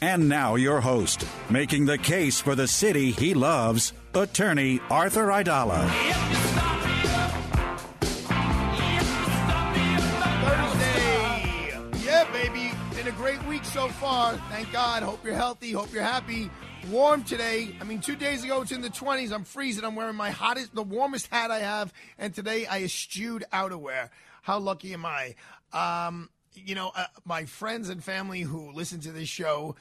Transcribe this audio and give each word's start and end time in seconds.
And 0.00 0.28
now, 0.28 0.54
your 0.54 0.80
host, 0.80 1.26
making 1.50 1.86
the 1.86 1.98
case 1.98 2.40
for 2.40 2.54
the 2.54 2.68
city 2.68 3.10
he 3.10 3.34
loves, 3.34 3.92
attorney 4.14 4.80
Arthur 4.90 5.26
Aidala. 5.26 5.88
Thursday. 10.44 12.04
Yeah, 12.04 12.30
baby. 12.32 12.72
Been 12.94 13.08
a 13.08 13.12
great 13.12 13.44
week 13.46 13.64
so 13.64 13.88
far. 13.88 14.36
Thank 14.50 14.70
God. 14.72 15.02
Hope 15.02 15.24
you're 15.24 15.34
healthy. 15.34 15.72
Hope 15.72 15.92
you're 15.92 16.02
happy. 16.02 16.50
Warm 16.90 17.24
today. 17.24 17.74
I 17.80 17.84
mean, 17.84 18.00
two 18.00 18.16
days 18.16 18.44
ago 18.44 18.62
it's 18.62 18.72
in 18.72 18.80
the 18.82 18.90
20s. 18.90 19.32
I'm 19.32 19.44
freezing. 19.44 19.84
I'm 19.84 19.96
wearing 19.96 20.16
my 20.16 20.30
hottest, 20.30 20.74
the 20.74 20.82
warmest 20.82 21.26
hat 21.26 21.50
I 21.50 21.58
have. 21.58 21.92
And 22.18 22.34
today 22.34 22.66
I 22.66 22.84
eschewed 22.84 23.44
outerwear. 23.52 24.10
How 24.42 24.58
lucky 24.58 24.94
am 24.94 25.04
I? 25.04 25.34
Um, 25.72 26.30
you 26.54 26.74
know, 26.74 26.92
uh, 26.94 27.06
my 27.24 27.44
friends 27.44 27.88
and 27.88 28.02
family 28.02 28.42
who 28.42 28.72
listen 28.72 29.00
to 29.00 29.12
this 29.12 29.28
show, 29.28 29.76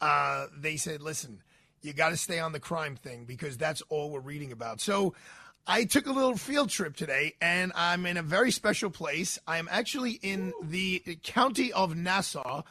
uh, 0.00 0.46
they 0.56 0.76
said, 0.76 1.02
listen, 1.02 1.42
you 1.82 1.92
got 1.92 2.10
to 2.10 2.16
stay 2.16 2.38
on 2.38 2.52
the 2.52 2.60
crime 2.60 2.96
thing 2.96 3.24
because 3.24 3.56
that's 3.56 3.82
all 3.88 4.10
we're 4.10 4.20
reading 4.20 4.52
about. 4.52 4.80
So 4.80 5.14
I 5.66 5.84
took 5.84 6.06
a 6.06 6.12
little 6.12 6.36
field 6.36 6.70
trip 6.70 6.96
today 6.96 7.34
and 7.40 7.72
I'm 7.74 8.06
in 8.06 8.16
a 8.16 8.22
very 8.22 8.50
special 8.50 8.90
place. 8.90 9.38
I 9.46 9.58
am 9.58 9.68
actually 9.70 10.12
in 10.22 10.52
the 10.62 11.02
county 11.22 11.72
of 11.72 11.96
Nassau 11.96 12.62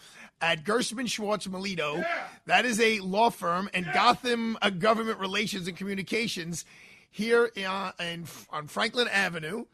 at 0.41 0.63
Gerstman 0.63 1.07
Schwartz 1.07 1.47
Melito. 1.47 2.03
That 2.47 2.65
is 2.65 2.81
a 2.81 2.99
law 2.99 3.29
firm 3.29 3.69
and 3.73 3.85
Gotham 3.93 4.57
uh, 4.61 4.71
Government 4.71 5.19
Relations 5.19 5.67
and 5.67 5.77
Communications 5.77 6.65
here 7.09 7.51
uh, 7.65 7.91
in, 7.99 8.25
on 8.49 8.67
Franklin 8.67 9.07
Avenue 9.07 9.65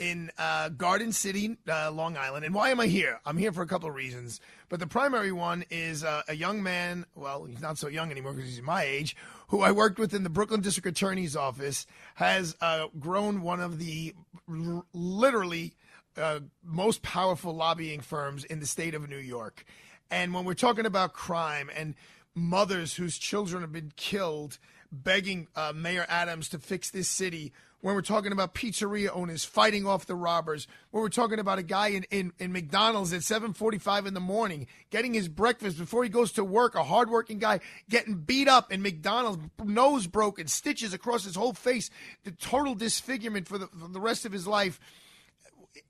in 0.00 0.30
uh, 0.38 0.70
Garden 0.70 1.12
City, 1.12 1.58
uh, 1.68 1.90
Long 1.92 2.16
Island. 2.16 2.44
And 2.44 2.54
why 2.54 2.70
am 2.70 2.80
I 2.80 2.86
here? 2.86 3.20
I'm 3.24 3.36
here 3.36 3.52
for 3.52 3.62
a 3.62 3.66
couple 3.66 3.88
of 3.88 3.94
reasons. 3.94 4.40
But 4.70 4.80
the 4.80 4.86
primary 4.86 5.30
one 5.30 5.64
is 5.70 6.02
uh, 6.02 6.22
a 6.26 6.34
young 6.34 6.62
man, 6.62 7.04
well, 7.14 7.44
he's 7.44 7.60
not 7.60 7.76
so 7.76 7.86
young 7.86 8.10
anymore 8.10 8.32
because 8.32 8.48
he's 8.48 8.62
my 8.62 8.82
age, 8.82 9.14
who 9.48 9.60
I 9.60 9.70
worked 9.70 9.98
with 9.98 10.14
in 10.14 10.24
the 10.24 10.30
Brooklyn 10.30 10.62
District 10.62 10.88
Attorney's 10.88 11.36
Office, 11.36 11.86
has 12.14 12.56
uh, 12.62 12.86
grown 12.98 13.42
one 13.42 13.60
of 13.60 13.78
the 13.78 14.14
r- 14.48 14.84
literally 14.94 15.74
uh, 16.16 16.40
most 16.64 17.02
powerful 17.02 17.54
lobbying 17.54 18.00
firms 18.00 18.44
in 18.44 18.58
the 18.58 18.66
state 18.66 18.94
of 18.94 19.08
New 19.08 19.18
York. 19.18 19.64
And 20.10 20.32
when 20.32 20.44
we're 20.44 20.54
talking 20.54 20.86
about 20.86 21.12
crime 21.12 21.70
and 21.76 21.94
mothers 22.34 22.94
whose 22.94 23.18
children 23.18 23.60
have 23.60 23.72
been 23.72 23.92
killed, 23.96 24.58
begging 24.90 25.46
uh, 25.54 25.72
Mayor 25.76 26.06
Adams 26.08 26.48
to 26.48 26.58
fix 26.58 26.90
this 26.90 27.08
city, 27.08 27.52
when 27.80 27.94
we're 27.94 28.02
talking 28.02 28.32
about 28.32 28.54
pizzeria 28.54 29.10
owners 29.12 29.44
fighting 29.44 29.86
off 29.86 30.06
the 30.06 30.14
robbers, 30.14 30.66
when 30.90 31.02
we're 31.02 31.08
talking 31.08 31.38
about 31.38 31.58
a 31.58 31.62
guy 31.62 31.88
in, 31.88 32.04
in, 32.10 32.32
in 32.38 32.52
McDonald's 32.52 33.12
at 33.12 33.22
7:45 33.22 34.06
in 34.06 34.14
the 34.14 34.20
morning 34.20 34.66
getting 34.90 35.14
his 35.14 35.28
breakfast 35.28 35.78
before 35.78 36.04
he 36.04 36.10
goes 36.10 36.32
to 36.32 36.44
work, 36.44 36.74
a 36.74 36.84
hardworking 36.84 37.38
guy 37.38 37.60
getting 37.88 38.16
beat 38.16 38.48
up 38.48 38.72
in 38.72 38.82
McDonald's, 38.82 39.42
nose 39.64 40.06
broken, 40.06 40.46
stitches 40.46 40.92
across 40.92 41.24
his 41.24 41.36
whole 41.36 41.54
face, 41.54 41.90
the 42.24 42.32
total 42.32 42.74
disfigurement 42.74 43.48
for 43.48 43.58
the, 43.58 43.66
for 43.68 43.88
the 43.88 44.00
rest 44.00 44.24
of 44.26 44.32
his 44.32 44.46
life. 44.46 44.78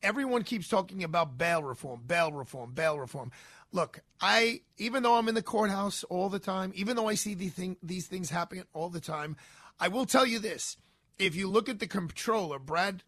Everyone 0.02 0.44
keeps 0.44 0.68
talking 0.68 1.02
about 1.02 1.38
bail 1.38 1.62
reform, 1.62 2.02
bail 2.06 2.32
reform, 2.32 2.72
bail 2.72 2.98
reform. 3.00 3.32
Look, 3.72 4.00
I 4.20 4.60
even 4.78 5.02
though 5.02 5.14
I'm 5.14 5.28
in 5.28 5.34
the 5.34 5.42
courthouse 5.42 6.04
all 6.04 6.28
the 6.28 6.38
time, 6.38 6.72
even 6.76 6.94
though 6.96 7.08
I 7.08 7.14
see 7.14 7.34
the 7.34 7.48
thing, 7.48 7.76
these 7.82 8.06
things 8.06 8.30
happening 8.30 8.64
all 8.72 8.90
the 8.90 9.00
time, 9.00 9.36
I 9.80 9.88
will 9.88 10.06
tell 10.06 10.26
you 10.26 10.38
this 10.38 10.76
if 11.20 11.36
you 11.36 11.48
look 11.48 11.68
at 11.68 11.78
the 11.78 11.86
controller, 11.86 12.58
Brad, 12.58 13.02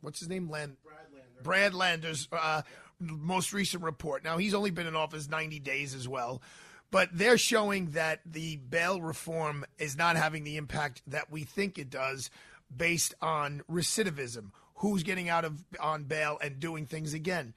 what's 0.00 0.20
his 0.20 0.28
name? 0.28 0.48
Land, 0.48 0.76
Brad 0.84 1.06
Lander. 1.12 1.42
Brad 1.42 1.74
Lander's 1.74 2.28
uh, 2.32 2.62
most 2.98 3.52
recent 3.52 3.82
report. 3.82 4.24
Now, 4.24 4.38
he's 4.38 4.54
only 4.54 4.70
been 4.70 4.86
in 4.86 4.96
office 4.96 5.28
90 5.28 5.60
days 5.60 5.94
as 5.94 6.08
well, 6.08 6.42
but 6.90 7.10
they're 7.12 7.38
showing 7.38 7.90
that 7.90 8.20
the 8.24 8.56
bail 8.56 9.00
reform 9.00 9.64
is 9.78 9.96
not 9.96 10.16
having 10.16 10.44
the 10.44 10.56
impact 10.56 11.02
that 11.06 11.30
we 11.30 11.44
think 11.44 11.78
it 11.78 11.90
does 11.90 12.30
based 12.74 13.14
on 13.20 13.62
recidivism, 13.70 14.50
who's 14.76 15.02
getting 15.02 15.28
out 15.28 15.44
of 15.44 15.64
on 15.78 16.04
bail 16.04 16.38
and 16.40 16.58
doing 16.58 16.86
things 16.86 17.14
again. 17.14 17.52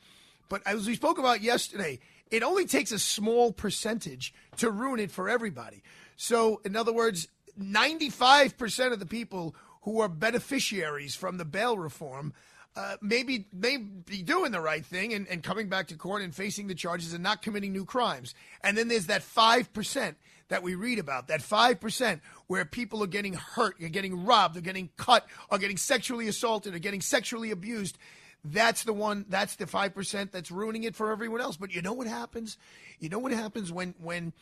But 0.49 0.61
as 0.65 0.87
we 0.87 0.95
spoke 0.95 1.17
about 1.17 1.41
yesterday, 1.41 1.99
it 2.29 2.43
only 2.43 2.65
takes 2.65 2.91
a 2.91 2.99
small 2.99 3.51
percentage 3.51 4.33
to 4.57 4.69
ruin 4.69 4.99
it 4.99 5.11
for 5.11 5.29
everybody. 5.29 5.81
So, 6.15 6.61
in 6.65 6.75
other 6.75 6.93
words, 6.93 7.27
95% 7.59 8.91
of 8.91 8.99
the 8.99 9.05
people 9.05 9.55
who 9.87 10.01
are 10.01 10.09
beneficiaries 10.09 11.15
from 11.15 11.37
the 11.37 11.45
bail 11.45 11.77
reform 11.77 12.33
uh, 12.75 12.97
maybe 13.01 13.45
may 13.53 13.77
be 13.77 14.21
doing 14.21 14.51
the 14.51 14.59
right 14.59 14.85
thing 14.85 15.13
and, 15.13 15.25
and 15.29 15.41
coming 15.41 15.69
back 15.69 15.87
to 15.87 15.95
court 15.95 16.21
and 16.21 16.35
facing 16.35 16.67
the 16.67 16.75
charges 16.75 17.13
and 17.13 17.23
not 17.23 17.41
committing 17.41 17.71
new 17.71 17.85
crimes. 17.85 18.35
And 18.59 18.77
then 18.77 18.89
there's 18.89 19.05
that 19.05 19.21
5% 19.21 20.15
that 20.49 20.61
we 20.61 20.75
read 20.75 20.99
about, 20.99 21.29
that 21.29 21.39
5% 21.39 22.19
where 22.47 22.65
people 22.65 23.01
are 23.01 23.07
getting 23.07 23.35
hurt, 23.35 23.81
are 23.81 23.87
getting 23.87 24.25
robbed, 24.25 24.55
they're 24.55 24.61
getting 24.61 24.89
cut, 24.97 25.25
are 25.49 25.57
getting 25.57 25.77
sexually 25.77 26.27
assaulted, 26.27 26.75
are 26.75 26.79
getting 26.79 26.99
sexually 26.99 27.51
abused. 27.51 27.97
That's 28.43 28.83
the 28.83 28.93
one, 28.93 29.23
that's 29.29 29.55
the 29.55 29.67
5% 29.67 30.31
that's 30.31 30.51
ruining 30.51 30.83
it 30.83 30.97
for 30.97 31.13
everyone 31.13 31.39
else. 31.39 31.55
But 31.55 31.73
you 31.73 31.81
know 31.81 31.93
what 31.93 32.07
happens? 32.07 32.57
You 32.99 33.07
know 33.07 33.19
what 33.19 33.31
happens 33.31 33.71
when, 33.71 33.95
when, 33.99 34.33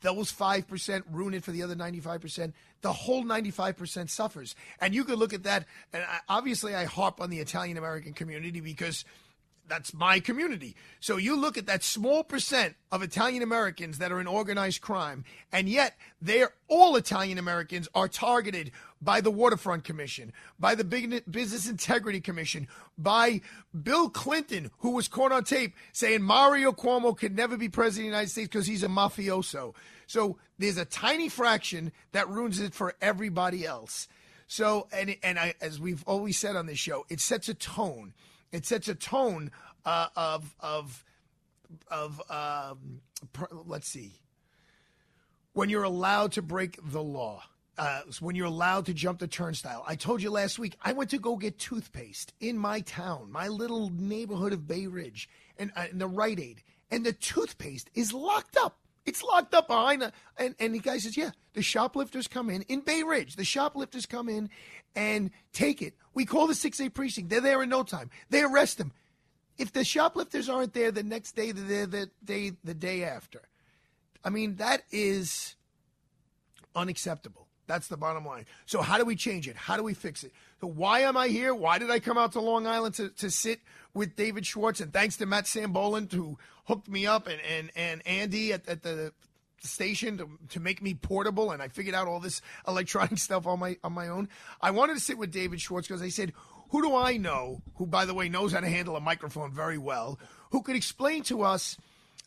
those 0.00 0.32
5% 0.32 1.02
ruin 1.10 1.34
it 1.34 1.44
for 1.44 1.52
the 1.52 1.62
other 1.62 1.74
95%, 1.74 2.52
the 2.80 2.92
whole 2.92 3.24
95% 3.24 4.10
suffers. 4.10 4.54
And 4.80 4.94
you 4.94 5.04
could 5.04 5.18
look 5.18 5.32
at 5.32 5.44
that. 5.44 5.66
And 5.92 6.02
I, 6.02 6.20
obviously, 6.28 6.74
I 6.74 6.84
harp 6.84 7.20
on 7.20 7.30
the 7.30 7.38
Italian 7.38 7.76
American 7.76 8.12
community 8.12 8.60
because 8.60 9.04
that's 9.68 9.94
my 9.94 10.20
community. 10.20 10.74
So 11.00 11.16
you 11.16 11.36
look 11.36 11.58
at 11.58 11.66
that 11.66 11.82
small 11.82 12.24
percent 12.24 12.76
of 12.90 13.02
Italian 13.02 13.42
Americans 13.42 13.98
that 13.98 14.10
are 14.10 14.20
in 14.20 14.26
organized 14.26 14.80
crime, 14.80 15.24
and 15.52 15.68
yet 15.68 15.96
they're 16.20 16.52
all 16.68 16.96
Italian 16.96 17.38
Americans 17.38 17.88
are 17.94 18.08
targeted 18.08 18.70
by 19.00 19.20
the 19.20 19.30
Waterfront 19.30 19.84
Commission, 19.84 20.32
by 20.58 20.74
the 20.74 20.84
Business 20.84 21.68
Integrity 21.68 22.20
Commission, 22.20 22.66
by 22.96 23.40
Bill 23.82 24.10
Clinton, 24.10 24.70
who 24.78 24.90
was 24.90 25.08
caught 25.08 25.32
on 25.32 25.44
tape 25.44 25.74
saying 25.92 26.22
Mario 26.22 26.72
Cuomo 26.72 27.16
could 27.16 27.36
never 27.36 27.56
be 27.56 27.68
president 27.68 28.06
of 28.06 28.10
the 28.10 28.16
United 28.16 28.30
States 28.30 28.48
because 28.48 28.66
he's 28.66 28.82
a 28.82 28.88
mafioso. 28.88 29.74
So 30.06 30.38
there's 30.58 30.78
a 30.78 30.84
tiny 30.84 31.28
fraction 31.28 31.92
that 32.12 32.28
ruins 32.28 32.60
it 32.60 32.74
for 32.74 32.94
everybody 33.00 33.64
else. 33.64 34.08
So, 34.48 34.88
and 34.92 35.14
and 35.22 35.38
I, 35.38 35.54
as 35.60 35.78
we've 35.78 36.02
always 36.06 36.38
said 36.38 36.56
on 36.56 36.66
this 36.66 36.78
show, 36.78 37.04
it 37.10 37.20
sets 37.20 37.50
a 37.50 37.54
tone 37.54 38.14
it 38.52 38.66
sets 38.66 38.88
a 38.88 38.94
tone 38.94 39.50
uh, 39.84 40.08
of 40.16 40.54
of 40.60 41.04
of 41.90 42.22
um, 42.30 43.00
let's 43.66 43.88
see. 43.88 44.20
When 45.52 45.70
you're 45.70 45.84
allowed 45.84 46.32
to 46.32 46.42
break 46.42 46.78
the 46.82 47.02
law, 47.02 47.42
uh, 47.78 48.02
when 48.20 48.34
you're 48.34 48.46
allowed 48.46 48.86
to 48.86 48.94
jump 48.94 49.20
the 49.20 49.28
turnstile. 49.28 49.84
I 49.86 49.94
told 49.94 50.22
you 50.22 50.30
last 50.30 50.58
week 50.58 50.76
I 50.82 50.92
went 50.92 51.10
to 51.10 51.18
go 51.18 51.36
get 51.36 51.58
toothpaste 51.58 52.32
in 52.40 52.58
my 52.58 52.80
town, 52.80 53.30
my 53.30 53.48
little 53.48 53.90
neighborhood 53.90 54.52
of 54.52 54.66
Bay 54.66 54.86
Ridge, 54.86 55.28
and, 55.58 55.72
uh, 55.76 55.86
the 55.92 56.08
Rite 56.08 56.40
Aid, 56.40 56.62
and 56.90 57.06
the 57.06 57.12
toothpaste 57.12 57.90
is 57.94 58.12
locked 58.12 58.56
up. 58.56 58.78
It's 59.08 59.22
locked 59.22 59.54
up 59.54 59.68
behind 59.68 60.02
a, 60.02 60.12
and, 60.36 60.54
and 60.60 60.74
the 60.74 60.80
guy 60.80 60.98
says, 60.98 61.16
yeah, 61.16 61.30
the 61.54 61.62
shoplifters 61.62 62.28
come 62.28 62.50
in, 62.50 62.60
in 62.62 62.80
Bay 62.80 63.02
Ridge, 63.02 63.36
the 63.36 63.44
shoplifters 63.44 64.04
come 64.04 64.28
in 64.28 64.50
and 64.94 65.30
take 65.54 65.80
it. 65.80 65.94
We 66.12 66.26
call 66.26 66.46
the 66.46 66.52
6A 66.52 66.92
precinct. 66.92 67.30
They're 67.30 67.40
there 67.40 67.62
in 67.62 67.70
no 67.70 67.82
time. 67.84 68.10
They 68.28 68.42
arrest 68.42 68.76
them. 68.76 68.92
If 69.56 69.72
the 69.72 69.82
shoplifters 69.82 70.50
aren't 70.50 70.74
there 70.74 70.92
the 70.92 71.02
next 71.02 71.32
day, 71.32 71.52
they're 71.52 71.86
there 71.86 71.86
the 71.86 72.10
day, 72.22 72.52
the 72.62 72.74
day 72.74 73.02
after. 73.02 73.40
I 74.22 74.28
mean, 74.28 74.56
that 74.56 74.82
is 74.92 75.56
unacceptable. 76.76 77.48
That's 77.66 77.88
the 77.88 77.96
bottom 77.96 78.26
line. 78.26 78.44
So 78.66 78.82
how 78.82 78.98
do 78.98 79.06
we 79.06 79.16
change 79.16 79.48
it? 79.48 79.56
How 79.56 79.78
do 79.78 79.82
we 79.82 79.94
fix 79.94 80.22
it? 80.22 80.32
So 80.60 80.66
why 80.66 81.00
am 81.00 81.16
I 81.16 81.28
here? 81.28 81.54
Why 81.54 81.78
did 81.78 81.90
I 81.90 81.98
come 81.98 82.18
out 82.18 82.32
to 82.32 82.40
Long 82.40 82.66
Island 82.66 82.94
to, 82.96 83.08
to 83.08 83.30
sit 83.30 83.60
with 83.94 84.16
David 84.16 84.44
Schwartz? 84.44 84.80
And 84.80 84.92
thanks 84.92 85.16
to 85.18 85.26
Matt 85.26 85.44
Sambolin 85.44 86.12
who 86.12 86.38
hooked 86.68 86.88
me 86.88 87.06
up 87.06 87.26
and, 87.26 87.40
and, 87.40 87.70
and 87.74 88.06
Andy 88.06 88.52
at, 88.52 88.68
at 88.68 88.82
the 88.82 89.12
station 89.60 90.18
to, 90.18 90.28
to 90.50 90.60
make 90.60 90.82
me 90.82 90.94
portable 90.94 91.50
and 91.50 91.60
I 91.60 91.68
figured 91.68 91.94
out 91.94 92.06
all 92.06 92.20
this 92.20 92.40
electronic 92.68 93.18
stuff 93.26 93.46
on 93.46 93.58
my 93.58 93.76
on 93.82 93.92
my 93.92 94.08
own. 94.08 94.28
I 94.60 94.70
wanted 94.70 94.94
to 94.94 95.00
sit 95.00 95.18
with 95.18 95.32
David 95.32 95.60
Schwartz 95.60 95.88
because 95.88 96.02
I 96.02 96.10
said, 96.10 96.32
who 96.70 96.82
do 96.82 96.94
I 96.94 97.16
know, 97.16 97.62
who 97.76 97.86
by 97.86 98.04
the 98.04 98.14
way 98.14 98.28
knows 98.28 98.52
how 98.52 98.60
to 98.60 98.68
handle 98.68 98.96
a 98.96 99.00
microphone 99.00 99.50
very 99.50 99.78
well, 99.78 100.20
who 100.52 100.62
could 100.62 100.76
explain 100.76 101.22
to 101.24 101.42
us 101.42 101.78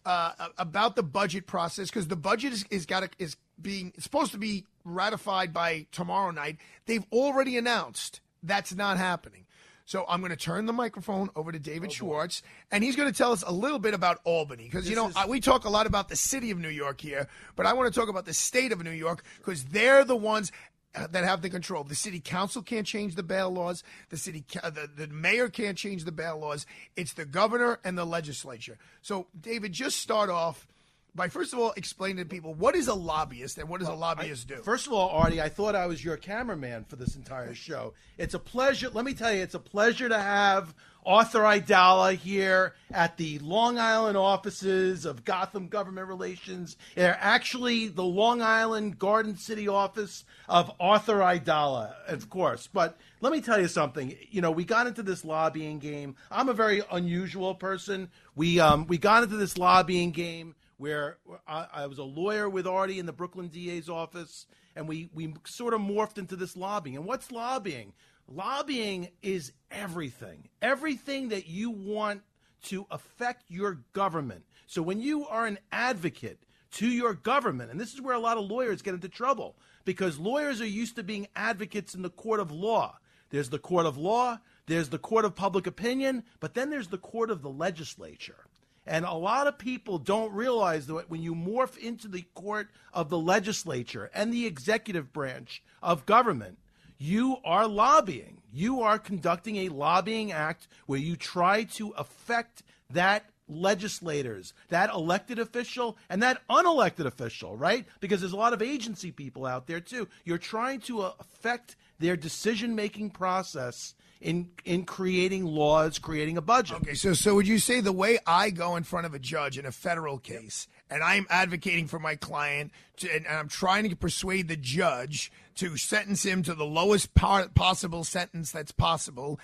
uh, 0.06 0.32
about 0.58 0.96
the 0.96 1.04
budget 1.04 1.46
process 1.46 1.90
because 1.90 2.08
the 2.08 2.16
budget 2.16 2.52
is, 2.52 2.66
is 2.72 2.86
got 2.88 3.08
is 3.20 3.38
being 3.62 3.94
supposed 4.00 4.32
to 4.32 4.40
be 4.40 4.66
ratified 4.84 5.54
by 5.54 5.86
tomorrow 5.92 6.32
night. 6.32 6.58
They've 6.88 7.06
already 7.12 7.58
announced 7.58 8.22
that's 8.42 8.74
not 8.74 8.98
happening. 8.98 9.46
So 9.92 10.06
I'm 10.08 10.22
going 10.22 10.30
to 10.30 10.38
turn 10.38 10.68
the 10.68 10.72
microphone 10.72 11.30
over 11.36 11.52
to 11.52 11.60
David 11.60 11.90
oh, 11.90 11.94
Schwartz, 11.94 12.44
and 12.72 12.82
he's 12.82 12.96
going 12.96 13.12
to 13.12 13.18
tell 13.18 13.34
us 13.34 13.44
a 13.46 13.52
little 13.52 13.78
bit 13.78 13.94
about 13.94 14.22
Albany 14.24 14.64
because 14.64 14.90
you 14.90 14.96
know 14.96 15.10
is... 15.10 15.16
we 15.28 15.42
talk 15.42 15.66
a 15.66 15.70
lot 15.70 15.86
about 15.86 16.08
the 16.08 16.16
city 16.16 16.50
of 16.50 16.58
New 16.58 16.70
York 16.70 17.02
here, 17.02 17.28
but 17.58 17.66
I 17.66 17.74
want 17.74 17.94
to 17.94 18.00
talk 18.00 18.08
about 18.08 18.24
the 18.24 18.34
state 18.34 18.72
of 18.72 18.82
New 18.82 18.92
York 18.92 19.22
because 19.40 19.66
they're 19.66 20.06
the 20.06 20.16
ones 20.16 20.54
uh, 20.96 21.08
that 21.08 21.26
have 21.26 21.42
the 21.42 21.50
control. 21.50 21.84
The 21.84 21.96
city 21.96 22.22
council 22.22 22.62
can't 22.62 22.88
change 22.88 23.16
the 23.16 23.24
bail 23.24 23.50
laws. 23.50 23.84
The 24.08 24.16
city, 24.16 24.46
the, 24.54 24.90
the 24.96 25.08
mayor 25.08 25.50
can't 25.50 25.78
change 25.78 26.06
the 26.06 26.14
bail 26.14 26.40
laws. 26.40 26.66
It's 26.96 27.12
the 27.12 27.26
governor 27.26 27.82
and 27.84 27.98
the 27.98 28.06
legislature. 28.06 28.78
So, 29.02 29.28
David, 29.38 29.74
just 29.74 30.00
start 30.00 30.30
off 30.30 30.70
by 31.14 31.28
first 31.28 31.54
of 31.54 31.60
all 31.60 31.74
explaining 31.76 32.18
to 32.18 32.26
people 32.26 32.54
what 32.54 32.76
is 32.76 32.88
a 32.88 32.94
lobbyist 32.94 33.58
and 33.58 33.68
what 33.68 33.80
does 33.80 33.90
well, 33.90 33.98
a 33.98 34.00
lobbyist 34.00 34.52
I, 34.52 34.56
do. 34.56 34.62
First 34.62 34.88
of 34.88 34.94
all, 34.94 35.10
Artie, 35.10 35.42
I 35.42 35.50
thought 35.50 35.76
I 35.76 35.88
was 35.88 36.04
your 36.04 36.18
cameraman 36.18 36.86
for 36.86 36.96
this 36.96 37.16
entire 37.16 37.54
show. 37.54 37.94
It's 38.18 38.34
a 38.34 38.40
pleasure. 38.40 38.90
Let 38.90 39.06
me 39.06 39.14
tell 39.14 39.34
you, 39.34 39.42
it's 39.42 39.56
a 39.56 39.60
pleasure 39.60 40.08
to 40.08 40.18
have 40.18 40.74
Arthur 41.06 41.40
Aidala 41.40 42.16
here 42.16 42.76
at 42.92 43.18
the 43.18 43.40
Long 43.40 43.80
Island 43.80 44.18
offices 44.18 45.06
of 45.06 45.26
Gotham 45.26 45.68
Government 45.68 46.08
Relations. 46.08 46.78
They're 46.96 47.18
actually 47.20 47.88
the 47.88 48.04
Long 48.04 48.42
Island 48.42 49.00
Garden 49.00 49.36
City 49.36 49.68
office 49.68 50.24
of 50.48 50.72
Arthur 50.80 51.18
Aidala, 51.18 51.94
of 52.08 52.30
course. 52.30 52.70
But 52.72 52.98
let 53.20 53.34
me 53.34 53.42
tell 53.42 53.60
you 53.60 53.68
something. 53.68 54.16
You 54.30 54.42
know, 54.42 54.52
we 54.52 54.64
got 54.64 54.88
into 54.88 55.02
this 55.02 55.26
lobbying 55.26 55.80
game. 55.80 56.16
I'm 56.30 56.50
a 56.50 56.54
very 56.54 56.84
unusual 56.92 57.56
person. 57.56 58.10
We 58.36 58.60
um, 58.60 58.86
we 58.88 58.98
got 58.98 59.24
into 59.24 59.38
this 59.38 59.58
lobbying 59.58 60.12
game 60.12 60.56
where 60.82 61.20
I, 61.48 61.68
I 61.72 61.86
was 61.86 62.00
a 62.00 62.04
lawyer 62.04 62.50
with 62.50 62.66
Artie 62.66 62.98
in 62.98 63.06
the 63.06 63.14
Brooklyn 63.14 63.50
DA's 63.50 63.88
office, 63.88 64.48
and 64.76 64.88
we 64.88 65.12
we 65.14 65.36
sort 65.46 65.76
of 65.76 65.80
morphed 65.80 66.18
into 66.18 66.36
this 66.36 66.58
lobbying. 66.58 66.96
And 66.96 67.06
what's 67.06 67.32
lobbying? 67.32 67.94
Lobbying 68.28 69.10
is 69.22 69.54
everything. 69.70 70.50
Everything 70.60 71.30
that 71.30 71.48
you 71.48 71.70
want 71.70 72.24
to 72.64 72.88
affect 72.90 73.44
your 73.48 73.84
government. 73.94 74.44
So 74.66 74.82
when 74.82 75.00
you 75.00 75.28
are 75.28 75.46
an 75.46 75.60
advocate 75.72 76.48
to 76.72 76.88
your 76.88 77.14
government, 77.14 77.70
and 77.70 77.80
this 77.80 77.94
is 77.94 78.02
where 78.02 78.16
a 78.16 78.20
lot 78.20 78.38
of 78.38 78.50
lawyers 78.50 78.82
get 78.82 78.96
into 78.96 79.10
trouble 79.10 79.58
because 79.86 80.18
lawyers 80.18 80.62
are 80.62 80.66
used 80.66 80.96
to 80.96 81.04
being 81.04 81.28
advocates 81.36 81.94
in 81.94 82.02
the 82.02 82.10
court 82.10 82.40
of 82.40 82.52
law. 82.52 82.98
There's 83.30 83.50
the 83.50 83.60
court 83.60 83.86
of 83.86 83.98
law, 83.98 84.40
there's 84.66 84.90
the 84.90 84.98
court 84.98 85.26
of 85.26 85.36
public 85.36 85.68
opinion, 85.68 86.24
but 86.40 86.56
then 86.56 86.72
there's 86.72 86.88
the 86.88 86.98
court 86.98 87.30
of 87.30 87.44
the 87.44 87.50
legislature. 87.50 88.48
And 88.86 89.06
a 89.06 89.14
lot 89.14 89.48
of 89.48 89.58
people 89.58 90.00
don't 90.00 90.34
realize 90.34 90.88
that 90.88 91.10
when 91.10 91.22
you 91.22 91.36
morph 91.36 91.78
into 91.78 92.08
the 92.08 92.26
court 92.34 92.70
of 92.94 93.10
the 93.10 93.18
legislature 93.18 94.10
and 94.14 94.34
the 94.34 94.46
executive 94.46 95.14
branch 95.14 95.62
of 95.84 96.06
government, 96.06 96.58
you 96.98 97.38
are 97.46 97.68
lobbying. 97.68 98.42
You 98.52 98.82
are 98.82 99.00
conducting 99.00 99.58
a 99.58 99.70
lobbying 99.70 100.32
act 100.32 100.68
where 100.88 101.00
you 101.00 101.16
try 101.16 101.64
to 101.76 101.92
affect 101.92 102.64
that 102.90 103.26
legislators, 103.48 104.54
that 104.70 104.90
elected 104.92 105.38
official, 105.40 105.98
and 106.10 106.24
that 106.24 106.42
unelected 106.50 107.06
official, 107.06 107.56
right? 107.58 107.86
Because 108.00 108.22
there's 108.22 108.34
a 108.34 108.38
lot 108.38 108.54
of 108.54 108.62
agency 108.62 109.12
people 109.12 109.46
out 109.46 109.68
there 109.68 109.82
too. 109.82 110.08
You're 110.26 110.38
trying 110.38 110.80
to 110.82 111.02
affect 111.02 111.76
their 112.00 112.16
decision 112.16 112.76
making 112.76 113.12
process 113.12 113.94
in 114.22 114.52
in 114.64 114.86
creating 114.86 115.46
laws, 115.46 116.00
creating 116.00 116.38
a 116.38 116.42
budget. 116.42 116.78
Okay, 116.78 116.94
so 116.94 117.14
so 117.14 117.36
would 117.36 117.48
you 117.48 117.60
say 117.60 117.82
the 117.82 117.92
way 117.92 118.20
I 118.26 118.52
go 118.52 118.76
in 118.76 118.84
front 118.84 119.06
of 119.06 119.14
a 119.14 119.20
judge 119.20 119.58
in 119.58 119.66
a 119.66 119.72
federal 119.72 120.18
case 120.20 120.68
and 120.92 121.02
I'm 121.02 121.26
advocating 121.30 121.88
for 121.88 122.00
my 122.00 122.16
client 122.16 122.72
to, 122.98 123.10
and, 123.10 123.26
and 123.26 123.38
I'm 123.38 123.48
trying 123.48 123.90
to 123.90 123.96
persuade 123.96 124.50
the 124.50 124.58
judge 124.58 125.32
to 125.56 125.78
sentence 125.78 126.24
him 126.24 126.44
to 126.44 126.54
the 126.54 126.66
lowest 126.66 127.14
possible 127.16 128.04
sentence 128.04 128.52
that's 128.52 128.74
possible. 128.74 129.40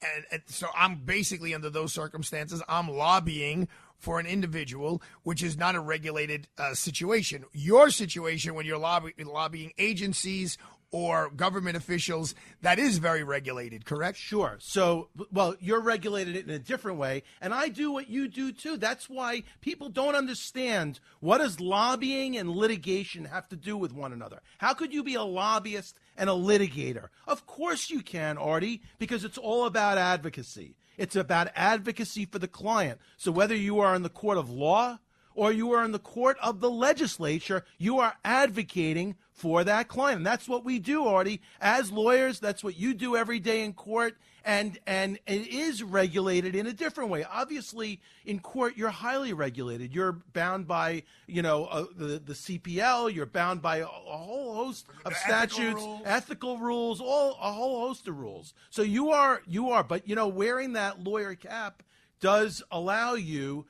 And, 0.00 0.24
and, 0.30 0.42
so 0.46 0.68
I'm 0.76 0.96
basically 0.96 1.54
under 1.54 1.70
those 1.70 1.92
circumstances, 1.92 2.62
I'm 2.68 2.88
lobbying 2.88 3.68
for 3.98 4.18
an 4.18 4.26
individual, 4.26 5.02
which 5.22 5.42
is 5.42 5.56
not 5.56 5.74
a 5.74 5.80
regulated 5.80 6.48
uh, 6.58 6.74
situation. 6.74 7.44
Your 7.52 7.90
situation, 7.90 8.54
when 8.54 8.66
you're 8.66 8.78
lobby, 8.78 9.12
lobbying 9.24 9.72
agencies 9.78 10.56
or 10.92 11.30
government 11.30 11.76
officials 11.76 12.34
that 12.60 12.78
is 12.78 12.98
very 12.98 13.24
regulated, 13.24 13.84
correct? 13.86 14.18
Sure. 14.18 14.58
So, 14.60 15.08
well, 15.32 15.56
you're 15.58 15.80
regulated 15.80 16.36
in 16.36 16.50
a 16.50 16.58
different 16.58 16.98
way, 16.98 17.22
and 17.40 17.54
I 17.54 17.68
do 17.68 17.90
what 17.90 18.10
you 18.10 18.28
do 18.28 18.52
too. 18.52 18.76
That's 18.76 19.08
why 19.08 19.42
people 19.62 19.88
don't 19.88 20.14
understand 20.14 21.00
what 21.20 21.38
does 21.38 21.58
lobbying 21.58 22.36
and 22.36 22.50
litigation 22.50 23.24
have 23.24 23.48
to 23.48 23.56
do 23.56 23.76
with 23.76 23.92
one 23.92 24.12
another. 24.12 24.42
How 24.58 24.74
could 24.74 24.92
you 24.92 25.02
be 25.02 25.14
a 25.14 25.22
lobbyist 25.22 25.98
and 26.16 26.28
a 26.28 26.34
litigator? 26.34 27.08
Of 27.26 27.46
course 27.46 27.88
you 27.88 28.02
can, 28.02 28.36
Artie, 28.36 28.82
because 28.98 29.24
it's 29.24 29.38
all 29.38 29.64
about 29.64 29.96
advocacy. 29.96 30.76
It's 30.98 31.16
about 31.16 31.48
advocacy 31.56 32.26
for 32.26 32.38
the 32.38 32.46
client. 32.46 33.00
So 33.16 33.32
whether 33.32 33.56
you 33.56 33.80
are 33.80 33.94
in 33.94 34.02
the 34.02 34.10
court 34.10 34.36
of 34.36 34.50
law 34.50 34.98
or 35.34 35.52
you 35.52 35.72
are 35.72 35.84
in 35.84 35.92
the 35.92 35.98
court 35.98 36.36
of 36.42 36.60
the 36.60 36.70
legislature, 36.70 37.64
you 37.78 37.98
are 37.98 38.14
advocating 38.24 39.16
for 39.32 39.64
that 39.64 39.88
client. 39.88 40.18
And 40.18 40.26
that's 40.26 40.48
what 40.48 40.64
we 40.64 40.78
do, 40.78 41.04
Artie. 41.06 41.40
As 41.60 41.90
lawyers, 41.90 42.38
that's 42.38 42.62
what 42.62 42.78
you 42.78 42.94
do 42.94 43.16
every 43.16 43.40
day 43.40 43.64
in 43.64 43.72
court. 43.72 44.16
And, 44.44 44.78
and 44.86 45.18
it 45.26 45.48
is 45.48 45.82
regulated 45.82 46.54
in 46.54 46.66
a 46.66 46.72
different 46.72 47.10
way. 47.10 47.24
Obviously, 47.24 48.00
in 48.24 48.40
court, 48.40 48.76
you're 48.76 48.90
highly 48.90 49.32
regulated. 49.32 49.94
You're 49.94 50.12
bound 50.12 50.66
by, 50.66 51.04
you 51.26 51.42
know, 51.42 51.66
uh, 51.66 51.84
the, 51.96 52.20
the 52.24 52.32
CPL. 52.32 53.14
You're 53.14 53.26
bound 53.26 53.62
by 53.62 53.78
a, 53.78 53.84
a 53.84 54.16
whole 54.16 54.54
host 54.54 54.86
of 55.04 55.16
statutes, 55.16 55.80
ethical 55.80 55.86
rules. 55.86 56.02
ethical 56.04 56.58
rules, 56.58 57.00
all 57.00 57.38
a 57.40 57.52
whole 57.52 57.86
host 57.86 58.08
of 58.08 58.18
rules. 58.18 58.52
So 58.70 58.82
you 58.82 59.10
are, 59.10 59.42
you 59.46 59.70
are. 59.70 59.84
But 59.84 60.08
you 60.08 60.16
know, 60.16 60.26
wearing 60.26 60.72
that 60.72 61.02
lawyer 61.04 61.36
cap 61.36 61.82
does 62.20 62.62
allow 62.70 63.14
you 63.14 63.66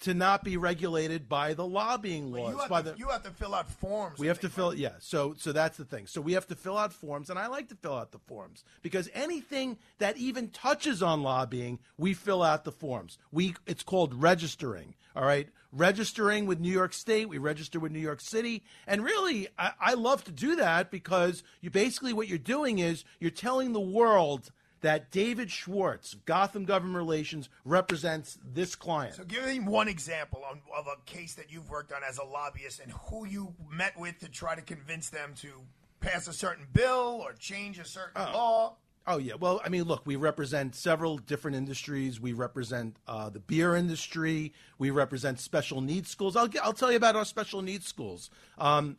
to 0.00 0.14
not 0.14 0.44
be 0.44 0.56
regulated 0.56 1.28
by 1.28 1.54
the 1.54 1.66
lobbying 1.66 2.32
laws. 2.32 2.52
You 2.52 2.58
have, 2.58 2.68
by 2.68 2.82
to, 2.82 2.90
the, 2.90 2.98
you 2.98 3.08
have 3.08 3.22
to 3.22 3.30
fill 3.30 3.54
out 3.54 3.68
forms. 3.68 4.18
We 4.18 4.26
have 4.26 4.40
to 4.40 4.48
fill, 4.48 4.74
yeah. 4.74 4.92
So, 4.98 5.34
so 5.38 5.52
that's 5.52 5.76
the 5.76 5.84
thing. 5.84 6.06
So 6.06 6.20
we 6.20 6.32
have 6.32 6.46
to 6.48 6.54
fill 6.54 6.78
out 6.78 6.92
forms, 6.92 7.30
and 7.30 7.38
I 7.38 7.46
like 7.46 7.68
to 7.68 7.74
fill 7.74 7.94
out 7.94 8.12
the 8.12 8.18
forms 8.18 8.64
because 8.82 9.08
anything 9.14 9.78
that 9.98 10.16
even 10.16 10.48
touches 10.48 11.02
on 11.02 11.22
lobbying, 11.22 11.78
we 11.98 12.14
fill 12.14 12.42
out 12.42 12.64
the 12.64 12.72
forms. 12.72 13.18
We, 13.30 13.54
it's 13.66 13.82
called 13.82 14.14
registering. 14.14 14.94
All 15.14 15.24
right, 15.24 15.46
registering 15.72 16.46
with 16.46 16.58
New 16.58 16.72
York 16.72 16.94
State. 16.94 17.28
We 17.28 17.36
register 17.36 17.78
with 17.78 17.92
New 17.92 17.98
York 17.98 18.22
City, 18.22 18.62
and 18.86 19.04
really, 19.04 19.46
I, 19.58 19.72
I 19.78 19.94
love 19.94 20.24
to 20.24 20.32
do 20.32 20.56
that 20.56 20.90
because 20.90 21.42
you 21.60 21.68
basically 21.68 22.14
what 22.14 22.28
you're 22.28 22.38
doing 22.38 22.78
is 22.78 23.04
you're 23.20 23.30
telling 23.30 23.74
the 23.74 23.80
world 23.80 24.50
that 24.82 25.10
David 25.10 25.50
Schwartz, 25.50 26.14
Gotham 26.26 26.64
Government 26.64 26.96
Relations, 26.96 27.48
represents 27.64 28.38
this 28.52 28.74
client. 28.74 29.14
So, 29.14 29.24
give 29.24 29.46
me 29.46 29.58
one 29.58 29.88
example 29.88 30.42
on, 30.48 30.60
of 30.76 30.86
a 30.86 30.96
case 31.10 31.34
that 31.34 31.50
you've 31.50 31.70
worked 31.70 31.92
on 31.92 32.02
as 32.08 32.18
a 32.18 32.24
lobbyist 32.24 32.80
and 32.80 32.92
who 32.92 33.26
you 33.26 33.54
met 33.70 33.98
with 33.98 34.18
to 34.20 34.28
try 34.28 34.54
to 34.54 34.62
convince 34.62 35.08
them 35.08 35.34
to 35.36 35.48
pass 36.00 36.28
a 36.28 36.32
certain 36.32 36.66
bill 36.72 37.20
or 37.22 37.32
change 37.32 37.78
a 37.78 37.84
certain 37.84 38.12
oh. 38.16 38.32
law. 38.32 38.76
Oh 39.04 39.18
yeah, 39.18 39.34
well, 39.34 39.60
I 39.64 39.68
mean, 39.68 39.84
look, 39.84 40.02
we 40.04 40.14
represent 40.14 40.76
several 40.76 41.18
different 41.18 41.56
industries. 41.56 42.20
We 42.20 42.34
represent 42.34 42.96
uh, 43.08 43.30
the 43.30 43.40
beer 43.40 43.74
industry. 43.74 44.52
We 44.78 44.90
represent 44.90 45.40
special 45.40 45.80
needs 45.80 46.08
schools. 46.08 46.36
I'll 46.36 46.48
I'll 46.62 46.72
tell 46.72 46.90
you 46.90 46.98
about 46.98 47.16
our 47.16 47.24
special 47.24 47.62
needs 47.62 47.86
schools. 47.86 48.30
Um, 48.58 48.96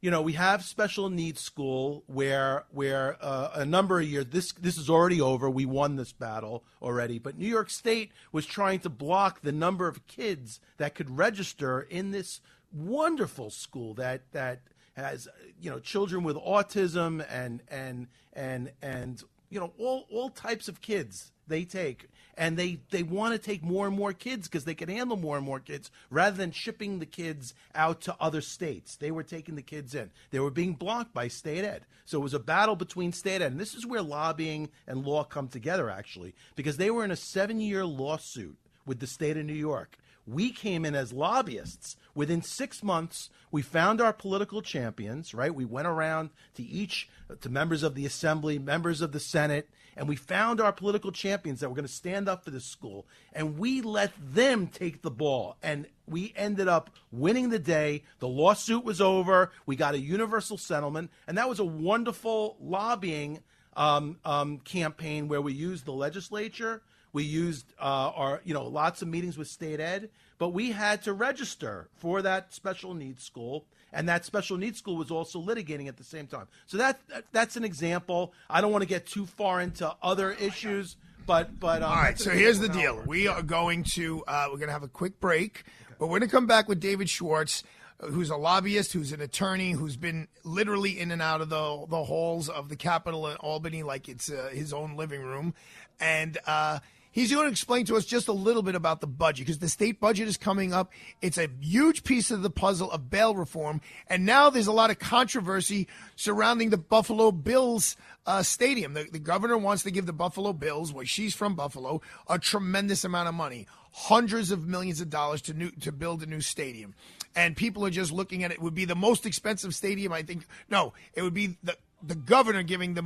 you 0.00 0.10
know, 0.10 0.22
we 0.22 0.34
have 0.34 0.62
special 0.62 1.08
needs 1.08 1.40
school 1.40 2.04
where 2.06 2.64
where 2.70 3.16
uh, 3.20 3.50
a 3.54 3.64
number 3.64 4.00
of 4.00 4.06
years 4.06 4.26
this 4.30 4.52
this 4.52 4.76
is 4.76 4.90
already 4.90 5.20
over. 5.20 5.48
We 5.48 5.66
won 5.66 5.96
this 5.96 6.12
battle 6.12 6.64
already, 6.82 7.18
but 7.18 7.38
New 7.38 7.48
York 7.48 7.70
State 7.70 8.12
was 8.32 8.46
trying 8.46 8.80
to 8.80 8.90
block 8.90 9.40
the 9.40 9.52
number 9.52 9.88
of 9.88 10.06
kids 10.06 10.60
that 10.76 10.94
could 10.94 11.16
register 11.16 11.80
in 11.80 12.10
this 12.10 12.40
wonderful 12.72 13.50
school 13.50 13.94
that 13.94 14.32
that 14.32 14.60
has 14.96 15.28
you 15.60 15.70
know 15.70 15.78
children 15.78 16.22
with 16.24 16.36
autism 16.36 17.24
and 17.30 17.62
and 17.68 18.06
and 18.32 18.72
and 18.82 19.22
you 19.50 19.60
know, 19.60 19.72
all 19.78 20.06
all 20.10 20.30
types 20.30 20.68
of 20.68 20.80
kids 20.80 21.32
they 21.48 21.64
take 21.64 22.08
and 22.36 22.56
they 22.56 22.80
they 22.90 23.02
want 23.02 23.32
to 23.32 23.38
take 23.38 23.62
more 23.62 23.86
and 23.86 23.96
more 23.96 24.12
kids 24.12 24.48
because 24.48 24.64
they 24.64 24.74
can 24.74 24.88
handle 24.88 25.16
more 25.16 25.36
and 25.36 25.46
more 25.46 25.60
kids 25.60 25.90
rather 26.10 26.36
than 26.36 26.50
shipping 26.50 26.98
the 26.98 27.06
kids 27.06 27.54
out 27.74 28.00
to 28.02 28.16
other 28.20 28.40
states. 28.40 28.96
They 28.96 29.10
were 29.10 29.22
taking 29.22 29.54
the 29.54 29.62
kids 29.62 29.94
in. 29.94 30.10
They 30.30 30.40
were 30.40 30.50
being 30.50 30.74
blocked 30.74 31.14
by 31.14 31.28
state 31.28 31.64
ed. 31.64 31.86
So 32.04 32.18
it 32.18 32.22
was 32.22 32.34
a 32.34 32.38
battle 32.38 32.76
between 32.76 33.12
state 33.12 33.42
ed 33.42 33.52
and 33.52 33.60
this 33.60 33.74
is 33.74 33.86
where 33.86 34.02
lobbying 34.02 34.70
and 34.86 35.06
law 35.06 35.24
come 35.24 35.48
together 35.48 35.88
actually 35.90 36.34
because 36.54 36.76
they 36.76 36.90
were 36.90 37.04
in 37.04 37.10
a 37.10 37.16
7 37.16 37.60
year 37.60 37.84
lawsuit 37.84 38.58
with 38.84 39.00
the 39.00 39.06
state 39.06 39.36
of 39.36 39.44
New 39.44 39.52
York 39.52 39.96
we 40.26 40.50
came 40.50 40.84
in 40.84 40.94
as 40.94 41.12
lobbyists. 41.12 41.96
Within 42.14 42.42
six 42.42 42.82
months, 42.82 43.30
we 43.50 43.62
found 43.62 44.00
our 44.00 44.12
political 44.12 44.62
champions, 44.62 45.34
right? 45.34 45.54
We 45.54 45.64
went 45.64 45.86
around 45.86 46.30
to 46.54 46.62
each, 46.62 47.08
to 47.40 47.48
members 47.48 47.82
of 47.82 47.94
the 47.94 48.06
assembly, 48.06 48.58
members 48.58 49.00
of 49.00 49.12
the 49.12 49.20
Senate, 49.20 49.68
and 49.96 50.08
we 50.08 50.16
found 50.16 50.60
our 50.60 50.72
political 50.72 51.10
champions 51.10 51.60
that 51.60 51.68
were 51.68 51.74
going 51.74 51.86
to 51.86 51.92
stand 51.92 52.28
up 52.28 52.44
for 52.44 52.50
this 52.50 52.66
school. 52.66 53.06
And 53.32 53.58
we 53.58 53.80
let 53.80 54.12
them 54.20 54.66
take 54.66 55.00
the 55.00 55.10
ball. 55.10 55.56
And 55.62 55.86
we 56.06 56.34
ended 56.36 56.68
up 56.68 56.90
winning 57.10 57.48
the 57.48 57.58
day. 57.58 58.04
The 58.18 58.28
lawsuit 58.28 58.84
was 58.84 59.00
over. 59.00 59.52
We 59.64 59.74
got 59.74 59.94
a 59.94 59.98
universal 59.98 60.58
settlement. 60.58 61.10
And 61.26 61.38
that 61.38 61.48
was 61.48 61.60
a 61.60 61.64
wonderful 61.64 62.58
lobbying 62.60 63.40
um, 63.74 64.18
um, 64.24 64.58
campaign 64.58 65.28
where 65.28 65.40
we 65.40 65.54
used 65.54 65.86
the 65.86 65.92
legislature 65.92 66.82
we 67.16 67.24
used 67.24 67.64
uh, 67.80 68.12
our, 68.14 68.42
you 68.44 68.52
know, 68.52 68.66
lots 68.66 69.00
of 69.00 69.08
meetings 69.08 69.38
with 69.38 69.48
state 69.48 69.80
ed, 69.80 70.10
but 70.36 70.50
we 70.50 70.72
had 70.72 71.02
to 71.04 71.14
register 71.14 71.88
for 71.96 72.20
that 72.20 72.52
special 72.52 72.92
needs 72.92 73.24
school, 73.24 73.64
and 73.90 74.06
that 74.06 74.26
special 74.26 74.58
needs 74.58 74.76
school 74.76 74.96
was 74.96 75.10
also 75.10 75.40
litigating 75.40 75.88
at 75.88 75.96
the 75.96 76.04
same 76.04 76.26
time. 76.26 76.46
So 76.66 76.76
that 76.76 77.00
that's 77.32 77.56
an 77.56 77.64
example. 77.64 78.34
I 78.50 78.60
don't 78.60 78.70
want 78.70 78.82
to 78.82 78.88
get 78.88 79.06
too 79.06 79.24
far 79.24 79.62
into 79.62 79.96
other 80.02 80.32
issues, 80.32 80.96
but 81.26 81.58
but 81.58 81.82
um, 81.82 81.90
all 81.90 81.96
right. 81.96 82.20
So 82.20 82.32
here's 82.32 82.58
the 82.58 82.68
deal: 82.68 83.02
we 83.06 83.26
are 83.28 83.40
going 83.40 83.84
to 83.94 84.22
uh, 84.28 84.48
we're 84.50 84.58
going 84.58 84.68
to 84.68 84.74
have 84.74 84.82
a 84.82 84.88
quick 84.88 85.18
break, 85.18 85.64
but 85.98 86.08
we're 86.08 86.18
going 86.18 86.28
to 86.28 86.36
come 86.36 86.46
back 86.46 86.68
with 86.68 86.80
David 86.80 87.08
Schwartz 87.08 87.64
who's 87.98 88.28
a 88.28 88.36
lobbyist, 88.36 88.92
who's 88.92 89.10
an 89.12 89.22
attorney, 89.22 89.72
who's 89.72 89.96
been 89.96 90.28
literally 90.44 91.00
in 91.00 91.10
and 91.10 91.22
out 91.22 91.40
of 91.40 91.48
the 91.48 91.86
the 91.88 92.04
halls 92.04 92.50
of 92.50 92.68
the 92.68 92.76
Capitol 92.76 93.26
in 93.28 93.38
Albany 93.38 93.82
like 93.82 94.06
it's 94.06 94.30
uh, 94.30 94.50
his 94.52 94.74
own 94.74 94.96
living 94.96 95.22
room, 95.22 95.54
and 95.98 96.36
uh, 96.46 96.80
He's 97.16 97.32
going 97.32 97.46
to 97.46 97.50
explain 97.50 97.86
to 97.86 97.96
us 97.96 98.04
just 98.04 98.28
a 98.28 98.32
little 98.34 98.62
bit 98.62 98.74
about 98.74 99.00
the 99.00 99.06
budget 99.06 99.46
because 99.46 99.58
the 99.58 99.70
state 99.70 100.00
budget 100.00 100.28
is 100.28 100.36
coming 100.36 100.74
up. 100.74 100.92
It's 101.22 101.38
a 101.38 101.48
huge 101.62 102.04
piece 102.04 102.30
of 102.30 102.42
the 102.42 102.50
puzzle 102.50 102.90
of 102.90 103.08
bail 103.08 103.34
reform. 103.34 103.80
And 104.06 104.26
now 104.26 104.50
there's 104.50 104.66
a 104.66 104.72
lot 104.72 104.90
of 104.90 104.98
controversy 104.98 105.88
surrounding 106.14 106.68
the 106.68 106.76
Buffalo 106.76 107.32
Bills 107.32 107.96
uh, 108.26 108.42
stadium. 108.42 108.92
The, 108.92 109.04
the 109.04 109.18
governor 109.18 109.56
wants 109.56 109.82
to 109.84 109.90
give 109.90 110.04
the 110.04 110.12
Buffalo 110.12 110.52
Bills, 110.52 110.92
where 110.92 111.06
she's 111.06 111.34
from 111.34 111.54
Buffalo, 111.54 112.02
a 112.28 112.38
tremendous 112.38 113.02
amount 113.02 113.30
of 113.30 113.34
money, 113.34 113.66
hundreds 113.92 114.50
of 114.50 114.66
millions 114.66 115.00
of 115.00 115.08
dollars 115.08 115.40
to 115.40 115.54
new, 115.54 115.70
to 115.70 115.92
build 115.92 116.22
a 116.22 116.26
new 116.26 116.42
stadium. 116.42 116.94
And 117.34 117.56
people 117.56 117.86
are 117.86 117.90
just 117.90 118.12
looking 118.12 118.44
at 118.44 118.50
it. 118.50 118.56
it 118.56 118.62
would 118.62 118.74
be 118.74 118.84
the 118.84 118.94
most 118.94 119.24
expensive 119.24 119.74
stadium, 119.74 120.12
I 120.12 120.20
think. 120.20 120.44
No, 120.68 120.92
it 121.14 121.22
would 121.22 121.32
be 121.32 121.56
the 121.62 121.78
the 122.02 122.14
governor 122.14 122.62
giving 122.62 122.92
the 122.92 123.02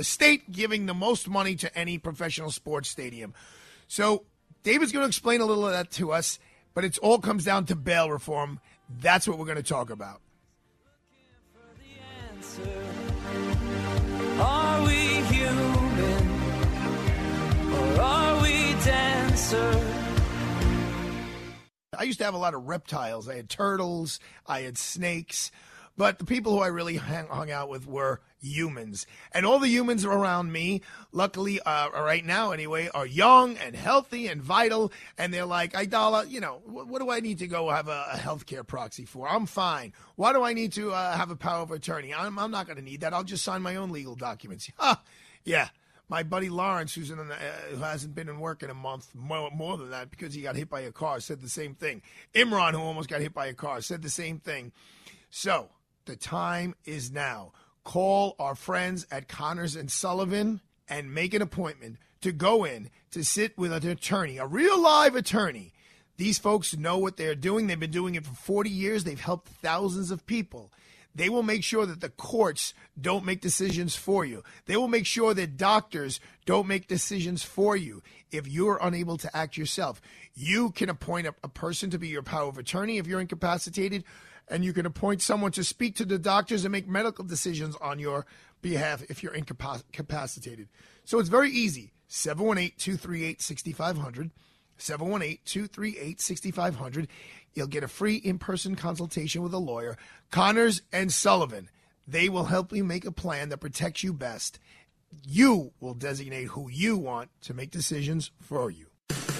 the 0.00 0.04
state 0.04 0.50
giving 0.50 0.86
the 0.86 0.94
most 0.94 1.28
money 1.28 1.54
to 1.54 1.78
any 1.78 1.98
professional 1.98 2.50
sports 2.50 2.88
stadium. 2.88 3.34
So 3.86 4.24
David's 4.62 4.92
going 4.92 5.02
to 5.02 5.06
explain 5.06 5.42
a 5.42 5.44
little 5.44 5.66
of 5.66 5.72
that 5.74 5.90
to 5.90 6.10
us, 6.10 6.38
but 6.72 6.86
it 6.86 6.96
all 7.00 7.18
comes 7.18 7.44
down 7.44 7.66
to 7.66 7.76
bail 7.76 8.10
reform. 8.10 8.60
That's 8.88 9.28
what 9.28 9.36
we're 9.36 9.44
going 9.44 9.58
to 9.58 9.62
talk 9.62 9.90
about. 9.90 10.22
Are 14.38 14.86
we 14.86 14.96
human 14.96 16.30
or 17.74 18.00
are 18.00 18.42
we 18.42 18.72
dancer? 18.82 19.84
I 21.98 22.04
used 22.04 22.20
to 22.20 22.24
have 22.24 22.32
a 22.32 22.38
lot 22.38 22.54
of 22.54 22.66
reptiles. 22.66 23.28
I 23.28 23.36
had 23.36 23.50
turtles, 23.50 24.18
I 24.46 24.62
had 24.62 24.78
snakes. 24.78 25.50
But 25.98 26.18
the 26.18 26.24
people 26.24 26.52
who 26.52 26.60
I 26.60 26.68
really 26.68 26.96
hang, 26.96 27.26
hung 27.26 27.50
out 27.50 27.68
with 27.68 27.86
were 27.86 28.22
humans. 28.40 29.06
And 29.32 29.46
all 29.46 29.58
the 29.58 29.68
humans 29.68 30.04
around 30.04 30.52
me, 30.52 30.82
luckily, 31.12 31.60
uh, 31.60 31.90
right 31.90 32.24
now 32.24 32.52
anyway, 32.52 32.88
are 32.94 33.06
young 33.06 33.56
and 33.58 33.76
healthy 33.76 34.26
and 34.26 34.42
vital. 34.42 34.92
And 35.18 35.32
they're 35.32 35.46
like, 35.46 35.72
Aidala, 35.72 36.28
you 36.28 36.40
know, 36.40 36.60
what, 36.64 36.88
what 36.88 37.00
do 37.00 37.10
I 37.10 37.20
need 37.20 37.38
to 37.38 37.46
go 37.46 37.70
have 37.70 37.88
a, 37.88 38.06
a 38.12 38.16
healthcare 38.16 38.66
proxy 38.66 39.04
for? 39.04 39.28
I'm 39.28 39.46
fine. 39.46 39.92
Why 40.16 40.32
do 40.32 40.42
I 40.42 40.52
need 40.52 40.72
to 40.72 40.92
uh, 40.92 41.16
have 41.16 41.30
a 41.30 41.36
power 41.36 41.62
of 41.62 41.70
attorney? 41.70 42.14
I'm, 42.14 42.38
I'm 42.38 42.50
not 42.50 42.66
going 42.66 42.78
to 42.78 42.84
need 42.84 43.00
that. 43.02 43.14
I'll 43.14 43.24
just 43.24 43.44
sign 43.44 43.62
my 43.62 43.76
own 43.76 43.90
legal 43.90 44.14
documents. 44.14 44.70
yeah. 45.44 45.68
My 46.08 46.24
buddy 46.24 46.48
Lawrence, 46.48 46.92
who's 46.92 47.12
in 47.12 47.20
uh, 47.20 47.36
who 47.70 47.76
hasn't 47.76 48.16
been 48.16 48.28
in 48.28 48.40
work 48.40 48.64
in 48.64 48.70
a 48.70 48.74
month, 48.74 49.14
more, 49.14 49.48
more 49.52 49.78
than 49.78 49.90
that 49.90 50.10
because 50.10 50.34
he 50.34 50.42
got 50.42 50.56
hit 50.56 50.68
by 50.68 50.80
a 50.80 50.90
car, 50.90 51.20
said 51.20 51.40
the 51.40 51.48
same 51.48 51.76
thing. 51.76 52.02
Imran, 52.34 52.72
who 52.72 52.80
almost 52.80 53.08
got 53.08 53.20
hit 53.20 53.32
by 53.32 53.46
a 53.46 53.54
car, 53.54 53.80
said 53.80 54.02
the 54.02 54.10
same 54.10 54.40
thing. 54.40 54.72
So 55.30 55.68
the 56.06 56.16
time 56.16 56.74
is 56.84 57.12
now. 57.12 57.52
Call 57.84 58.36
our 58.38 58.54
friends 58.54 59.06
at 59.10 59.28
Connors 59.28 59.76
and 59.76 59.90
Sullivan 59.90 60.60
and 60.88 61.14
make 61.14 61.34
an 61.34 61.42
appointment 61.42 61.96
to 62.20 62.32
go 62.32 62.64
in 62.64 62.90
to 63.12 63.24
sit 63.24 63.56
with 63.56 63.72
an 63.72 63.88
attorney, 63.88 64.38
a 64.38 64.46
real 64.46 64.80
live 64.80 65.14
attorney. 65.14 65.72
These 66.16 66.38
folks 66.38 66.76
know 66.76 66.98
what 66.98 67.16
they're 67.16 67.34
doing. 67.34 67.66
They've 67.66 67.80
been 67.80 67.90
doing 67.90 68.14
it 68.14 68.26
for 68.26 68.34
40 68.34 68.68
years. 68.68 69.04
They've 69.04 69.18
helped 69.18 69.48
thousands 69.48 70.10
of 70.10 70.26
people. 70.26 70.70
They 71.14 71.28
will 71.28 71.42
make 71.42 71.64
sure 71.64 71.86
that 71.86 72.00
the 72.00 72.08
courts 72.08 72.72
don't 73.00 73.24
make 73.24 73.40
decisions 73.40 73.96
for 73.96 74.24
you. 74.24 74.44
They 74.66 74.76
will 74.76 74.88
make 74.88 75.06
sure 75.06 75.34
that 75.34 75.56
doctors 75.56 76.20
don't 76.44 76.68
make 76.68 76.86
decisions 76.86 77.42
for 77.42 77.76
you 77.76 78.02
if 78.30 78.46
you're 78.46 78.78
unable 78.80 79.16
to 79.16 79.36
act 79.36 79.56
yourself. 79.56 80.00
You 80.34 80.70
can 80.70 80.88
appoint 80.88 81.26
a, 81.26 81.34
a 81.42 81.48
person 81.48 81.90
to 81.90 81.98
be 81.98 82.08
your 82.08 82.22
power 82.22 82.48
of 82.48 82.58
attorney 82.58 82.98
if 82.98 83.06
you're 83.06 83.20
incapacitated 83.20 84.04
and 84.50 84.64
you 84.64 84.72
can 84.72 84.84
appoint 84.84 85.22
someone 85.22 85.52
to 85.52 85.64
speak 85.64 85.96
to 85.96 86.04
the 86.04 86.18
doctors 86.18 86.64
and 86.64 86.72
make 86.72 86.88
medical 86.88 87.24
decisions 87.24 87.76
on 87.80 87.98
your 87.98 88.26
behalf 88.60 89.02
if 89.08 89.22
you're 89.22 89.34
incapacitated. 89.34 90.68
So 91.04 91.18
it's 91.18 91.28
very 91.28 91.50
easy. 91.50 91.92
718 92.08 92.74
238 92.76 93.40
6500. 93.40 94.30
718 94.76 95.38
238 95.44 96.20
6500. 96.20 97.08
You'll 97.54 97.66
get 97.68 97.84
a 97.84 97.88
free 97.88 98.16
in 98.16 98.38
person 98.38 98.74
consultation 98.74 99.42
with 99.42 99.54
a 99.54 99.58
lawyer. 99.58 99.96
Connors 100.30 100.82
and 100.92 101.12
Sullivan. 101.12 101.70
They 102.06 102.28
will 102.28 102.44
help 102.44 102.72
you 102.72 102.82
make 102.82 103.04
a 103.04 103.12
plan 103.12 103.50
that 103.50 103.58
protects 103.58 104.02
you 104.02 104.12
best. 104.12 104.58
You 105.26 105.72
will 105.80 105.94
designate 105.94 106.48
who 106.48 106.68
you 106.68 106.96
want 106.96 107.30
to 107.42 107.54
make 107.54 107.70
decisions 107.70 108.32
for 108.40 108.70
you. 108.70 108.89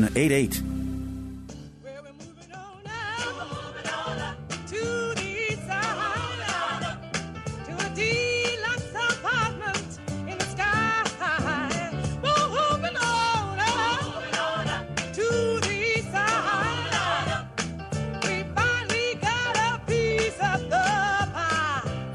788. 0.00 0.62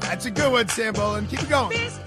That's 0.00 0.24
a 0.24 0.30
good 0.30 0.50
one, 0.50 0.68
Sam 0.68 0.94
and 0.96 1.28
keep 1.28 1.42
it 1.42 1.48
going. 1.48 2.05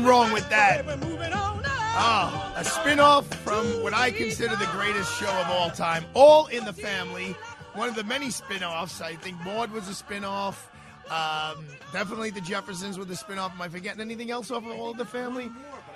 Wrong 0.00 0.32
with 0.32 0.48
that. 0.50 0.84
Oh, 1.94 2.54
a 2.56 2.62
spinoff 2.62 3.24
from 3.24 3.66
what 3.82 3.92
I 3.92 4.10
consider 4.10 4.56
the 4.56 4.68
greatest 4.72 5.14
show 5.18 5.28
of 5.28 5.50
all 5.50 5.70
time, 5.70 6.04
All 6.14 6.46
in 6.46 6.64
the 6.64 6.72
Family. 6.72 7.36
One 7.74 7.88
of 7.88 7.94
the 7.94 8.04
many 8.04 8.28
spinoffs. 8.28 9.02
I 9.02 9.14
think 9.16 9.38
Maude 9.44 9.70
was 9.72 9.88
a 9.88 9.92
spinoff. 9.92 10.56
Um, 11.10 11.66
definitely 11.92 12.30
the 12.30 12.40
Jeffersons 12.40 12.98
with 12.98 13.08
the 13.08 13.14
spinoff. 13.14 13.52
Am 13.52 13.60
I 13.60 13.68
forgetting 13.68 14.00
anything 14.00 14.30
else 14.30 14.50
off 14.50 14.64
of 14.64 14.78
all 14.78 14.92
in 14.92 14.96
the 14.96 15.04
family? 15.04 15.50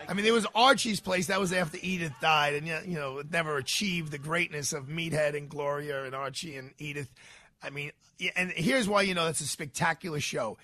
I 0.09 0.15
mean, 0.15 0.25
there 0.25 0.35
was 0.35 0.47
Archie's 0.55 1.01
place. 1.01 1.29
That 1.29 1.41
was 1.41 1.53
after 1.53 1.79
Edith 1.81 2.13
died, 2.21 2.55
and 2.55 2.67
you 2.67 2.99
know, 2.99 3.23
never 3.31 3.57
achieved 3.57 4.13
the 4.13 4.19
greatness 4.19 4.73
of 4.73 4.89
Meathead 4.89 5.37
and 5.37 5.49
Gloria 5.49 6.05
and 6.05 6.15
Archie 6.15 6.57
and 6.57 6.73
Edith. 6.79 7.09
I 7.63 7.71
mean, 7.71 7.93
and 8.37 8.51
here's 8.51 8.89
why 8.89 9.03
you 9.03 9.15
know 9.15 9.25
that's 9.25 9.41
a 9.41 9.49
spectacular 9.49 10.21
show. 10.21 10.59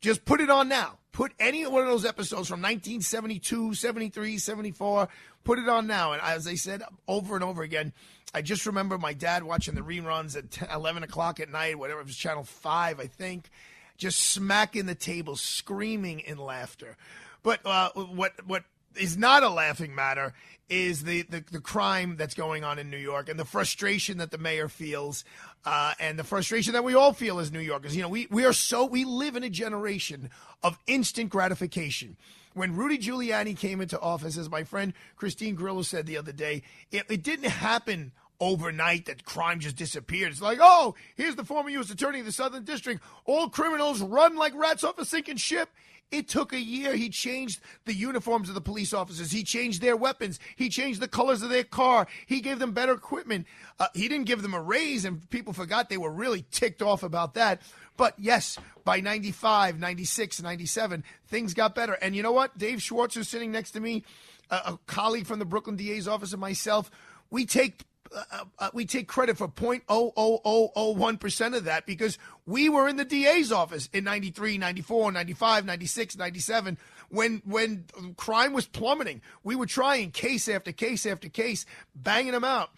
Just 0.00 0.24
put 0.24 0.40
it 0.40 0.50
on 0.50 0.68
now. 0.68 0.98
Put 1.12 1.32
any 1.40 1.66
one 1.66 1.82
of 1.82 1.88
those 1.88 2.04
episodes 2.04 2.48
from 2.48 2.60
1972, 2.60 3.74
73, 3.74 4.38
74. 4.38 5.08
Put 5.44 5.58
it 5.58 5.68
on 5.68 5.86
now. 5.86 6.12
And 6.12 6.22
as 6.22 6.46
I 6.46 6.54
said 6.54 6.82
over 7.06 7.34
and 7.34 7.44
over 7.44 7.62
again, 7.62 7.92
I 8.34 8.42
just 8.42 8.66
remember 8.66 8.98
my 8.98 9.14
dad 9.14 9.42
watching 9.42 9.74
the 9.74 9.80
reruns 9.80 10.36
at 10.36 10.50
10, 10.50 10.68
11 10.70 11.02
o'clock 11.02 11.40
at 11.40 11.50
night, 11.50 11.78
whatever 11.78 12.00
it 12.00 12.06
was, 12.06 12.16
Channel 12.16 12.44
5, 12.44 13.00
I 13.00 13.06
think, 13.06 13.50
just 13.96 14.18
smacking 14.18 14.86
the 14.86 14.94
table, 14.94 15.34
screaming 15.34 16.20
in 16.20 16.38
laughter. 16.38 16.96
But 17.42 17.64
uh, 17.64 17.90
what 17.94 18.34
what 18.46 18.64
is 18.98 19.16
not 19.16 19.42
a 19.42 19.48
laughing 19.48 19.94
matter 19.94 20.34
is 20.68 21.04
the, 21.04 21.22
the, 21.22 21.42
the 21.50 21.60
crime 21.60 22.16
that's 22.16 22.34
going 22.34 22.62
on 22.62 22.78
in 22.78 22.90
New 22.90 22.98
York 22.98 23.28
and 23.28 23.38
the 23.38 23.44
frustration 23.44 24.18
that 24.18 24.30
the 24.30 24.38
mayor 24.38 24.68
feels 24.68 25.24
uh, 25.64 25.94
and 25.98 26.18
the 26.18 26.24
frustration 26.24 26.74
that 26.74 26.84
we 26.84 26.94
all 26.94 27.12
feel 27.12 27.38
as 27.38 27.50
New 27.50 27.60
Yorkers. 27.60 27.96
You 27.96 28.02
know, 28.02 28.08
we, 28.08 28.26
we 28.30 28.44
are 28.44 28.52
so, 28.52 28.84
we 28.84 29.04
live 29.04 29.34
in 29.36 29.42
a 29.42 29.50
generation 29.50 30.30
of 30.62 30.78
instant 30.86 31.30
gratification. 31.30 32.16
When 32.52 32.76
Rudy 32.76 32.98
Giuliani 32.98 33.56
came 33.56 33.80
into 33.80 33.98
office, 34.00 34.36
as 34.36 34.50
my 34.50 34.64
friend 34.64 34.92
Christine 35.16 35.54
Grillo 35.54 35.82
said 35.82 36.06
the 36.06 36.18
other 36.18 36.32
day, 36.32 36.62
it, 36.90 37.04
it 37.08 37.22
didn't 37.22 37.50
happen 37.50 38.12
overnight 38.40 39.06
that 39.06 39.24
crime 39.24 39.60
just 39.60 39.76
disappeared. 39.76 40.32
It's 40.32 40.42
like, 40.42 40.58
oh, 40.60 40.94
here's 41.16 41.36
the 41.36 41.44
former 41.44 41.70
U.S. 41.70 41.90
Attorney 41.90 42.20
of 42.20 42.26
the 42.26 42.32
Southern 42.32 42.64
District. 42.64 43.02
All 43.24 43.48
criminals 43.48 44.00
run 44.00 44.36
like 44.36 44.54
rats 44.54 44.84
off 44.84 44.98
a 44.98 45.04
sinking 45.04 45.36
ship. 45.36 45.68
It 46.10 46.28
took 46.28 46.52
a 46.52 46.60
year. 46.60 46.96
He 46.96 47.10
changed 47.10 47.60
the 47.84 47.94
uniforms 47.94 48.48
of 48.48 48.54
the 48.54 48.60
police 48.60 48.94
officers. 48.94 49.30
He 49.30 49.44
changed 49.44 49.82
their 49.82 49.96
weapons. 49.96 50.40
He 50.56 50.70
changed 50.70 51.00
the 51.00 51.08
colors 51.08 51.42
of 51.42 51.50
their 51.50 51.64
car. 51.64 52.06
He 52.26 52.40
gave 52.40 52.58
them 52.58 52.72
better 52.72 52.92
equipment. 52.92 53.46
Uh, 53.78 53.88
he 53.94 54.08
didn't 54.08 54.26
give 54.26 54.40
them 54.40 54.54
a 54.54 54.60
raise, 54.60 55.04
and 55.04 55.28
people 55.28 55.52
forgot 55.52 55.88
they 55.88 55.98
were 55.98 56.10
really 56.10 56.46
ticked 56.50 56.80
off 56.80 57.02
about 57.02 57.34
that. 57.34 57.60
But 57.98 58.14
yes, 58.18 58.58
by 58.84 59.00
95, 59.00 59.78
96, 59.78 60.40
97, 60.40 61.04
things 61.26 61.52
got 61.52 61.74
better. 61.74 61.92
And 61.94 62.16
you 62.16 62.22
know 62.22 62.32
what? 62.32 62.56
Dave 62.56 62.80
Schwartz, 62.80 63.14
who's 63.14 63.28
sitting 63.28 63.52
next 63.52 63.72
to 63.72 63.80
me, 63.80 64.04
a, 64.50 64.56
a 64.56 64.78
colleague 64.86 65.26
from 65.26 65.40
the 65.40 65.44
Brooklyn 65.44 65.76
DA's 65.76 66.08
office, 66.08 66.32
and 66.32 66.40
myself, 66.40 66.90
we 67.30 67.44
take 67.44 67.84
uh, 68.14 68.44
uh, 68.58 68.70
we 68.72 68.84
take 68.84 69.08
credit 69.08 69.36
for 69.36 69.48
0.00001% 69.48 71.56
of 71.56 71.64
that 71.64 71.86
because 71.86 72.18
we 72.46 72.68
were 72.68 72.88
in 72.88 72.96
the 72.96 73.04
DA's 73.04 73.52
office 73.52 73.88
in 73.92 74.04
93, 74.04 74.58
94, 74.58 75.12
95, 75.12 75.64
96, 75.64 76.16
97 76.16 76.78
when 77.10 77.42
when 77.44 77.84
crime 78.16 78.52
was 78.52 78.66
plummeting. 78.66 79.20
We 79.42 79.56
were 79.56 79.66
trying 79.66 80.10
case 80.10 80.48
after 80.48 80.72
case 80.72 81.06
after 81.06 81.28
case, 81.28 81.64
banging 81.94 82.32
them 82.32 82.44
out. 82.44 82.70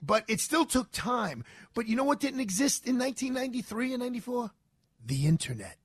But 0.00 0.24
it 0.28 0.40
still 0.40 0.64
took 0.64 0.92
time. 0.92 1.44
But 1.74 1.88
you 1.88 1.96
know 1.96 2.04
what 2.04 2.20
didn't 2.20 2.40
exist 2.40 2.86
in 2.86 2.98
1993 2.98 3.94
and 3.94 4.02
94? 4.02 4.50
The 5.04 5.26
internet. 5.26 5.76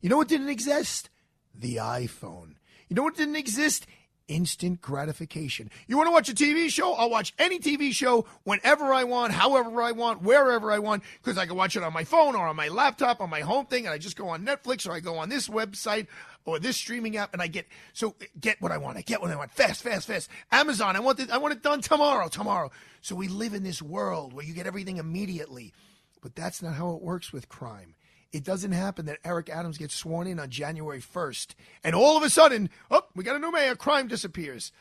You 0.00 0.08
know 0.08 0.16
what 0.16 0.28
didn't 0.28 0.50
exist? 0.50 1.10
The 1.54 1.76
iPhone. 1.76 2.54
You 2.88 2.94
know 2.94 3.02
what 3.02 3.16
didn't 3.16 3.36
exist? 3.36 3.86
Instant 4.28 4.80
gratification. 4.80 5.70
You 5.86 5.96
want 5.96 6.08
to 6.08 6.12
watch 6.12 6.28
a 6.28 6.34
TV 6.34 6.68
show? 6.68 6.94
I'll 6.94 7.10
watch 7.10 7.32
any 7.38 7.58
TV 7.58 7.92
show 7.92 8.26
whenever 8.44 8.92
I 8.92 9.04
want, 9.04 9.32
however 9.32 9.82
I 9.82 9.92
want, 9.92 10.22
wherever 10.22 10.70
I 10.72 10.78
want, 10.78 11.02
because 11.22 11.38
I 11.38 11.46
can 11.46 11.56
watch 11.56 11.76
it 11.76 11.82
on 11.82 11.92
my 11.92 12.04
phone 12.04 12.34
or 12.34 12.46
on 12.46 12.56
my 12.56 12.68
laptop, 12.68 13.20
on 13.20 13.30
my 13.30 13.40
home 13.40 13.66
thing, 13.66 13.86
and 13.86 13.92
I 13.92 13.98
just 13.98 14.16
go 14.16 14.28
on 14.28 14.44
Netflix 14.44 14.88
or 14.88 14.92
I 14.92 15.00
go 15.00 15.18
on 15.18 15.28
this 15.28 15.48
website 15.48 16.06
or 16.44 16.58
this 16.58 16.76
streaming 16.76 17.16
app 17.16 17.32
and 17.32 17.42
I 17.42 17.48
get 17.48 17.66
so 17.92 18.14
get 18.40 18.60
what 18.60 18.72
I 18.72 18.78
want. 18.78 18.96
I 18.96 19.02
get 19.02 19.20
what 19.20 19.30
I 19.30 19.36
want. 19.36 19.50
Fast, 19.52 19.82
fast, 19.82 20.06
fast. 20.06 20.30
Amazon, 20.52 20.96
I 20.96 21.00
want 21.00 21.20
it 21.20 21.30
I 21.30 21.38
want 21.38 21.54
it 21.54 21.62
done 21.62 21.80
tomorrow, 21.80 22.28
tomorrow. 22.28 22.70
So 23.02 23.14
we 23.14 23.28
live 23.28 23.52
in 23.52 23.64
this 23.64 23.82
world 23.82 24.32
where 24.32 24.44
you 24.44 24.54
get 24.54 24.66
everything 24.66 24.96
immediately. 24.96 25.74
But 26.22 26.34
that's 26.34 26.62
not 26.62 26.74
how 26.74 26.94
it 26.94 27.02
works 27.02 27.32
with 27.32 27.48
crime. 27.48 27.95
It 28.32 28.44
doesn't 28.44 28.72
happen 28.72 29.06
that 29.06 29.18
Eric 29.24 29.48
Adams 29.48 29.78
gets 29.78 29.94
sworn 29.94 30.26
in 30.26 30.38
on 30.38 30.50
January 30.50 31.00
1st, 31.00 31.54
and 31.84 31.94
all 31.94 32.16
of 32.16 32.22
a 32.22 32.30
sudden, 32.30 32.70
oh, 32.90 33.02
we 33.14 33.24
got 33.24 33.36
a 33.36 33.38
new 33.38 33.52
mayor, 33.52 33.76
crime 33.76 34.08
disappears. 34.08 34.72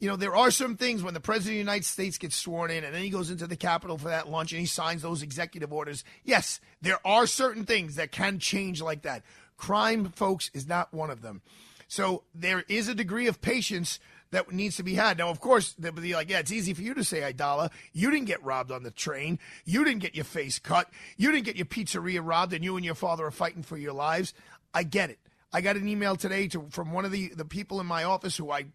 You 0.00 0.08
know, 0.08 0.16
there 0.16 0.34
are 0.34 0.50
some 0.50 0.76
things 0.76 1.02
when 1.02 1.12
the 1.12 1.20
President 1.20 1.50
of 1.50 1.54
the 1.56 1.72
United 1.72 1.84
States 1.84 2.16
gets 2.16 2.34
sworn 2.34 2.70
in 2.70 2.84
and 2.84 2.94
then 2.94 3.02
he 3.02 3.10
goes 3.10 3.30
into 3.30 3.46
the 3.46 3.56
Capitol 3.56 3.98
for 3.98 4.08
that 4.08 4.30
lunch 4.30 4.50
and 4.52 4.60
he 4.60 4.66
signs 4.66 5.02
those 5.02 5.22
executive 5.22 5.74
orders. 5.74 6.04
Yes, 6.24 6.58
there 6.80 7.06
are 7.06 7.26
certain 7.26 7.66
things 7.66 7.96
that 7.96 8.10
can 8.10 8.38
change 8.38 8.80
like 8.80 9.02
that. 9.02 9.22
Crime, 9.58 10.06
folks, 10.16 10.50
is 10.54 10.66
not 10.66 10.94
one 10.94 11.10
of 11.10 11.20
them. 11.20 11.42
So 11.86 12.22
there 12.34 12.64
is 12.66 12.88
a 12.88 12.94
degree 12.94 13.26
of 13.26 13.42
patience 13.42 14.00
that 14.32 14.52
needs 14.52 14.76
to 14.76 14.82
be 14.82 14.94
had. 14.94 15.18
Now, 15.18 15.28
of 15.28 15.40
course, 15.40 15.74
they'll 15.78 15.92
be 15.92 16.14
like, 16.14 16.30
yeah, 16.30 16.38
it's 16.38 16.52
easy 16.52 16.74
for 16.74 16.82
you 16.82 16.94
to 16.94 17.04
say, 17.04 17.20
Aidala. 17.20 17.70
You 17.92 18.10
didn't 18.10 18.26
get 18.26 18.42
robbed 18.44 18.70
on 18.70 18.82
the 18.82 18.90
train. 18.90 19.38
You 19.64 19.84
didn't 19.84 20.00
get 20.00 20.14
your 20.14 20.24
face 20.24 20.58
cut. 20.58 20.88
You 21.16 21.30
didn't 21.32 21.46
get 21.46 21.56
your 21.56 21.66
pizzeria 21.66 22.20
robbed, 22.22 22.52
and 22.52 22.64
you 22.64 22.76
and 22.76 22.84
your 22.84 22.94
father 22.94 23.26
are 23.26 23.30
fighting 23.30 23.62
for 23.62 23.76
your 23.76 23.92
lives. 23.92 24.32
I 24.72 24.84
get 24.84 25.10
it. 25.10 25.18
I 25.52 25.60
got 25.60 25.76
an 25.76 25.88
email 25.88 26.14
today 26.14 26.46
to, 26.48 26.66
from 26.70 26.92
one 26.92 27.04
of 27.04 27.10
the, 27.10 27.28
the 27.34 27.44
people 27.44 27.80
in 27.80 27.86
my 27.86 28.04
office 28.04 28.36
who 28.36 28.50
I 28.52 28.66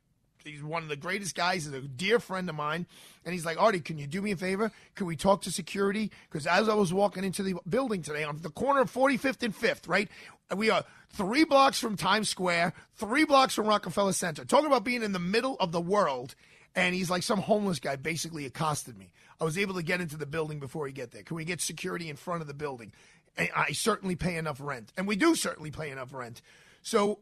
he's 0.45 0.63
one 0.63 0.83
of 0.83 0.89
the 0.89 0.95
greatest 0.95 1.35
guys. 1.35 1.65
He's 1.65 1.73
a 1.73 1.81
dear 1.81 2.19
friend 2.19 2.47
of 2.49 2.55
mine. 2.55 2.85
And 3.25 3.33
he's 3.33 3.45
like, 3.45 3.59
Artie, 3.59 3.79
can 3.79 3.97
you 3.97 4.07
do 4.07 4.21
me 4.21 4.31
a 4.31 4.37
favor? 4.37 4.71
Can 4.95 5.07
we 5.07 5.15
talk 5.15 5.41
to 5.43 5.51
security? 5.51 6.11
Because 6.29 6.47
as 6.47 6.69
I 6.69 6.75
was 6.75 6.93
walking 6.93 7.23
into 7.23 7.43
the 7.43 7.55
building 7.67 8.01
today 8.01 8.23
on 8.23 8.37
the 8.41 8.49
corner 8.49 8.81
of 8.81 8.93
45th 8.93 9.43
and 9.43 9.57
5th, 9.57 9.89
right? 9.89 10.07
We 10.55 10.69
are 10.69 10.83
three 11.09 11.43
blocks 11.43 11.79
from 11.79 11.97
Times 11.97 12.29
Square, 12.29 12.73
three 12.95 13.25
blocks 13.25 13.55
from 13.55 13.65
Rockefeller 13.65 14.13
Center. 14.13 14.45
Talking 14.45 14.67
about 14.67 14.83
being 14.83 15.01
in 15.01 15.11
the 15.11 15.19
middle 15.19 15.57
of 15.59 15.71
the 15.71 15.81
world. 15.81 16.35
And 16.75 16.93
he's 16.93 17.09
like, 17.09 17.23
some 17.23 17.39
homeless 17.39 17.79
guy 17.79 17.95
basically 17.95 18.45
accosted 18.45 18.97
me. 18.97 19.11
I 19.41 19.45
was 19.45 19.57
able 19.57 19.73
to 19.75 19.83
get 19.83 20.01
into 20.01 20.17
the 20.17 20.25
building 20.25 20.59
before 20.59 20.85
he 20.85 20.93
get 20.93 21.11
there. 21.11 21.23
Can 21.23 21.35
we 21.35 21.45
get 21.45 21.61
security 21.61 22.09
in 22.09 22.15
front 22.15 22.41
of 22.41 22.47
the 22.47 22.53
building? 22.53 22.91
I 23.37 23.71
certainly 23.71 24.15
pay 24.15 24.35
enough 24.37 24.61
rent. 24.61 24.93
And 24.95 25.07
we 25.07 25.15
do 25.17 25.35
certainly 25.35 25.71
pay 25.71 25.89
enough 25.89 26.13
rent. 26.13 26.41
So 26.83 27.19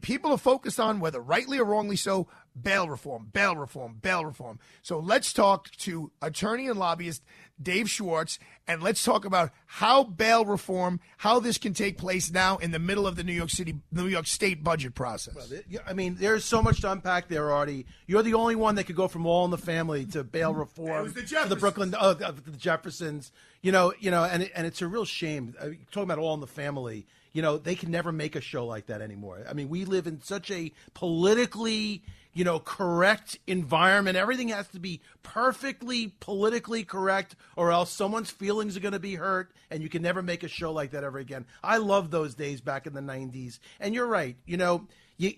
people 0.00 0.32
are 0.32 0.38
focused 0.38 0.80
on, 0.80 1.00
whether 1.00 1.20
rightly 1.20 1.58
or 1.58 1.64
wrongly 1.64 1.96
so, 1.96 2.28
bail 2.60 2.88
reform, 2.88 3.28
bail 3.32 3.56
reform, 3.56 3.98
bail 4.00 4.24
reform. 4.24 4.58
So 4.82 4.98
let's 4.98 5.32
talk 5.32 5.70
to 5.78 6.10
attorney 6.20 6.68
and 6.68 6.78
lobbyist 6.78 7.22
Dave 7.62 7.90
Schwartz, 7.90 8.38
and 8.66 8.82
let's 8.82 9.04
talk 9.04 9.24
about 9.24 9.50
how 9.66 10.02
bail 10.02 10.44
reform, 10.44 10.98
how 11.18 11.40
this 11.40 11.58
can 11.58 11.74
take 11.74 11.98
place 11.98 12.30
now 12.30 12.56
in 12.56 12.70
the 12.70 12.78
middle 12.78 13.06
of 13.06 13.16
the 13.16 13.24
New 13.24 13.34
York 13.34 13.50
City, 13.50 13.74
New 13.92 14.06
York 14.06 14.26
State 14.26 14.64
budget 14.64 14.94
process. 14.94 15.34
Well, 15.34 15.82
I 15.86 15.92
mean, 15.92 16.16
there's 16.18 16.44
so 16.44 16.62
much 16.62 16.80
to 16.80 16.90
unpack 16.90 17.28
there, 17.28 17.50
Artie. 17.52 17.86
You're 18.06 18.22
the 18.22 18.34
only 18.34 18.56
one 18.56 18.76
that 18.76 18.84
could 18.84 18.96
go 18.96 19.08
from 19.08 19.26
All 19.26 19.44
in 19.44 19.50
the 19.50 19.58
Family 19.58 20.06
to 20.06 20.24
bail 20.24 20.54
reform 20.54 21.12
the 21.12 21.22
to 21.22 21.48
the 21.48 21.56
Brooklyn, 21.56 21.94
oh, 21.98 22.14
the 22.14 22.32
Jeffersons. 22.56 23.30
You 23.60 23.72
know, 23.72 23.92
you 24.00 24.10
know, 24.10 24.24
and 24.24 24.50
and 24.54 24.66
it's 24.66 24.80
a 24.80 24.88
real 24.88 25.04
shame. 25.04 25.54
Uh, 25.60 25.68
talking 25.90 26.04
about 26.04 26.18
All 26.18 26.32
in 26.32 26.40
the 26.40 26.46
Family 26.46 27.06
you 27.32 27.42
know, 27.42 27.58
they 27.58 27.74
can 27.74 27.90
never 27.90 28.12
make 28.12 28.36
a 28.36 28.40
show 28.40 28.66
like 28.66 28.86
that 28.86 29.00
anymore. 29.00 29.44
I 29.48 29.52
mean, 29.52 29.68
we 29.68 29.84
live 29.84 30.06
in 30.06 30.20
such 30.22 30.50
a 30.50 30.72
politically, 30.94 32.02
you 32.32 32.44
know, 32.44 32.58
correct 32.58 33.38
environment. 33.46 34.16
Everything 34.16 34.48
has 34.48 34.66
to 34.68 34.80
be 34.80 35.00
perfectly 35.22 36.08
politically 36.20 36.84
correct, 36.84 37.36
or 37.56 37.70
else 37.70 37.90
someone's 37.90 38.30
feelings 38.30 38.76
are 38.76 38.80
going 38.80 38.92
to 38.92 38.98
be 38.98 39.14
hurt, 39.14 39.52
and 39.70 39.82
you 39.82 39.88
can 39.88 40.02
never 40.02 40.22
make 40.22 40.42
a 40.42 40.48
show 40.48 40.72
like 40.72 40.90
that 40.90 41.04
ever 41.04 41.18
again. 41.18 41.46
I 41.62 41.78
love 41.78 42.10
those 42.10 42.34
days 42.34 42.60
back 42.60 42.86
in 42.86 42.94
the 42.94 43.00
90s. 43.00 43.58
And 43.78 43.94
you're 43.94 44.06
right. 44.06 44.36
You 44.46 44.56
know, 44.56 44.86
you, 45.16 45.34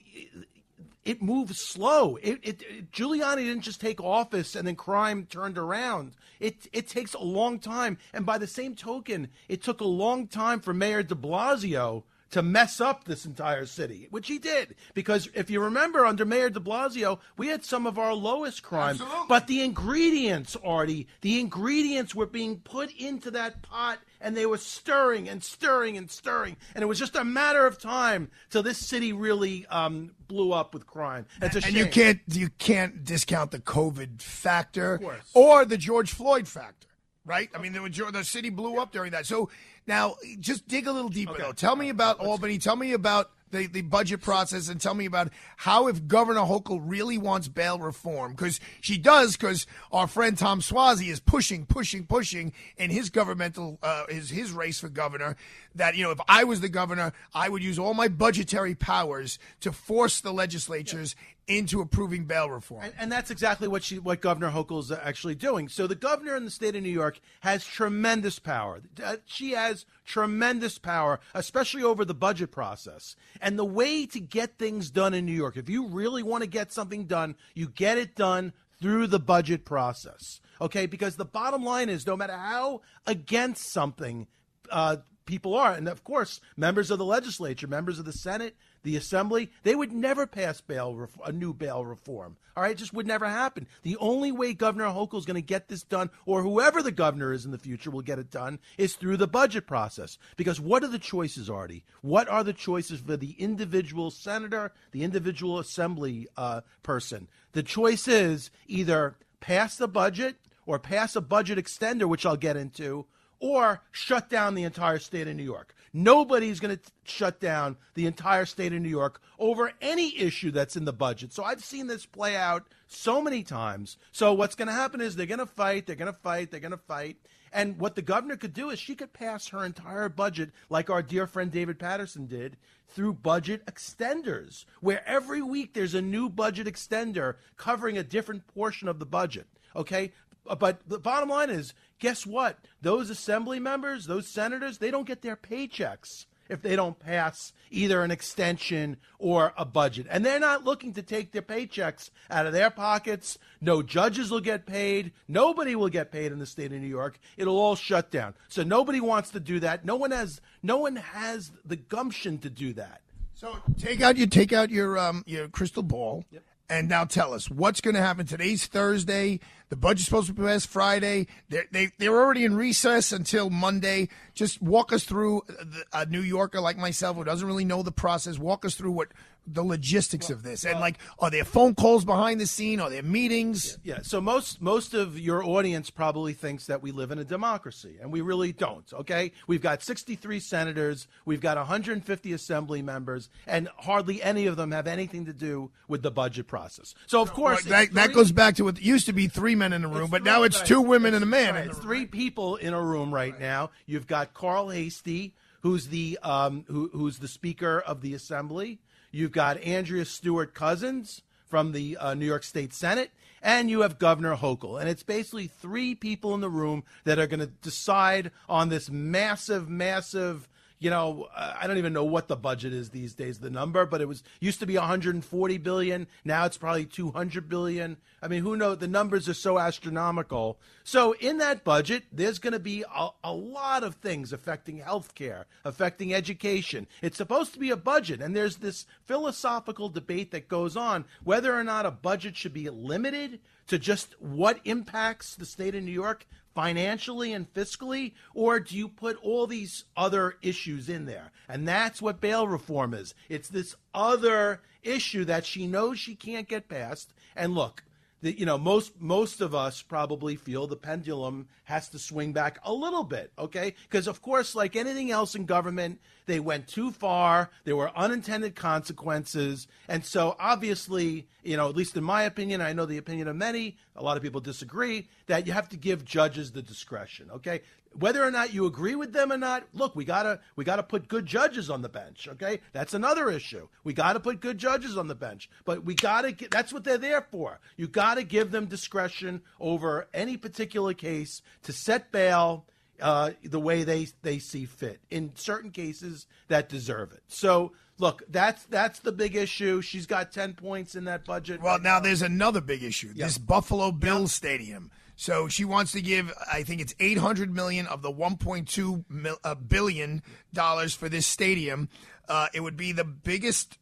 it 1.04 1.20
moves 1.20 1.58
slow. 1.58 2.16
It, 2.16 2.38
it, 2.42 2.62
it, 2.62 2.92
Giuliani 2.92 3.44
didn't 3.44 3.62
just 3.62 3.80
take 3.80 4.00
office 4.00 4.54
and 4.54 4.66
then 4.66 4.76
crime 4.76 5.26
turned 5.26 5.58
around. 5.58 6.12
It 6.38 6.68
it 6.72 6.88
takes 6.88 7.14
a 7.14 7.22
long 7.22 7.58
time, 7.58 7.98
and 8.12 8.26
by 8.26 8.38
the 8.38 8.46
same 8.46 8.74
token, 8.74 9.28
it 9.48 9.62
took 9.62 9.80
a 9.80 9.86
long 9.86 10.26
time 10.26 10.60
for 10.60 10.72
Mayor 10.72 11.02
De 11.02 11.14
Blasio 11.14 12.04
to 12.32 12.42
mess 12.42 12.80
up 12.80 13.04
this 13.04 13.24
entire 13.24 13.66
city, 13.66 14.08
which 14.10 14.26
he 14.26 14.38
did. 14.38 14.74
Because 14.94 15.28
if 15.34 15.50
you 15.50 15.60
remember, 15.60 16.04
under 16.04 16.24
Mayor 16.24 16.50
de 16.50 16.60
Blasio, 16.60 17.20
we 17.36 17.48
had 17.48 17.64
some 17.64 17.86
of 17.86 17.98
our 17.98 18.14
lowest 18.14 18.62
crime. 18.62 18.96
Absolutely. 18.96 19.26
But 19.28 19.46
the 19.46 19.62
ingredients, 19.62 20.56
Artie, 20.64 21.06
the 21.20 21.38
ingredients 21.40 22.14
were 22.14 22.26
being 22.26 22.58
put 22.60 22.90
into 22.92 23.30
that 23.32 23.62
pot 23.62 23.98
and 24.20 24.36
they 24.36 24.46
were 24.46 24.58
stirring 24.58 25.28
and 25.28 25.42
stirring 25.42 25.96
and 25.96 26.10
stirring. 26.10 26.56
And 26.74 26.82
it 26.82 26.86
was 26.86 26.98
just 26.98 27.16
a 27.16 27.24
matter 27.24 27.66
of 27.66 27.78
time 27.78 28.30
till 28.50 28.62
this 28.62 28.78
city 28.78 29.12
really 29.12 29.66
um, 29.66 30.12
blew 30.28 30.52
up 30.52 30.72
with 30.72 30.86
crime. 30.86 31.26
It's 31.42 31.54
a 31.54 31.58
and 31.58 31.64
shame. 31.66 31.76
you 31.76 31.86
can't 31.86 32.20
you 32.28 32.48
can't 32.58 33.04
discount 33.04 33.50
the 33.50 33.58
COVID 33.58 34.22
factor 34.22 35.00
or 35.34 35.64
the 35.64 35.76
George 35.76 36.12
Floyd 36.12 36.48
factor, 36.48 36.88
right? 37.24 37.48
I 37.54 37.58
mean, 37.58 37.72
the, 37.72 38.10
the 38.12 38.24
city 38.24 38.50
blew 38.50 38.78
up 38.78 38.92
during 38.92 39.12
that. 39.12 39.26
So 39.26 39.50
now, 39.86 40.16
just 40.40 40.66
dig 40.68 40.86
a 40.86 40.92
little 40.92 41.10
deeper, 41.10 41.32
Okay. 41.32 41.42
though. 41.42 41.52
Tell 41.52 41.76
me 41.76 41.88
about 41.88 42.18
Albany. 42.20 42.58
Tell 42.58 42.76
me 42.76 42.92
about 42.92 43.30
the, 43.50 43.66
the 43.66 43.82
budget 43.82 44.22
process 44.22 44.68
and 44.68 44.80
tell 44.80 44.94
me 44.94 45.04
about 45.04 45.30
how 45.58 45.86
if 45.86 46.06
Governor 46.08 46.40
Hochul 46.40 46.80
really 46.82 47.18
wants 47.18 47.48
bail 47.48 47.78
reform 47.78 48.32
because 48.32 48.58
she 48.80 48.96
does 48.98 49.36
because 49.36 49.66
our 49.92 50.06
friend 50.06 50.36
Tom 50.36 50.60
Suozzi 50.60 51.08
is 51.10 51.20
pushing, 51.20 51.66
pushing, 51.66 52.06
pushing 52.06 52.52
in 52.78 52.90
his 52.90 53.10
governmental 53.10 53.78
uh, 53.82 54.06
his 54.08 54.30
his 54.30 54.52
race 54.52 54.80
for 54.80 54.88
governor 54.88 55.36
that 55.74 55.94
you 55.96 56.02
know 56.02 56.10
if 56.10 56.20
I 56.26 56.44
was 56.44 56.62
the 56.62 56.70
governor 56.70 57.12
I 57.34 57.50
would 57.50 57.62
use 57.62 57.78
all 57.78 57.92
my 57.92 58.08
budgetary 58.08 58.74
powers 58.74 59.38
to 59.60 59.70
force 59.70 60.20
the 60.22 60.32
legislatures 60.32 61.14
into 61.48 61.80
approving 61.80 62.24
bail 62.24 62.48
reform. 62.48 62.84
And, 62.84 62.94
and, 62.98 63.12
that's 63.12 63.30
exactly 63.30 63.66
what 63.66 63.82
she, 63.82 63.98
what 63.98 64.20
Governor 64.20 64.50
Hochul 64.50 64.78
is 64.78 64.92
actually 64.92 65.34
doing. 65.34 65.68
So 65.68 65.86
the 65.86 65.96
governor 65.96 66.36
in 66.36 66.44
the 66.44 66.50
state 66.50 66.76
of 66.76 66.82
New 66.82 66.88
York 66.88 67.20
has 67.40 67.64
tremendous 67.64 68.38
power. 68.38 68.80
Uh, 69.02 69.16
she 69.26 69.50
has 69.52 69.84
tremendous 70.04 70.78
power, 70.78 71.18
especially 71.34 71.82
over 71.82 72.04
the 72.04 72.14
budget 72.14 72.52
process. 72.52 73.16
And 73.40 73.58
the 73.58 73.64
way 73.64 74.06
to 74.06 74.20
get 74.20 74.56
things 74.56 74.90
done 74.90 75.14
in 75.14 75.26
New 75.26 75.32
York, 75.32 75.56
if 75.56 75.68
you 75.68 75.86
really 75.86 76.22
want 76.22 76.42
to 76.42 76.48
get 76.48 76.72
something 76.72 77.06
done, 77.06 77.34
you 77.54 77.68
get 77.68 77.98
it 77.98 78.14
done 78.14 78.52
through 78.80 79.08
the 79.08 79.20
budget 79.20 79.64
process. 79.64 80.40
Okay, 80.60 80.86
because 80.86 81.16
the 81.16 81.24
bottom 81.24 81.64
line 81.64 81.88
is, 81.88 82.06
no 82.06 82.16
matter 82.16 82.36
how 82.36 82.82
against 83.06 83.72
something 83.72 84.28
uh, 84.70 84.98
people 85.24 85.54
are, 85.54 85.72
and 85.72 85.88
of 85.88 86.04
course, 86.04 86.40
members 86.56 86.90
of 86.90 86.98
the 86.98 87.04
legislature, 87.04 87.66
members 87.66 87.98
of 87.98 88.04
the 88.04 88.12
Senate, 88.12 88.56
the 88.82 88.96
assembly, 88.96 89.50
they 89.62 89.74
would 89.74 89.92
never 89.92 90.26
pass 90.26 90.60
bail 90.60 91.08
a 91.24 91.32
new 91.32 91.52
bail 91.52 91.84
reform. 91.84 92.36
All 92.56 92.62
right, 92.62 92.72
it 92.72 92.78
just 92.78 92.92
would 92.92 93.06
never 93.06 93.26
happen. 93.26 93.66
The 93.82 93.96
only 93.96 94.30
way 94.30 94.52
Governor 94.52 94.86
Hochul 94.86 95.18
is 95.18 95.24
going 95.24 95.36
to 95.36 95.42
get 95.42 95.68
this 95.68 95.82
done, 95.82 96.10
or 96.26 96.42
whoever 96.42 96.82
the 96.82 96.92
governor 96.92 97.32
is 97.32 97.46
in 97.46 97.50
the 97.50 97.58
future 97.58 97.90
will 97.90 98.02
get 98.02 98.18
it 98.18 98.30
done, 98.30 98.58
is 98.76 98.94
through 98.94 99.16
the 99.16 99.26
budget 99.26 99.66
process. 99.66 100.18
Because 100.36 100.60
what 100.60 100.84
are 100.84 100.88
the 100.88 100.98
choices, 100.98 101.48
Artie? 101.48 101.84
What 102.02 102.28
are 102.28 102.44
the 102.44 102.52
choices 102.52 103.00
for 103.00 103.16
the 103.16 103.34
individual 103.38 104.10
senator, 104.10 104.72
the 104.90 105.02
individual 105.02 105.58
assembly 105.58 106.28
uh, 106.36 106.60
person? 106.82 107.28
The 107.52 107.62
choice 107.62 108.06
is 108.06 108.50
either 108.66 109.16
pass 109.40 109.76
the 109.76 109.88
budget 109.88 110.36
or 110.66 110.78
pass 110.78 111.16
a 111.16 111.20
budget 111.22 111.58
extender, 111.58 112.04
which 112.04 112.26
I'll 112.26 112.36
get 112.36 112.56
into, 112.56 113.06
or 113.40 113.82
shut 113.90 114.28
down 114.30 114.54
the 114.54 114.62
entire 114.62 114.98
state 114.98 115.26
of 115.26 115.36
New 115.36 115.42
York. 115.42 115.74
Nobody's 115.92 116.60
going 116.60 116.76
to 116.76 116.82
shut 117.04 117.38
down 117.38 117.76
the 117.94 118.06
entire 118.06 118.46
state 118.46 118.72
of 118.72 118.80
New 118.80 118.88
York 118.88 119.20
over 119.38 119.72
any 119.80 120.18
issue 120.18 120.50
that's 120.50 120.76
in 120.76 120.86
the 120.86 120.92
budget. 120.92 121.32
So 121.32 121.44
I've 121.44 121.62
seen 121.62 121.86
this 121.86 122.06
play 122.06 122.34
out 122.34 122.64
so 122.86 123.20
many 123.20 123.42
times. 123.42 123.98
So 124.10 124.32
what's 124.32 124.54
going 124.54 124.68
to 124.68 124.74
happen 124.74 125.00
is 125.00 125.16
they're 125.16 125.26
going 125.26 125.38
to 125.38 125.46
fight, 125.46 125.86
they're 125.86 125.96
going 125.96 126.12
to 126.12 126.18
fight, 126.18 126.50
they're 126.50 126.60
going 126.60 126.72
to 126.72 126.78
fight. 126.78 127.18
And 127.52 127.78
what 127.78 127.94
the 127.94 128.02
governor 128.02 128.36
could 128.36 128.54
do 128.54 128.70
is 128.70 128.78
she 128.78 128.94
could 128.94 129.12
pass 129.12 129.48
her 129.48 129.62
entire 129.62 130.08
budget, 130.08 130.52
like 130.70 130.88
our 130.88 131.02
dear 131.02 131.26
friend 131.26 131.50
David 131.50 131.78
Paterson 131.78 132.26
did, 132.26 132.56
through 132.88 133.12
budget 133.14 133.66
extenders, 133.66 134.64
where 134.80 135.06
every 135.06 135.42
week 135.42 135.74
there's 135.74 135.94
a 135.94 136.00
new 136.00 136.30
budget 136.30 136.66
extender 136.66 137.36
covering 137.58 137.98
a 137.98 138.02
different 138.02 138.46
portion 138.46 138.88
of 138.88 138.98
the 138.98 139.06
budget. 139.06 139.46
Okay? 139.76 140.12
But 140.58 140.80
the 140.88 140.98
bottom 140.98 141.28
line 141.28 141.50
is 141.50 141.74
guess 141.98 142.26
what? 142.26 142.58
Those 142.80 143.10
assembly 143.10 143.60
members, 143.60 144.06
those 144.06 144.28
senators, 144.28 144.78
they 144.78 144.90
don't 144.90 145.06
get 145.06 145.22
their 145.22 145.36
paychecks 145.36 146.26
if 146.48 146.60
they 146.60 146.76
don't 146.76 146.98
pass 146.98 147.52
either 147.70 148.02
an 148.02 148.10
extension 148.10 148.98
or 149.18 149.54
a 149.56 149.64
budget. 149.64 150.06
And 150.10 150.24
they're 150.24 150.40
not 150.40 150.64
looking 150.64 150.92
to 150.94 151.02
take 151.02 151.32
their 151.32 151.42
paychecks 151.42 152.10
out 152.28 152.46
of 152.46 152.52
their 152.52 152.70
pockets. 152.70 153.38
No 153.60 153.82
judges 153.82 154.30
will 154.30 154.40
get 154.40 154.66
paid. 154.66 155.12
Nobody 155.28 155.74
will 155.74 155.88
get 155.88 156.12
paid 156.12 156.32
in 156.32 156.38
the 156.38 156.46
state 156.46 156.72
of 156.72 156.80
New 156.80 156.88
York. 156.88 157.18
It'll 157.36 157.58
all 157.58 157.76
shut 157.76 158.10
down. 158.10 158.34
So 158.48 158.62
nobody 158.62 159.00
wants 159.00 159.30
to 159.30 159.40
do 159.40 159.60
that. 159.60 159.84
No 159.84 159.96
one 159.96 160.10
has 160.10 160.40
no 160.62 160.78
one 160.78 160.96
has 160.96 161.52
the 161.64 161.76
gumption 161.76 162.38
to 162.38 162.50
do 162.50 162.74
that. 162.74 163.00
So 163.34 163.56
take 163.78 164.02
out 164.02 164.16
your 164.16 164.26
take 164.26 164.52
out 164.52 164.70
your 164.70 164.98
um 164.98 165.22
your 165.26 165.48
crystal 165.48 165.82
ball. 165.82 166.24
Yep 166.30 166.42
and 166.72 166.88
now 166.88 167.04
tell 167.04 167.34
us 167.34 167.50
what's 167.50 167.82
going 167.82 167.94
to 167.94 168.00
happen. 168.00 168.24
Today's 168.24 168.66
Thursday. 168.66 169.40
The 169.68 169.76
budget's 169.76 170.06
supposed 170.06 170.28
to 170.28 170.32
be 170.32 170.42
passed 170.42 170.68
Friday. 170.68 171.26
They're, 171.50 171.66
they, 171.70 171.90
they're 171.98 172.18
already 172.18 172.46
in 172.46 172.56
recess 172.56 173.12
until 173.12 173.50
Monday. 173.50 174.08
Just 174.32 174.62
walk 174.62 174.90
us 174.90 175.04
through 175.04 175.42
uh, 175.50 175.64
a 175.92 175.96
uh, 175.98 176.04
New 176.08 176.22
Yorker 176.22 176.62
like 176.62 176.78
myself 176.78 177.18
who 177.18 177.24
doesn't 177.24 177.46
really 177.46 177.66
know 177.66 177.82
the 177.82 177.92
process. 177.92 178.38
Walk 178.38 178.64
us 178.64 178.74
through 178.74 178.92
what 178.92 179.08
the 179.46 179.62
logistics 179.62 180.28
well, 180.28 180.38
of 180.38 180.42
this 180.42 180.64
and 180.64 180.78
like 180.78 180.98
are 181.18 181.30
there 181.30 181.44
phone 181.44 181.74
calls 181.74 182.04
behind 182.04 182.40
the 182.40 182.46
scene? 182.46 182.80
Are 182.80 182.90
there 182.90 183.02
meetings? 183.02 183.78
Yeah, 183.82 183.96
yeah, 183.96 184.02
so 184.02 184.20
most 184.20 184.60
most 184.60 184.94
of 184.94 185.18
your 185.18 185.44
audience 185.44 185.90
probably 185.90 186.32
thinks 186.32 186.66
that 186.66 186.82
we 186.82 186.92
live 186.92 187.10
in 187.10 187.18
a 187.18 187.24
democracy 187.24 187.96
and 188.00 188.12
we 188.12 188.20
really 188.20 188.52
don't 188.52 188.90
okay? 188.92 189.32
We've 189.46 189.60
got 189.60 189.82
63 189.82 190.40
senators 190.40 191.08
we've 191.24 191.40
got 191.40 191.56
150 191.56 192.32
assembly 192.32 192.82
members 192.82 193.28
and 193.46 193.68
hardly 193.78 194.22
any 194.22 194.46
of 194.46 194.56
them 194.56 194.70
have 194.70 194.86
anything 194.86 195.26
to 195.26 195.32
do 195.32 195.70
with 195.88 196.02
the 196.02 196.10
budget 196.10 196.46
process. 196.46 196.94
So 197.06 197.20
of 197.20 197.32
course 197.32 197.64
that, 197.64 197.88
three, 197.88 197.94
that 197.94 198.12
goes 198.12 198.32
back 198.32 198.56
to 198.56 198.64
what 198.64 198.80
used 198.80 199.06
to 199.06 199.12
be 199.12 199.26
three 199.26 199.54
men 199.54 199.72
in 199.72 199.84
a 199.84 199.88
room 199.88 200.10
but 200.10 200.22
three, 200.22 200.30
now 200.30 200.42
it's 200.44 200.58
right, 200.58 200.66
two 200.66 200.80
women 200.80 201.14
and 201.14 201.22
a 201.22 201.26
man. 201.26 201.54
Right, 201.54 201.66
it's 201.66 201.78
three 201.78 202.06
people 202.06 202.56
in 202.56 202.74
a 202.74 202.82
room 202.82 203.12
right, 203.12 203.38
now. 203.38 203.70
You've 203.86 204.06
got 204.06 204.34
carl 204.34 204.68
heastie 204.68 205.34
who's 205.62 205.88
the 205.88 206.18
um, 206.22 206.64
who, 206.68 206.90
who's 206.92 207.18
the 207.18 207.28
speaker 207.28 207.80
of 207.80 208.00
the 208.00 208.14
assembly 208.14 208.80
You've 209.14 209.32
got 209.32 209.62
Andrea 209.62 210.06
Stewart 210.06 210.54
Cousins 210.54 211.20
from 211.44 211.72
the 211.72 211.98
uh, 211.98 212.14
New 212.14 212.24
York 212.24 212.42
State 212.42 212.72
Senate, 212.72 213.10
and 213.42 213.68
you 213.68 213.82
have 213.82 213.98
Governor 213.98 214.36
Hochul. 214.36 214.80
And 214.80 214.88
it's 214.88 215.02
basically 215.02 215.48
three 215.48 215.94
people 215.94 216.34
in 216.34 216.40
the 216.40 216.48
room 216.48 216.82
that 217.04 217.18
are 217.18 217.26
going 217.26 217.40
to 217.40 217.46
decide 217.46 218.30
on 218.48 218.70
this 218.70 218.88
massive, 218.88 219.68
massive 219.68 220.48
you 220.82 220.90
know, 220.90 221.28
uh, 221.34 221.54
I 221.60 221.68
don't 221.68 221.78
even 221.78 221.92
know 221.92 222.02
what 222.02 222.26
the 222.26 222.34
budget 222.34 222.72
is 222.72 222.90
these 222.90 223.14
days, 223.14 223.38
the 223.38 223.50
number, 223.50 223.86
but 223.86 224.00
it 224.00 224.08
was 224.08 224.24
used 224.40 224.58
to 224.60 224.66
be 224.66 224.76
140 224.76 225.58
billion. 225.58 226.08
Now 226.24 226.44
it's 226.44 226.58
probably 226.58 226.86
200 226.86 227.48
billion. 227.48 227.98
I 228.20 228.26
mean, 228.26 228.42
who 228.42 228.56
knows? 228.56 228.78
The 228.78 228.88
numbers 228.88 229.28
are 229.28 229.34
so 229.34 229.60
astronomical. 229.60 230.58
So 230.82 231.12
in 231.12 231.38
that 231.38 231.62
budget, 231.62 232.02
there's 232.10 232.40
going 232.40 232.52
to 232.52 232.58
be 232.58 232.84
a, 232.92 233.10
a 233.22 233.32
lot 233.32 233.84
of 233.84 233.94
things 233.96 234.32
affecting 234.32 234.80
healthcare, 234.80 235.44
affecting 235.64 236.12
education. 236.12 236.88
It's 237.00 237.16
supposed 237.16 237.52
to 237.52 237.60
be 237.60 237.70
a 237.70 237.76
budget, 237.76 238.20
and 238.20 238.34
there's 238.34 238.56
this 238.56 238.86
philosophical 239.04 239.88
debate 239.88 240.32
that 240.32 240.48
goes 240.48 240.76
on 240.76 241.04
whether 241.22 241.54
or 241.54 241.62
not 241.62 241.86
a 241.86 241.92
budget 241.92 242.36
should 242.36 242.54
be 242.54 242.68
limited 242.68 243.38
to 243.68 243.78
just 243.78 244.20
what 244.20 244.58
impacts 244.64 245.36
the 245.36 245.46
state 245.46 245.76
of 245.76 245.84
New 245.84 245.92
York 245.92 246.26
financially 246.54 247.32
and 247.32 247.52
fiscally, 247.52 248.12
or 248.34 248.60
do 248.60 248.76
you 248.76 248.88
put 248.88 249.16
all 249.22 249.46
these 249.46 249.84
other 249.96 250.36
issues 250.42 250.88
in 250.88 251.06
there? 251.06 251.32
And 251.48 251.66
that's 251.66 252.02
what 252.02 252.20
bail 252.20 252.46
reform 252.46 252.94
is. 252.94 253.14
It's 253.28 253.48
this 253.48 253.74
other 253.94 254.60
issue 254.82 255.24
that 255.24 255.46
she 255.46 255.66
knows 255.66 255.98
she 255.98 256.14
can't 256.14 256.48
get 256.48 256.68
past. 256.68 257.12
And 257.36 257.54
look, 257.54 257.84
you 258.22 258.46
know 258.46 258.56
most 258.56 259.00
most 259.00 259.40
of 259.40 259.54
us 259.54 259.82
probably 259.82 260.36
feel 260.36 260.66
the 260.66 260.76
pendulum 260.76 261.48
has 261.64 261.88
to 261.88 261.98
swing 261.98 262.32
back 262.32 262.58
a 262.64 262.72
little 262.72 263.04
bit 263.04 263.32
okay? 263.38 263.74
Because 263.88 264.06
of 264.06 264.22
course 264.22 264.54
like 264.54 264.76
anything 264.76 265.10
else 265.10 265.34
in 265.34 265.44
government 265.44 266.00
they 266.26 266.38
went 266.40 266.68
too 266.68 266.90
far 266.90 267.50
there 267.64 267.76
were 267.76 267.90
unintended 267.96 268.54
consequences 268.54 269.66
and 269.88 270.04
so 270.04 270.36
obviously 270.38 271.26
you 271.42 271.56
know 271.56 271.68
at 271.68 271.76
least 271.76 271.96
in 271.96 272.04
my 272.04 272.22
opinion 272.22 272.60
i 272.60 272.72
know 272.72 272.86
the 272.86 272.98
opinion 272.98 273.26
of 273.26 273.36
many 273.36 273.76
a 273.96 274.02
lot 274.02 274.16
of 274.16 274.22
people 274.22 274.40
disagree 274.40 275.08
that 275.26 275.46
you 275.46 275.52
have 275.52 275.68
to 275.68 275.76
give 275.76 276.04
judges 276.04 276.52
the 276.52 276.62
discretion 276.62 277.28
okay 277.30 277.60
whether 277.98 278.22
or 278.22 278.30
not 278.30 278.52
you 278.52 278.66
agree 278.66 278.94
with 278.94 279.12
them 279.12 279.32
or 279.32 279.36
not 279.36 279.64
look 279.72 279.94
we 279.94 280.04
gotta 280.04 280.40
we 280.56 280.64
gotta 280.64 280.82
put 280.82 281.08
good 281.08 281.26
judges 281.26 281.70
on 281.70 281.82
the 281.82 281.88
bench 281.88 282.28
okay 282.30 282.60
that's 282.72 282.94
another 282.94 283.30
issue 283.30 283.68
we 283.84 283.92
gotta 283.92 284.20
put 284.20 284.40
good 284.40 284.58
judges 284.58 284.96
on 284.96 285.08
the 285.08 285.14
bench 285.14 285.48
but 285.64 285.84
we 285.84 285.94
gotta 285.94 286.32
get 286.32 286.50
that's 286.50 286.72
what 286.72 286.84
they're 286.84 286.98
there 286.98 287.26
for 287.30 287.60
you 287.76 287.86
gotta 287.86 288.22
give 288.22 288.50
them 288.50 288.66
discretion 288.66 289.42
over 289.60 290.08
any 290.12 290.36
particular 290.36 290.94
case 290.94 291.42
to 291.62 291.72
set 291.72 292.12
bail 292.12 292.66
uh, 293.00 293.30
the 293.42 293.58
way 293.58 293.82
they 293.82 294.06
they 294.22 294.38
see 294.38 294.64
fit 294.64 295.00
in 295.10 295.32
certain 295.34 295.70
cases 295.70 296.26
that 296.48 296.68
deserve 296.68 297.12
it 297.12 297.22
so 297.26 297.72
look, 298.02 298.22
that's 298.28 298.64
that's 298.64 298.98
the 298.98 299.12
big 299.12 299.34
issue. 299.34 299.80
She's 299.80 300.06
got 300.06 300.32
ten 300.32 300.52
points 300.52 300.94
in 300.94 301.04
that 301.04 301.24
budget. 301.24 301.62
Well, 301.62 301.74
right 301.74 301.82
now, 301.82 301.94
now, 301.94 302.00
there's 302.00 302.20
another 302.20 302.60
big 302.60 302.82
issue. 302.82 303.08
Yep. 303.14 303.16
This 303.16 303.38
Buffalo 303.38 303.92
Bills 303.92 304.32
yep. 304.32 304.36
Stadium. 304.36 304.90
So 305.16 305.48
she 305.48 305.64
wants 305.64 305.92
to 305.92 306.00
give, 306.00 306.32
I 306.50 306.62
think 306.62 306.80
it's 306.80 306.94
800 306.98 307.52
million 307.52 307.86
of 307.86 308.02
the 308.02 308.10
1.2 308.12 309.04
mil, 309.08 309.36
uh, 309.44 309.54
billion 309.54 310.22
dollars 310.52 310.94
for 310.94 311.08
this 311.08 311.26
stadium. 311.26 311.88
Uh, 312.28 312.48
it 312.54 312.60
would 312.60 312.76
be 312.76 312.92
the 312.92 313.04
biggest, 313.04 313.78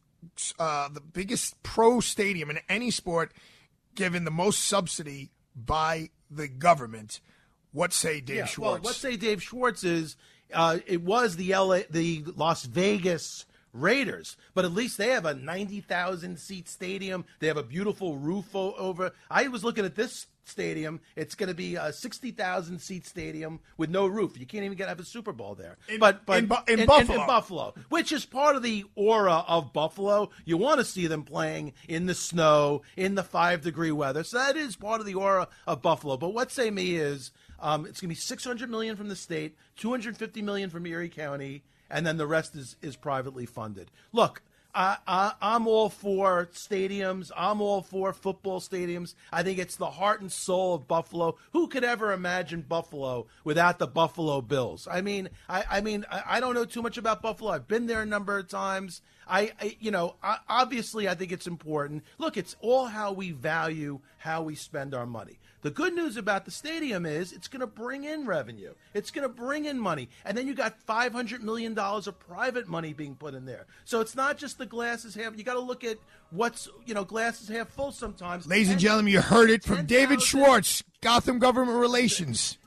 uh, 0.59 0.89
the 0.89 1.01
biggest 1.01 1.61
pro 1.63 1.99
stadium 1.99 2.49
in 2.49 2.59
any 2.69 2.91
sport, 2.91 3.31
given 3.95 4.25
the 4.25 4.31
most 4.31 4.59
subsidy 4.59 5.31
by 5.55 6.09
the 6.29 6.47
government. 6.47 7.21
What 7.71 7.93
say 7.93 8.19
Dave 8.19 8.37
yeah, 8.37 8.45
Schwartz? 8.45 8.83
Well, 8.83 8.91
what 8.91 8.95
say 8.95 9.15
Dave 9.15 9.41
Schwartz 9.41 9.83
is 9.83 10.17
uh, 10.53 10.79
it 10.85 11.01
was 11.01 11.35
the 11.35 11.55
LA, 11.55 11.81
the 11.89 12.23
Las 12.35 12.65
Vegas 12.65 13.45
Raiders, 13.73 14.35
but 14.53 14.65
at 14.65 14.73
least 14.73 14.97
they 14.97 15.09
have 15.09 15.25
a 15.25 15.33
90,000 15.33 16.37
seat 16.37 16.67
stadium. 16.67 17.25
They 17.39 17.47
have 17.47 17.57
a 17.57 17.63
beautiful 17.63 18.17
roof 18.17 18.53
over. 18.53 19.13
I 19.29 19.47
was 19.47 19.63
looking 19.63 19.85
at 19.85 19.95
this 19.95 20.27
stadium. 20.43 20.99
It's 21.15 21.35
going 21.35 21.49
to 21.49 21.55
be 21.55 21.75
a 21.75 21.93
sixty 21.93 22.31
thousand 22.31 22.79
seat 22.79 23.05
stadium 23.05 23.59
with 23.77 23.89
no 23.89 24.07
roof. 24.07 24.39
You 24.39 24.45
can't 24.45 24.63
even 24.63 24.77
get 24.77 24.89
have 24.89 24.99
a 24.99 25.05
Super 25.05 25.31
Bowl 25.31 25.55
there. 25.55 25.77
In- 25.87 25.99
but 25.99 26.25
but 26.25 26.39
in 26.39 26.47
Bu- 26.47 26.55
in 26.67 26.85
Buffalo. 26.85 27.21
in 27.21 27.27
Buffalo, 27.27 27.73
which 27.89 28.11
is 28.11 28.25
part 28.25 28.55
of 28.55 28.63
the 28.63 28.85
aura 28.95 29.45
of 29.47 29.73
Buffalo. 29.73 30.29
You 30.45 30.57
want 30.57 30.79
to 30.79 30.85
see 30.85 31.07
them 31.07 31.23
playing 31.23 31.73
in 31.87 32.05
the 32.05 32.15
snow, 32.15 32.81
in 32.95 33.15
the 33.15 33.23
five 33.23 33.61
degree 33.61 33.91
weather. 33.91 34.23
So 34.23 34.37
that 34.37 34.57
is 34.57 34.75
part 34.75 34.99
of 34.99 35.05
the 35.05 35.15
aura 35.15 35.47
of 35.67 35.81
Buffalo. 35.81 36.17
But 36.17 36.33
what 36.33 36.51
say 36.51 36.69
me 36.71 36.95
is 36.95 37.31
um, 37.59 37.85
it's 37.85 38.01
going 38.01 38.09
to 38.09 38.15
be 38.15 38.15
six 38.15 38.43
hundred 38.43 38.69
million 38.69 38.95
from 38.95 39.09
the 39.09 39.15
state, 39.15 39.55
two 39.75 39.91
hundred 39.91 40.17
fifty 40.17 40.41
million 40.41 40.69
from 40.69 40.85
Erie 40.85 41.09
County, 41.09 41.63
and 41.89 42.05
then 42.05 42.17
the 42.17 42.27
rest 42.27 42.55
is 42.55 42.75
is 42.81 42.95
privately 42.95 43.45
funded. 43.45 43.91
Look. 44.11 44.41
I, 44.73 44.97
I, 45.07 45.33
I'm 45.41 45.67
all 45.67 45.89
for 45.89 46.47
stadiums. 46.53 47.31
I'm 47.35 47.61
all 47.61 47.81
for 47.81 48.13
football 48.13 48.59
stadiums. 48.59 49.15
I 49.31 49.43
think 49.43 49.59
it's 49.59 49.75
the 49.75 49.89
heart 49.89 50.21
and 50.21 50.31
soul 50.31 50.75
of 50.75 50.87
Buffalo. 50.87 51.37
Who 51.53 51.67
could 51.67 51.83
ever 51.83 52.11
imagine 52.13 52.61
Buffalo 52.61 53.27
without 53.43 53.79
the 53.79 53.87
Buffalo 53.87 54.41
Bills? 54.41 54.87
I 54.89 55.01
mean, 55.01 55.29
I, 55.49 55.63
I 55.69 55.81
mean, 55.81 56.05
I, 56.09 56.23
I 56.25 56.39
don't 56.39 56.55
know 56.55 56.65
too 56.65 56.81
much 56.81 56.97
about 56.97 57.21
Buffalo. 57.21 57.51
I've 57.51 57.67
been 57.67 57.87
there 57.87 58.01
a 58.01 58.05
number 58.05 58.37
of 58.37 58.47
times. 58.47 59.01
I, 59.27 59.51
I 59.59 59.75
you 59.79 59.91
know, 59.91 60.15
I, 60.23 60.37
obviously, 60.47 61.07
I 61.07 61.15
think 61.15 61.31
it's 61.31 61.47
important. 61.47 62.03
Look, 62.17 62.37
it's 62.37 62.55
all 62.61 62.85
how 62.85 63.11
we 63.11 63.31
value 63.31 63.99
how 64.17 64.43
we 64.43 64.55
spend 64.55 64.93
our 64.93 65.05
money. 65.05 65.39
The 65.61 65.69
good 65.69 65.93
news 65.93 66.17
about 66.17 66.45
the 66.45 66.51
stadium 66.51 67.05
is 67.05 67.31
it's 67.31 67.47
going 67.47 67.59
to 67.59 67.67
bring 67.67 68.03
in 68.03 68.25
revenue. 68.25 68.73
It's 68.95 69.11
going 69.11 69.27
to 69.27 69.33
bring 69.33 69.65
in 69.65 69.79
money. 69.79 70.09
And 70.25 70.35
then 70.35 70.47
you 70.47 70.55
got 70.55 70.75
$500 70.87 71.41
million 71.41 71.77
of 71.77 72.19
private 72.19 72.67
money 72.67 72.93
being 72.93 73.15
put 73.15 73.35
in 73.35 73.45
there. 73.45 73.67
So 73.85 73.99
it's 74.01 74.15
not 74.15 74.37
just 74.37 74.57
the 74.57 74.65
glasses 74.65 75.13
half. 75.13 75.37
You 75.37 75.43
got 75.43 75.53
to 75.53 75.59
look 75.59 75.83
at 75.83 75.97
what's, 76.31 76.67
you 76.85 76.93
know, 76.95 77.03
glasses 77.03 77.47
half 77.47 77.69
full 77.69 77.91
sometimes. 77.91 78.47
Ladies 78.47 78.67
and 78.69 78.73
And- 78.73 78.81
gentlemen, 78.81 79.13
you 79.13 79.21
heard 79.21 79.51
it 79.51 79.63
from 79.63 79.85
David 79.85 80.19
10,000 80.19 80.25
Schwartz, 80.25 80.83
Gotham 81.01 81.37
Government 81.37 81.77
Relations. 81.77 82.57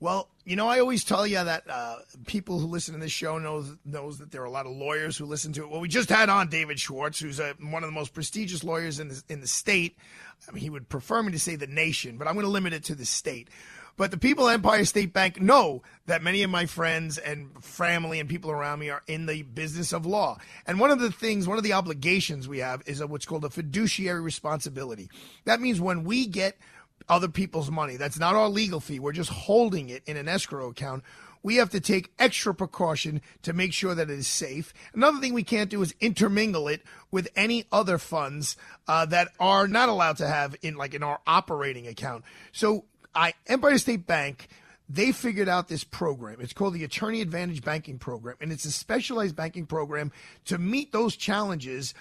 Well, 0.00 0.27
you 0.48 0.56
know, 0.56 0.66
I 0.66 0.80
always 0.80 1.04
tell 1.04 1.26
you 1.26 1.44
that 1.44 1.68
uh, 1.68 1.96
people 2.26 2.58
who 2.58 2.68
listen 2.68 2.94
to 2.94 3.00
this 3.00 3.12
show 3.12 3.36
knows 3.36 3.76
knows 3.84 4.16
that 4.16 4.30
there 4.30 4.40
are 4.40 4.46
a 4.46 4.50
lot 4.50 4.64
of 4.64 4.72
lawyers 4.72 5.14
who 5.14 5.26
listen 5.26 5.52
to 5.52 5.62
it. 5.62 5.68
Well, 5.68 5.80
we 5.80 5.88
just 5.88 6.08
had 6.08 6.30
on 6.30 6.48
David 6.48 6.80
Schwartz, 6.80 7.20
who's 7.20 7.38
a, 7.38 7.54
one 7.60 7.84
of 7.84 7.88
the 7.88 7.94
most 7.94 8.14
prestigious 8.14 8.64
lawyers 8.64 8.98
in 8.98 9.08
the, 9.08 9.22
in 9.28 9.42
the 9.42 9.46
state. 9.46 9.98
I 10.48 10.52
mean, 10.52 10.62
he 10.62 10.70
would 10.70 10.88
prefer 10.88 11.22
me 11.22 11.32
to 11.32 11.38
say 11.38 11.56
the 11.56 11.66
nation, 11.66 12.16
but 12.16 12.26
I'm 12.26 12.32
going 12.32 12.46
to 12.46 12.50
limit 12.50 12.72
it 12.72 12.82
to 12.84 12.94
the 12.94 13.04
state. 13.04 13.50
But 13.98 14.10
the 14.10 14.16
people 14.16 14.48
at 14.48 14.54
Empire 14.54 14.86
State 14.86 15.12
Bank 15.12 15.38
know 15.38 15.82
that 16.06 16.22
many 16.22 16.42
of 16.44 16.50
my 16.50 16.64
friends 16.64 17.18
and 17.18 17.50
family 17.62 18.18
and 18.18 18.28
people 18.28 18.50
around 18.50 18.78
me 18.78 18.88
are 18.88 19.02
in 19.06 19.26
the 19.26 19.42
business 19.42 19.92
of 19.92 20.06
law. 20.06 20.38
And 20.66 20.80
one 20.80 20.92
of 20.92 21.00
the 21.00 21.10
things, 21.12 21.46
one 21.46 21.58
of 21.58 21.64
the 21.64 21.72
obligations 21.74 22.48
we 22.48 22.60
have 22.60 22.80
is 22.86 23.04
what's 23.04 23.26
called 23.26 23.44
a 23.44 23.50
fiduciary 23.50 24.20
responsibility. 24.20 25.10
That 25.44 25.60
means 25.60 25.80
when 25.80 26.04
we 26.04 26.26
get 26.26 26.56
other 27.08 27.28
people's 27.28 27.70
money. 27.70 27.96
That's 27.96 28.18
not 28.18 28.34
our 28.34 28.48
legal 28.48 28.80
fee. 28.80 28.98
We're 28.98 29.12
just 29.12 29.30
holding 29.30 29.88
it 29.88 30.02
in 30.06 30.16
an 30.16 30.28
escrow 30.28 30.68
account. 30.68 31.04
We 31.42 31.56
have 31.56 31.70
to 31.70 31.80
take 31.80 32.12
extra 32.18 32.54
precaution 32.54 33.22
to 33.42 33.52
make 33.52 33.72
sure 33.72 33.94
that 33.94 34.10
it 34.10 34.18
is 34.18 34.26
safe. 34.26 34.74
Another 34.92 35.20
thing 35.20 35.34
we 35.34 35.44
can't 35.44 35.70
do 35.70 35.80
is 35.82 35.94
intermingle 36.00 36.68
it 36.68 36.82
with 37.10 37.28
any 37.36 37.64
other 37.70 37.96
funds 37.96 38.56
uh, 38.88 39.06
that 39.06 39.28
are 39.38 39.68
not 39.68 39.88
allowed 39.88 40.16
to 40.18 40.26
have 40.26 40.56
in 40.62 40.74
like 40.74 40.94
in 40.94 41.02
our 41.02 41.20
operating 41.26 41.86
account. 41.86 42.24
So, 42.52 42.84
I 43.14 43.34
Empire 43.46 43.78
State 43.78 44.06
Bank 44.06 44.48
they 44.88 45.12
figured 45.12 45.48
out 45.48 45.68
this 45.68 45.84
program. 45.84 46.40
It's 46.40 46.54
called 46.54 46.74
the 46.74 46.84
Attorney 46.84 47.20
Advantage 47.20 47.62
Banking 47.62 47.98
Program, 47.98 48.36
and 48.40 48.50
it's 48.50 48.64
a 48.64 48.72
specialized 48.72 49.36
banking 49.36 49.66
program 49.66 50.12
to 50.46 50.56
meet 50.56 50.92
those 50.92 51.14
challenges 51.14 51.92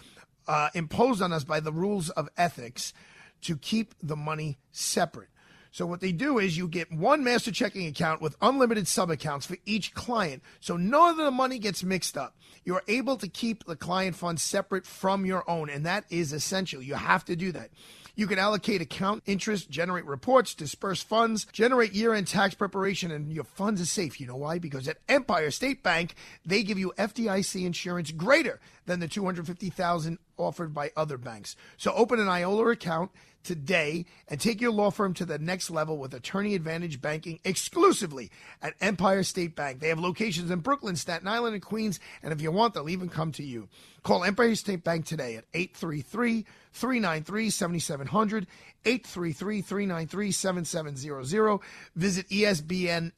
uh, 0.47 0.69
imposed 0.73 1.21
on 1.21 1.33
us 1.33 1.43
by 1.43 1.59
the 1.59 1.73
rules 1.73 2.09
of 2.11 2.29
ethics 2.37 2.93
to 3.41 3.57
keep 3.57 3.93
the 4.01 4.15
money 4.15 4.57
separate. 4.71 5.29
So 5.71 5.85
what 5.85 5.99
they 5.99 6.11
do 6.11 6.39
is 6.39 6.57
you 6.57 6.67
get 6.67 6.91
one 6.91 7.23
master 7.23 7.51
checking 7.51 7.85
account 7.85 8.21
with 8.21 8.35
unlimited 8.41 8.87
sub 8.87 9.11
accounts 9.11 9.45
for 9.45 9.57
each 9.65 9.93
client. 9.93 10.41
So 10.59 10.75
none 10.75 11.11
of 11.11 11.17
the 11.17 11.29
money 11.29 11.59
gets 11.59 11.83
mixed 11.83 12.17
up. 12.17 12.35
You're 12.65 12.83
able 12.87 13.17
to 13.17 13.27
keep 13.27 13.65
the 13.65 13.75
client 13.75 14.15
funds 14.15 14.41
separate 14.41 14.85
from 14.85 15.25
your 15.25 15.47
own, 15.47 15.69
and 15.69 15.85
that 15.85 16.05
is 16.09 16.33
essential. 16.33 16.81
You 16.81 16.95
have 16.95 17.25
to 17.25 17.35
do 17.35 17.51
that. 17.51 17.69
You 18.17 18.25
can 18.25 18.39
allocate 18.39 18.81
account 18.81 19.21
interest, 19.27 19.69
generate 19.69 20.05
reports, 20.05 20.55
disperse 20.55 21.03
funds, 21.03 21.45
generate 21.53 21.93
year 21.93 22.15
end 22.15 22.25
tax 22.25 22.55
preparation, 22.55 23.11
and 23.11 23.31
your 23.31 23.43
funds 23.43 23.79
are 23.79 23.85
safe. 23.85 24.19
You 24.19 24.25
know 24.25 24.35
why? 24.35 24.57
Because 24.57 24.87
at 24.87 24.97
Empire 25.07 25.51
State 25.51 25.83
Bank, 25.83 26.15
they 26.43 26.63
give 26.63 26.79
you 26.79 26.93
FDIC 26.97 27.63
insurance 27.63 28.09
greater 28.09 28.59
than 28.87 28.99
the 28.99 29.07
250000 29.07 30.17
offered 30.35 30.73
by 30.73 30.91
other 30.97 31.19
banks. 31.19 31.55
So 31.77 31.93
open 31.93 32.19
an 32.19 32.25
IOLA 32.25 32.73
account 32.73 33.11
today 33.47 34.05
and 34.27 34.39
take 34.39 34.61
your 34.61 34.71
law 34.71 34.91
firm 34.91 35.13
to 35.15 35.25
the 35.25 35.39
next 35.39 35.71
level 35.71 35.97
with 35.97 36.13
Attorney 36.13 36.53
Advantage 36.53 37.01
Banking 37.01 37.39
exclusively 37.45 38.29
at 38.61 38.75
Empire 38.81 39.23
State 39.23 39.55
Bank. 39.55 39.79
They 39.79 39.87
have 39.87 39.99
locations 39.99 40.51
in 40.51 40.59
Brooklyn, 40.59 40.97
Staten 40.97 41.27
Island, 41.27 41.55
and 41.55 41.63
Queens, 41.63 41.99
and 42.21 42.33
if 42.33 42.41
you 42.41 42.51
want, 42.51 42.73
they'll 42.73 42.89
even 42.89 43.07
come 43.09 43.31
to 43.33 43.43
you. 43.43 43.69
Call 44.03 44.25
Empire 44.25 44.55
State 44.55 44.83
Bank 44.83 45.05
today 45.05 45.37
at 45.37 45.45
833 45.53 46.45
393 46.73 47.49
7700, 47.49 48.47
833 48.85 49.61
393 49.61 50.31
7700. 50.31 51.59
Visit 51.95 52.29
ESBNA.com, 52.29 53.15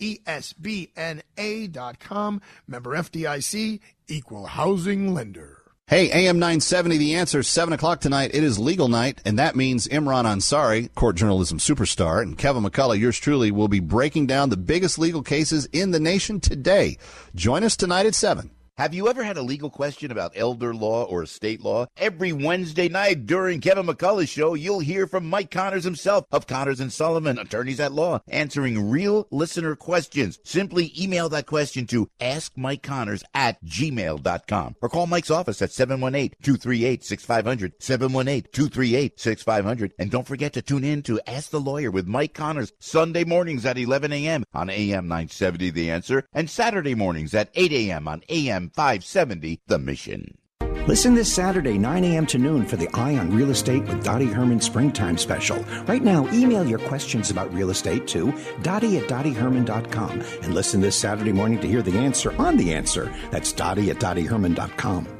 ESBNA.com. 0.00 0.40
Member 2.66 2.96
FDIC, 2.96 3.80
equal 4.08 4.46
housing 4.46 5.12
lender. 5.12 5.59
Hey, 5.90 6.08
AM 6.12 6.38
970, 6.38 6.98
the 6.98 7.16
answer, 7.16 7.42
7 7.42 7.72
o'clock 7.72 7.98
tonight. 7.98 8.30
It 8.32 8.44
is 8.44 8.60
legal 8.60 8.86
night, 8.86 9.20
and 9.24 9.40
that 9.40 9.56
means 9.56 9.88
Imran 9.88 10.22
Ansari, 10.22 10.94
court 10.94 11.16
journalism 11.16 11.58
superstar, 11.58 12.22
and 12.22 12.38
Kevin 12.38 12.62
McCullough, 12.62 12.96
yours 12.96 13.18
truly, 13.18 13.50
will 13.50 13.66
be 13.66 13.80
breaking 13.80 14.28
down 14.28 14.50
the 14.50 14.56
biggest 14.56 15.00
legal 15.00 15.24
cases 15.24 15.66
in 15.72 15.90
the 15.90 15.98
nation 15.98 16.38
today. 16.38 16.96
Join 17.34 17.64
us 17.64 17.76
tonight 17.76 18.06
at 18.06 18.14
7. 18.14 18.52
Have 18.80 18.94
you 18.94 19.08
ever 19.08 19.22
had 19.22 19.36
a 19.36 19.42
legal 19.42 19.68
question 19.68 20.10
about 20.10 20.32
elder 20.34 20.74
law 20.74 21.04
or 21.04 21.22
estate 21.22 21.62
law? 21.62 21.84
Every 21.98 22.32
Wednesday 22.32 22.88
night 22.88 23.26
during 23.26 23.60
Kevin 23.60 23.84
McCullough's 23.84 24.30
show, 24.30 24.54
you'll 24.54 24.80
hear 24.80 25.06
from 25.06 25.28
Mike 25.28 25.50
Connors 25.50 25.84
himself 25.84 26.24
of 26.32 26.46
Connors 26.46 26.80
and 26.80 26.90
Sullivan, 26.90 27.38
attorneys 27.38 27.78
at 27.78 27.92
law, 27.92 28.22
answering 28.26 28.88
real 28.88 29.28
listener 29.30 29.76
questions. 29.76 30.38
Simply 30.44 30.94
email 30.98 31.28
that 31.28 31.44
question 31.44 31.86
to 31.88 32.08
askmikeconnors 32.20 33.22
at 33.34 33.62
gmail.com 33.62 34.76
or 34.80 34.88
call 34.88 35.06
Mike's 35.06 35.30
office 35.30 35.60
at 35.60 35.68
718-238-6500, 35.68 37.72
718-238-6500. 37.80 39.90
And 39.98 40.10
don't 40.10 40.26
forget 40.26 40.54
to 40.54 40.62
tune 40.62 40.84
in 40.84 41.02
to 41.02 41.20
Ask 41.26 41.50
the 41.50 41.60
Lawyer 41.60 41.90
with 41.90 42.06
Mike 42.06 42.32
Connors 42.32 42.72
Sunday 42.78 43.24
mornings 43.24 43.66
at 43.66 43.76
11 43.76 44.10
a.m. 44.10 44.42
on 44.54 44.70
AM 44.70 45.06
970 45.06 45.68
The 45.68 45.90
Answer 45.90 46.26
and 46.32 46.48
Saturday 46.48 46.94
mornings 46.94 47.34
at 47.34 47.50
8 47.54 47.72
a.m. 47.72 48.08
on 48.08 48.22
AM 48.30 48.69
570 48.74 49.60
The 49.66 49.78
Mission. 49.78 50.36
Listen 50.86 51.14
this 51.14 51.32
Saturday, 51.32 51.78
9 51.78 52.04
a.m. 52.04 52.26
to 52.26 52.38
noon, 52.38 52.66
for 52.66 52.76
the 52.76 52.88
Eye 52.94 53.16
on 53.16 53.34
Real 53.34 53.50
Estate 53.50 53.84
with 53.84 54.02
Dottie 54.02 54.26
Herman 54.26 54.60
Springtime 54.60 55.18
Special. 55.18 55.62
Right 55.84 56.02
now, 56.02 56.26
email 56.32 56.66
your 56.66 56.78
questions 56.78 57.30
about 57.30 57.52
real 57.52 57.70
estate 57.70 58.08
to 58.08 58.32
Dottie 58.62 58.98
at 58.98 59.08
DottieHerman.com 59.08 60.20
and 60.42 60.54
listen 60.54 60.80
this 60.80 60.98
Saturday 60.98 61.32
morning 61.32 61.60
to 61.60 61.68
hear 61.68 61.82
the 61.82 61.98
answer 61.98 62.34
on 62.40 62.56
the 62.56 62.72
answer. 62.72 63.14
That's 63.30 63.52
Dottie 63.52 63.90
at 63.90 63.98
DottieHerman.com. 63.98 65.19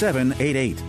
2788. 0.00 0.82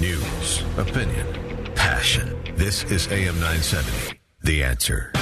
News, 0.00 0.62
opinion, 0.78 1.26
passion. 1.74 2.34
This 2.56 2.82
is 2.84 3.06
AM 3.08 3.34
970. 3.34 4.18
The 4.40 4.64
answer. 4.64 5.12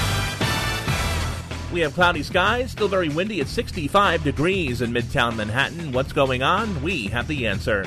We 1.73 1.81
have 1.81 1.95
cloudy 1.95 2.23
skies, 2.23 2.71
still 2.71 2.87
very 2.87 3.09
windy 3.09 3.41
at 3.41 3.49
65 3.49 4.23
degrees 4.23 4.83
in 4.83 4.93
midtown 4.93 5.35
Manhattan. 5.35 5.91
What's 5.91 6.13
going 6.13 6.45
on? 6.45 6.81
We 6.81 7.09
have 7.09 7.27
the 7.27 7.49
answer. 7.49 7.85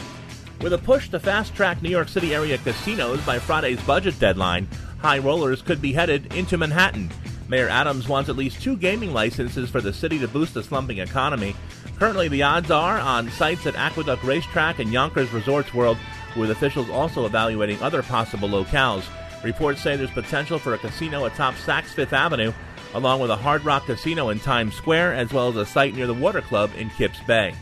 With 0.59 0.73
a 0.73 0.77
push 0.77 1.07
to 1.11 1.19
fast 1.21 1.55
track 1.55 1.81
New 1.81 1.87
York 1.87 2.09
City 2.09 2.35
area 2.35 2.57
casinos 2.57 3.25
by 3.25 3.39
Friday's 3.39 3.81
budget 3.83 4.19
deadline, 4.19 4.67
high 4.99 5.19
rollers 5.19 5.61
could 5.61 5.81
be 5.81 5.93
headed 5.93 6.35
into 6.35 6.57
Manhattan. 6.57 7.09
Mayor 7.47 7.69
Adams 7.69 8.07
wants 8.07 8.29
at 8.29 8.35
least 8.35 8.61
two 8.61 8.75
gaming 8.75 9.13
licenses 9.13 9.69
for 9.69 9.81
the 9.81 9.93
city 9.93 10.17
to 10.19 10.27
boost 10.27 10.55
the 10.55 10.63
slumping 10.63 10.97
economy. 10.97 11.55
Currently, 11.97 12.27
the 12.27 12.43
odds 12.43 12.71
are 12.71 12.97
on 12.97 13.29
sites 13.31 13.67
at 13.67 13.75
Aqueduct 13.75 14.23
Racetrack 14.23 14.79
and 14.79 14.91
Yonkers 14.91 15.31
Resorts 15.31 15.73
World, 15.73 15.97
with 16.35 16.51
officials 16.51 16.89
also 16.89 17.25
evaluating 17.25 17.81
other 17.81 18.01
possible 18.03 18.49
locales. 18.49 19.03
Reports 19.43 19.81
say 19.81 19.95
there's 19.95 20.09
potential 20.11 20.57
for 20.57 20.73
a 20.73 20.77
casino 20.77 21.25
atop 21.25 21.53
Saks 21.53 21.93
Fifth 21.93 22.13
Avenue, 22.13 22.51
along 22.95 23.19
with 23.19 23.29
a 23.29 23.35
Hard 23.35 23.63
Rock 23.63 23.85
Casino 23.85 24.29
in 24.29 24.39
Times 24.39 24.73
Square, 24.73 25.13
as 25.13 25.31
well 25.31 25.49
as 25.49 25.55
a 25.55 25.65
site 25.65 25.93
near 25.93 26.07
the 26.07 26.13
Water 26.13 26.41
Club 26.41 26.71
in 26.77 26.89
Kips 26.89 27.19
Bay. 27.27 27.53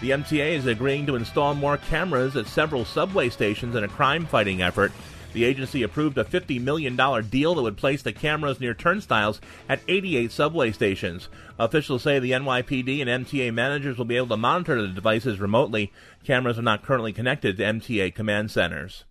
The 0.00 0.10
MTA 0.10 0.56
is 0.56 0.66
agreeing 0.66 1.06
to 1.06 1.16
install 1.16 1.54
more 1.54 1.76
cameras 1.76 2.34
at 2.34 2.46
several 2.46 2.84
subway 2.84 3.28
stations 3.28 3.76
in 3.76 3.84
a 3.84 3.88
crime 3.88 4.24
fighting 4.24 4.62
effort. 4.62 4.92
The 5.32 5.44
agency 5.44 5.82
approved 5.82 6.18
a 6.18 6.24
$50 6.24 6.60
million 6.60 6.96
deal 7.28 7.54
that 7.54 7.62
would 7.62 7.76
place 7.76 8.02
the 8.02 8.12
cameras 8.12 8.58
near 8.58 8.74
turnstiles 8.74 9.40
at 9.68 9.80
88 9.86 10.32
subway 10.32 10.72
stations. 10.72 11.28
Officials 11.58 12.02
say 12.02 12.18
the 12.18 12.32
NYPD 12.32 13.00
and 13.00 13.26
MTA 13.26 13.54
managers 13.54 13.96
will 13.96 14.04
be 14.04 14.16
able 14.16 14.28
to 14.28 14.36
monitor 14.36 14.82
the 14.82 14.88
devices 14.88 15.38
remotely. 15.38 15.92
Cameras 16.24 16.58
are 16.58 16.62
not 16.62 16.82
currently 16.82 17.12
connected 17.12 17.56
to 17.56 17.62
MTA 17.62 18.14
command 18.14 18.50
centers. 18.50 19.04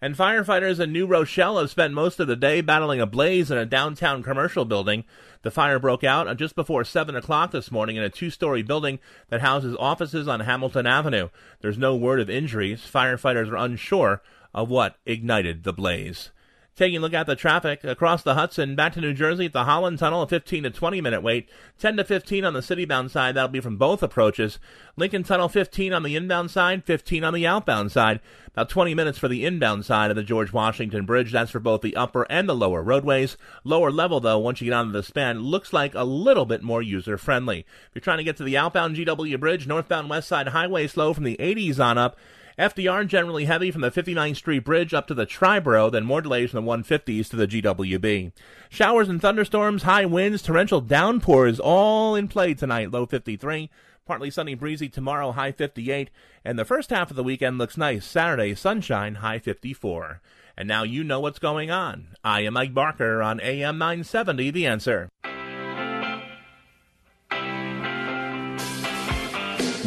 And 0.00 0.14
firefighters 0.14 0.78
in 0.78 0.92
New 0.92 1.06
Rochelle 1.06 1.58
have 1.58 1.70
spent 1.70 1.92
most 1.92 2.20
of 2.20 2.28
the 2.28 2.36
day 2.36 2.60
battling 2.60 3.00
a 3.00 3.06
blaze 3.06 3.50
in 3.50 3.58
a 3.58 3.66
downtown 3.66 4.22
commercial 4.22 4.64
building. 4.64 5.02
The 5.42 5.50
fire 5.50 5.80
broke 5.80 6.04
out 6.04 6.36
just 6.36 6.54
before 6.54 6.84
7 6.84 7.16
o'clock 7.16 7.50
this 7.50 7.72
morning 7.72 7.96
in 7.96 8.04
a 8.04 8.08
two 8.08 8.30
story 8.30 8.62
building 8.62 9.00
that 9.28 9.40
houses 9.40 9.76
offices 9.80 10.28
on 10.28 10.40
Hamilton 10.40 10.86
Avenue. 10.86 11.30
There's 11.62 11.78
no 11.78 11.96
word 11.96 12.20
of 12.20 12.30
injuries. 12.30 12.80
Firefighters 12.80 13.50
are 13.50 13.56
unsure 13.56 14.22
of 14.54 14.68
what 14.68 14.96
ignited 15.06 15.64
the 15.64 15.72
blaze. 15.72 16.30
Taking 16.78 16.98
a 16.98 17.00
look 17.00 17.12
at 17.12 17.26
the 17.26 17.34
traffic 17.34 17.82
across 17.82 18.22
the 18.22 18.34
Hudson, 18.34 18.76
back 18.76 18.92
to 18.92 19.00
New 19.00 19.12
Jersey 19.12 19.46
at 19.46 19.52
the 19.52 19.64
Holland 19.64 19.98
Tunnel, 19.98 20.22
a 20.22 20.28
15 20.28 20.62
to 20.62 20.70
20 20.70 21.00
minute 21.00 21.24
wait. 21.24 21.48
10 21.80 21.96
to 21.96 22.04
15 22.04 22.44
on 22.44 22.52
the 22.52 22.60
citybound 22.60 23.10
side, 23.10 23.34
that'll 23.34 23.48
be 23.48 23.58
from 23.58 23.76
both 23.76 24.00
approaches. 24.00 24.60
Lincoln 24.96 25.24
Tunnel, 25.24 25.48
15 25.48 25.92
on 25.92 26.04
the 26.04 26.14
inbound 26.14 26.52
side, 26.52 26.84
15 26.84 27.24
on 27.24 27.34
the 27.34 27.44
outbound 27.44 27.90
side. 27.90 28.20
About 28.46 28.68
20 28.68 28.94
minutes 28.94 29.18
for 29.18 29.26
the 29.26 29.44
inbound 29.44 29.86
side 29.86 30.10
of 30.10 30.16
the 30.16 30.22
George 30.22 30.52
Washington 30.52 31.04
Bridge. 31.04 31.32
That's 31.32 31.50
for 31.50 31.58
both 31.58 31.80
the 31.80 31.96
upper 31.96 32.30
and 32.30 32.48
the 32.48 32.54
lower 32.54 32.80
roadways. 32.80 33.36
Lower 33.64 33.90
level, 33.90 34.20
though, 34.20 34.38
once 34.38 34.60
you 34.60 34.66
get 34.66 34.74
onto 34.74 34.92
the 34.92 35.02
span, 35.02 35.40
looks 35.40 35.72
like 35.72 35.96
a 35.96 36.04
little 36.04 36.46
bit 36.46 36.62
more 36.62 36.80
user 36.80 37.18
friendly. 37.18 37.66
If 37.88 37.90
you're 37.96 38.02
trying 38.02 38.18
to 38.18 38.24
get 38.24 38.36
to 38.36 38.44
the 38.44 38.56
outbound 38.56 38.94
GW 38.94 39.40
Bridge, 39.40 39.66
northbound 39.66 40.08
West 40.10 40.28
Side 40.28 40.46
Highway 40.46 40.86
slow 40.86 41.12
from 41.12 41.24
the 41.24 41.38
80s 41.38 41.84
on 41.84 41.98
up. 41.98 42.16
FDR 42.58 43.06
generally 43.06 43.44
heavy 43.44 43.70
from 43.70 43.82
the 43.82 43.90
59th 43.90 44.34
Street 44.34 44.64
Bridge 44.64 44.92
up 44.92 45.06
to 45.06 45.14
the 45.14 45.26
Triborough, 45.26 45.92
then 45.92 46.04
more 46.04 46.20
delays 46.20 46.50
from 46.50 46.64
the 46.64 46.70
150s 46.70 47.30
to 47.30 47.36
the 47.36 47.46
GWB. 47.46 48.32
Showers 48.68 49.08
and 49.08 49.20
thunderstorms, 49.20 49.84
high 49.84 50.04
winds, 50.04 50.42
torrential 50.42 50.80
downpours 50.80 51.60
all 51.60 52.16
in 52.16 52.26
play 52.26 52.54
tonight, 52.54 52.90
low 52.90 53.06
53. 53.06 53.70
Partly 54.06 54.30
sunny, 54.30 54.54
breezy 54.54 54.88
tomorrow, 54.88 55.30
high 55.30 55.52
58. 55.52 56.10
And 56.44 56.58
the 56.58 56.64
first 56.64 56.90
half 56.90 57.10
of 57.10 57.16
the 57.16 57.22
weekend 57.22 57.58
looks 57.58 57.76
nice. 57.76 58.04
Saturday, 58.04 58.56
sunshine, 58.56 59.16
high 59.16 59.38
54. 59.38 60.20
And 60.56 60.66
now 60.66 60.82
you 60.82 61.04
know 61.04 61.20
what's 61.20 61.38
going 61.38 61.70
on. 61.70 62.16
I 62.24 62.40
am 62.40 62.54
Mike 62.54 62.74
Barker 62.74 63.22
on 63.22 63.38
AM 63.40 63.78
970, 63.78 64.50
The 64.50 64.66
Answer. 64.66 65.10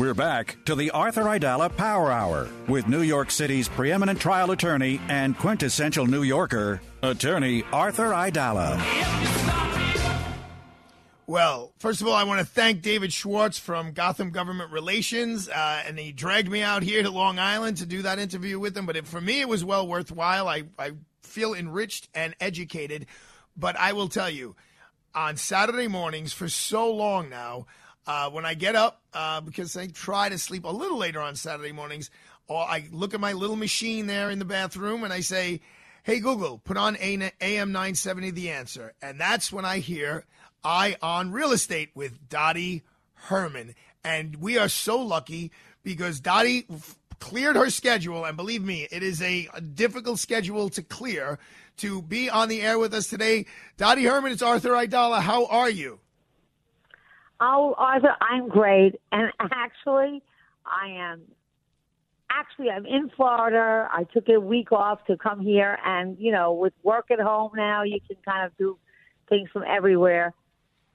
We're 0.01 0.15
back 0.15 0.57
to 0.65 0.73
the 0.73 0.89
Arthur 0.89 1.25
Aidala 1.25 1.77
Power 1.77 2.11
Hour 2.11 2.49
with 2.67 2.87
New 2.87 3.03
York 3.03 3.29
City's 3.29 3.69
preeminent 3.69 4.19
trial 4.19 4.49
attorney 4.49 4.99
and 5.09 5.37
quintessential 5.37 6.07
New 6.07 6.23
Yorker, 6.23 6.81
attorney 7.03 7.63
Arthur 7.71 8.09
Aidala. 8.09 8.81
Well, 11.27 11.73
first 11.77 12.01
of 12.01 12.07
all, 12.07 12.15
I 12.15 12.23
want 12.23 12.39
to 12.39 12.45
thank 12.47 12.81
David 12.81 13.13
Schwartz 13.13 13.59
from 13.59 13.91
Gotham 13.91 14.31
Government 14.31 14.71
Relations, 14.71 15.47
uh, 15.47 15.83
and 15.85 15.99
he 15.99 16.11
dragged 16.11 16.49
me 16.49 16.63
out 16.63 16.81
here 16.81 17.03
to 17.03 17.11
Long 17.11 17.37
Island 17.37 17.77
to 17.77 17.85
do 17.85 18.01
that 18.01 18.17
interview 18.17 18.57
with 18.57 18.75
him. 18.75 18.87
But 18.87 18.95
it, 18.95 19.05
for 19.05 19.21
me, 19.21 19.39
it 19.39 19.47
was 19.47 19.63
well 19.63 19.87
worthwhile. 19.87 20.47
I, 20.47 20.63
I 20.79 20.93
feel 21.21 21.53
enriched 21.53 22.09
and 22.15 22.35
educated. 22.39 23.05
But 23.55 23.75
I 23.75 23.93
will 23.93 24.07
tell 24.07 24.31
you, 24.31 24.55
on 25.13 25.37
Saturday 25.37 25.87
mornings 25.87 26.33
for 26.33 26.49
so 26.49 26.91
long 26.91 27.29
now, 27.29 27.67
uh, 28.07 28.29
when 28.29 28.45
I 28.45 28.53
get 28.53 28.75
up, 28.75 29.01
uh, 29.13 29.41
because 29.41 29.75
I 29.77 29.87
try 29.87 30.29
to 30.29 30.37
sleep 30.37 30.65
a 30.65 30.69
little 30.69 30.97
later 30.97 31.21
on 31.21 31.35
Saturday 31.35 31.71
mornings, 31.71 32.09
or 32.47 32.61
I 32.61 32.87
look 32.91 33.13
at 33.13 33.19
my 33.19 33.33
little 33.33 33.55
machine 33.55 34.07
there 34.07 34.29
in 34.29 34.39
the 34.39 34.45
bathroom 34.45 35.03
and 35.03 35.13
I 35.13 35.21
say, 35.21 35.61
Hey 36.03 36.19
Google, 36.19 36.57
put 36.57 36.77
on 36.77 36.97
AM 36.97 37.71
970 37.71 38.31
The 38.31 38.49
Answer. 38.49 38.93
And 39.01 39.19
that's 39.19 39.53
when 39.53 39.65
I 39.65 39.77
hear 39.77 40.25
Eye 40.63 40.95
on 41.01 41.31
Real 41.31 41.51
Estate 41.51 41.91
with 41.93 42.27
Dottie 42.27 42.81
Herman. 43.13 43.75
And 44.03 44.37
we 44.37 44.57
are 44.57 44.67
so 44.67 44.99
lucky 44.99 45.51
because 45.83 46.19
Dottie 46.19 46.65
cleared 47.19 47.55
her 47.55 47.69
schedule. 47.69 48.25
And 48.25 48.35
believe 48.35 48.63
me, 48.63 48.87
it 48.91 49.03
is 49.03 49.21
a, 49.21 49.47
a 49.53 49.61
difficult 49.61 50.17
schedule 50.17 50.69
to 50.71 50.81
clear 50.81 51.37
to 51.77 52.01
be 52.01 52.29
on 52.29 52.49
the 52.49 52.61
air 52.61 52.79
with 52.79 52.93
us 52.93 53.07
today. 53.07 53.45
Dottie 53.77 54.05
Herman, 54.05 54.31
it's 54.31 54.41
Arthur 54.41 54.71
Aidala. 54.71 55.21
How 55.21 55.45
are 55.45 55.69
you? 55.69 55.99
Oh, 57.43 57.73
Arthur, 57.77 58.15
I'm 58.21 58.47
great. 58.47 59.01
And 59.12 59.32
actually, 59.39 60.21
I 60.65 60.89
am. 60.91 61.21
Actually, 62.30 62.69
I'm 62.69 62.86
in 62.86 63.10
Florida. 63.17 63.89
I 63.91 64.06
took 64.06 64.30
a 64.30 64.39
week 64.39 64.71
off 64.71 65.04
to 65.08 65.17
come 65.17 65.41
here, 65.41 65.77
and 65.84 66.17
you 66.17 66.32
know, 66.32 66.54
with 66.54 66.73
work 66.84 67.12
at 67.12 67.19
home 67.19 67.51
now, 67.56 67.84
you 67.84 67.99
can 68.08 68.15
kind 68.23 68.45
of 68.45 68.56
do 68.58 68.77
things 69.27 69.49
from 69.51 69.63
everywhere. 69.67 70.34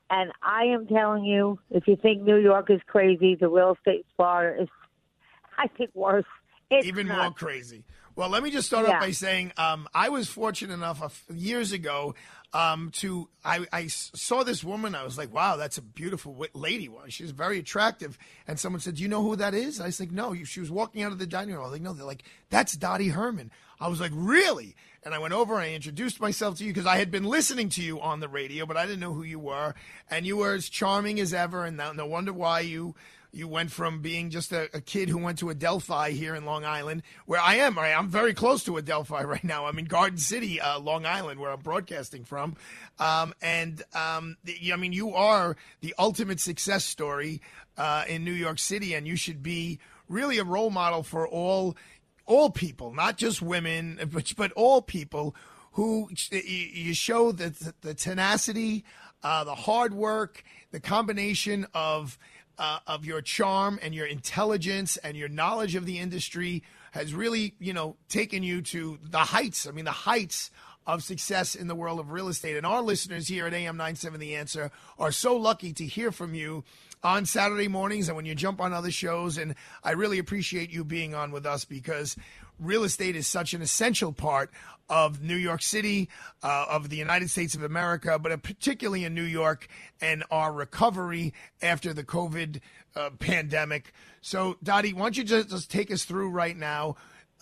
And 0.08 0.30
I 0.40 0.66
am 0.66 0.86
telling 0.86 1.24
you, 1.24 1.58
if 1.70 1.88
you 1.88 1.96
think 1.96 2.22
New 2.22 2.36
York 2.38 2.70
is 2.70 2.80
crazy, 2.86 3.34
the 3.34 3.48
real 3.48 3.74
estate 3.76 3.96
in 3.98 4.04
Florida 4.16 4.62
is, 4.62 4.68
I 5.58 5.66
think, 5.66 5.90
worse. 5.94 6.24
It's 6.70 6.86
Even 6.86 7.08
nuts. 7.08 7.18
more 7.20 7.32
crazy. 7.32 7.84
Well, 8.14 8.28
let 8.30 8.42
me 8.42 8.50
just 8.50 8.66
start 8.66 8.86
Yeah. 8.86 8.94
off 8.94 9.00
by 9.00 9.10
saying 9.10 9.52
um, 9.58 9.88
I 9.94 10.08
was 10.08 10.28
fortunate 10.28 10.72
enough 10.72 11.24
years 11.32 11.72
ago 11.72 12.14
um, 12.52 12.90
to 12.94 13.28
I, 13.44 13.66
I, 13.72 13.86
saw 13.88 14.42
this 14.42 14.64
woman. 14.64 14.94
I 14.94 15.04
was 15.04 15.18
like, 15.18 15.32
wow, 15.32 15.56
that's 15.56 15.78
a 15.78 15.82
beautiful 15.82 16.46
lady. 16.54 16.88
Wow, 16.88 17.02
She's 17.08 17.30
very 17.30 17.58
attractive. 17.58 18.16
And 18.46 18.58
someone 18.58 18.80
said, 18.80 18.96
do 18.96 19.02
you 19.02 19.08
know 19.08 19.22
who 19.22 19.36
that 19.36 19.54
is? 19.54 19.80
I 19.80 19.86
was 19.86 20.00
like, 20.00 20.10
no. 20.10 20.34
She 20.44 20.60
was 20.60 20.70
walking 20.70 21.02
out 21.02 21.12
of 21.12 21.18
the 21.18 21.26
dining 21.26 21.54
room. 21.54 21.62
I 21.62 21.66
was 21.66 21.72
like, 21.72 21.82
no. 21.82 21.92
They're 21.92 22.06
like, 22.06 22.24
that's 22.50 22.76
Dottie 22.76 23.08
Herman. 23.08 23.50
I 23.80 23.88
was 23.88 24.00
like, 24.00 24.12
really? 24.14 24.74
And 25.02 25.14
I 25.14 25.18
went 25.18 25.34
over 25.34 25.54
and 25.54 25.64
I 25.64 25.74
introduced 25.74 26.20
myself 26.20 26.56
to 26.58 26.64
you 26.64 26.72
because 26.72 26.86
I 26.86 26.96
had 26.96 27.10
been 27.10 27.24
listening 27.24 27.68
to 27.70 27.82
you 27.82 28.00
on 28.00 28.20
the 28.20 28.28
radio, 28.28 28.64
but 28.64 28.76
I 28.76 28.86
didn't 28.86 29.00
know 29.00 29.12
who 29.12 29.22
you 29.22 29.38
were. 29.38 29.74
And 30.10 30.24
you 30.24 30.38
were 30.38 30.54
as 30.54 30.68
charming 30.68 31.20
as 31.20 31.34
ever. 31.34 31.64
And 31.64 31.76
no 31.76 32.06
wonder 32.06 32.32
why 32.32 32.60
you 32.60 32.94
you 33.32 33.48
went 33.48 33.70
from 33.70 34.00
being 34.00 34.30
just 34.30 34.52
a, 34.52 34.68
a 34.74 34.80
kid 34.80 35.08
who 35.08 35.18
went 35.18 35.38
to 35.40 35.50
Adelphi 35.50 36.12
here 36.12 36.34
in 36.34 36.44
Long 36.44 36.64
Island, 36.64 37.02
where 37.26 37.40
I 37.40 37.56
am. 37.56 37.76
Right, 37.76 37.92
I'm 37.92 38.08
very 38.08 38.32
close 38.34 38.64
to 38.64 38.76
Adelphi 38.78 39.24
right 39.24 39.44
now. 39.44 39.66
I'm 39.66 39.78
in 39.78 39.84
Garden 39.86 40.18
City, 40.18 40.60
uh, 40.60 40.78
Long 40.80 41.04
Island, 41.06 41.40
where 41.40 41.50
I'm 41.50 41.60
broadcasting 41.60 42.24
from. 42.24 42.56
Um, 42.98 43.34
and 43.42 43.82
um, 43.94 44.36
the- 44.44 44.72
I 44.72 44.76
mean, 44.76 44.92
you 44.92 45.12
are 45.14 45.56
the 45.80 45.94
ultimate 45.98 46.40
success 46.40 46.84
story 46.84 47.40
uh, 47.76 48.04
in 48.08 48.24
New 48.24 48.32
York 48.32 48.58
City, 48.58 48.94
and 48.94 49.06
you 49.06 49.16
should 49.16 49.42
be 49.42 49.78
really 50.08 50.38
a 50.38 50.44
role 50.44 50.70
model 50.70 51.02
for 51.02 51.26
all 51.28 51.76
all 52.24 52.50
people, 52.50 52.92
not 52.92 53.16
just 53.18 53.40
women, 53.42 54.00
but 54.12 54.32
but 54.36 54.52
all 54.52 54.80
people 54.82 55.34
who 55.72 56.08
you- 56.30 56.94
show 56.94 57.32
the 57.32 57.74
the 57.82 57.92
tenacity, 57.92 58.84
uh, 59.22 59.44
the 59.44 59.54
hard 59.54 59.92
work, 59.94 60.42
the 60.70 60.80
combination 60.80 61.66
of 61.74 62.18
uh, 62.58 62.78
of 62.86 63.04
your 63.04 63.20
charm 63.20 63.78
and 63.82 63.94
your 63.94 64.06
intelligence 64.06 64.96
and 64.98 65.16
your 65.16 65.28
knowledge 65.28 65.74
of 65.74 65.86
the 65.86 65.98
industry 65.98 66.62
has 66.92 67.14
really, 67.14 67.54
you 67.58 67.72
know, 67.72 67.96
taken 68.08 68.42
you 68.42 68.62
to 68.62 68.98
the 69.02 69.18
heights. 69.18 69.66
I 69.66 69.72
mean, 69.72 69.84
the 69.84 69.90
heights 69.90 70.50
of 70.86 71.02
success 71.02 71.54
in 71.54 71.66
the 71.66 71.74
world 71.74 71.98
of 71.98 72.12
real 72.12 72.28
estate. 72.28 72.56
And 72.56 72.64
our 72.64 72.80
listeners 72.80 73.26
here 73.28 73.46
at 73.46 73.52
AM 73.52 73.76
97 73.76 74.20
The 74.20 74.36
Answer 74.36 74.70
are 74.98 75.12
so 75.12 75.36
lucky 75.36 75.72
to 75.74 75.84
hear 75.84 76.12
from 76.12 76.34
you 76.34 76.64
on 77.02 77.26
Saturday 77.26 77.68
mornings 77.68 78.08
and 78.08 78.16
when 78.16 78.24
you 78.24 78.34
jump 78.34 78.60
on 78.60 78.72
other 78.72 78.90
shows. 78.90 79.36
And 79.36 79.54
I 79.82 79.92
really 79.92 80.18
appreciate 80.18 80.70
you 80.70 80.84
being 80.84 81.14
on 81.14 81.32
with 81.32 81.44
us 81.44 81.64
because 81.64 82.16
real 82.58 82.84
estate 82.84 83.16
is 83.16 83.26
such 83.26 83.54
an 83.54 83.62
essential 83.62 84.12
part 84.12 84.50
of 84.88 85.22
New 85.22 85.36
York 85.36 85.62
City, 85.62 86.08
uh, 86.42 86.66
of 86.68 86.90
the 86.90 86.96
United 86.96 87.28
States 87.28 87.54
of 87.54 87.62
America, 87.62 88.18
but 88.18 88.42
particularly 88.42 89.04
in 89.04 89.14
New 89.14 89.22
York 89.22 89.66
and 90.00 90.22
our 90.30 90.52
recovery 90.52 91.34
after 91.60 91.92
the 91.92 92.04
COVID 92.04 92.60
uh, 92.94 93.10
pandemic. 93.18 93.92
So, 94.20 94.56
Dottie, 94.62 94.92
why 94.92 95.02
don't 95.02 95.16
you 95.16 95.24
just, 95.24 95.50
just 95.50 95.70
take 95.70 95.90
us 95.90 96.04
through 96.04 96.30
right 96.30 96.56
now? 96.56 96.96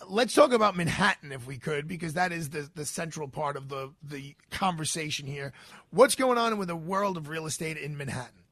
Let's 0.09 0.33
talk 0.33 0.51
about 0.51 0.75
Manhattan 0.75 1.31
if 1.31 1.47
we 1.47 1.57
could, 1.57 1.87
because 1.87 2.13
that 2.13 2.31
is 2.31 2.49
the, 2.49 2.69
the 2.73 2.85
central 2.85 3.27
part 3.27 3.55
of 3.55 3.69
the, 3.69 3.93
the 4.03 4.35
conversation 4.49 5.27
here. 5.27 5.53
What's 5.91 6.15
going 6.15 6.37
on 6.37 6.57
with 6.57 6.67
the 6.67 6.75
world 6.75 7.15
of 7.15 7.29
real 7.29 7.45
estate 7.45 7.77
in 7.77 7.95
Manhattan? 7.95 8.45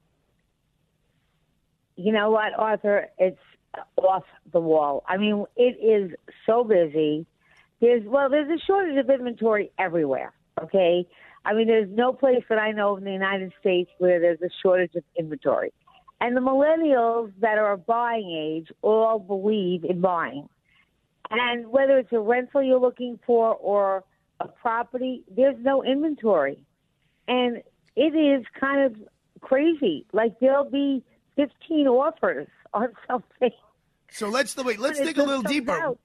you 1.96 2.12
know 2.12 2.32
what, 2.32 2.54
Arthur? 2.58 3.08
It's 3.18 3.40
off 3.98 4.24
the 4.52 4.60
wall. 4.60 5.04
I 5.08 5.18
mean, 5.18 5.46
it 5.56 5.78
is 5.82 6.12
so 6.46 6.64
busy. 6.64 7.26
There's 7.82 8.04
well, 8.06 8.30
there's 8.30 8.50
a 8.50 8.64
shortage 8.66 8.98
of 8.98 9.10
inventory 9.10 9.72
everywhere. 9.78 10.34
Okay, 10.62 11.08
I 11.46 11.54
mean, 11.54 11.68
there's 11.68 11.90
no 11.92 12.14
place 12.14 12.44
that 12.50 12.60
I 12.60 12.72
know 12.72 12.96
in 12.98 13.04
the 13.04 13.12
United 13.12 13.52
States 13.60 13.90
where 13.98 14.20
there's 14.20 14.42
a 14.42 14.50
shortage 14.62 14.96
of 14.96 15.04
inventory. 15.18 15.74
And 16.22 16.38
the 16.38 16.42
millennials 16.42 17.34
that 17.42 17.58
are 17.58 17.76
buying 17.76 18.32
age 18.32 18.72
all 18.82 19.20
believe 19.20 19.84
in 19.84 20.00
buying. 20.00 20.48
And 21.30 21.68
whether 21.68 21.98
it's 21.98 22.14
a 22.14 22.20
rental 22.20 22.64
you're 22.64 22.80
looking 22.80 23.20
for 23.26 23.56
or 23.56 24.04
a 24.40 24.48
property, 24.48 25.24
there's 25.36 25.58
no 25.60 25.84
inventory. 25.84 26.64
And 27.28 27.62
it 27.96 28.16
is 28.16 28.46
kind 28.58 28.86
of 28.86 28.96
crazy. 29.42 30.06
Like 30.14 30.40
there'll 30.40 30.70
be 30.70 31.04
15 31.36 31.88
offers 31.88 32.48
on 32.74 32.90
something. 33.08 33.52
So 34.12 34.30
let's 34.30 34.56
wait. 34.58 34.80
Let's 34.80 35.00
dig 35.00 35.18
a 35.18 35.24
little 35.24 35.42
deeper. 35.42 35.72
out. 35.72 36.00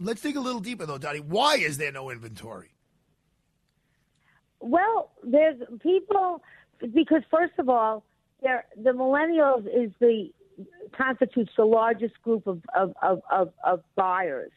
Let's 0.00 0.20
dig 0.20 0.36
a 0.36 0.40
little 0.40 0.60
deeper 0.60 0.86
though, 0.86 0.98
Dottie. 0.98 1.20
Why 1.20 1.56
is 1.56 1.78
there 1.78 1.92
no 1.92 2.10
inventory? 2.10 2.70
Well, 4.60 5.12
there's 5.22 5.60
people 5.80 6.42
because 6.92 7.22
first 7.30 7.54
of 7.58 7.68
all, 7.68 8.04
there 8.42 8.66
the 8.76 8.90
millennials 8.90 9.66
is 9.66 9.92
the 10.00 10.30
constitutes 10.96 11.52
the 11.56 11.64
largest 11.64 12.20
group 12.22 12.46
of 12.46 12.62
of 12.74 12.92
of, 13.02 13.22
of, 13.30 13.52
of 13.64 13.80
buyers. 13.94 14.52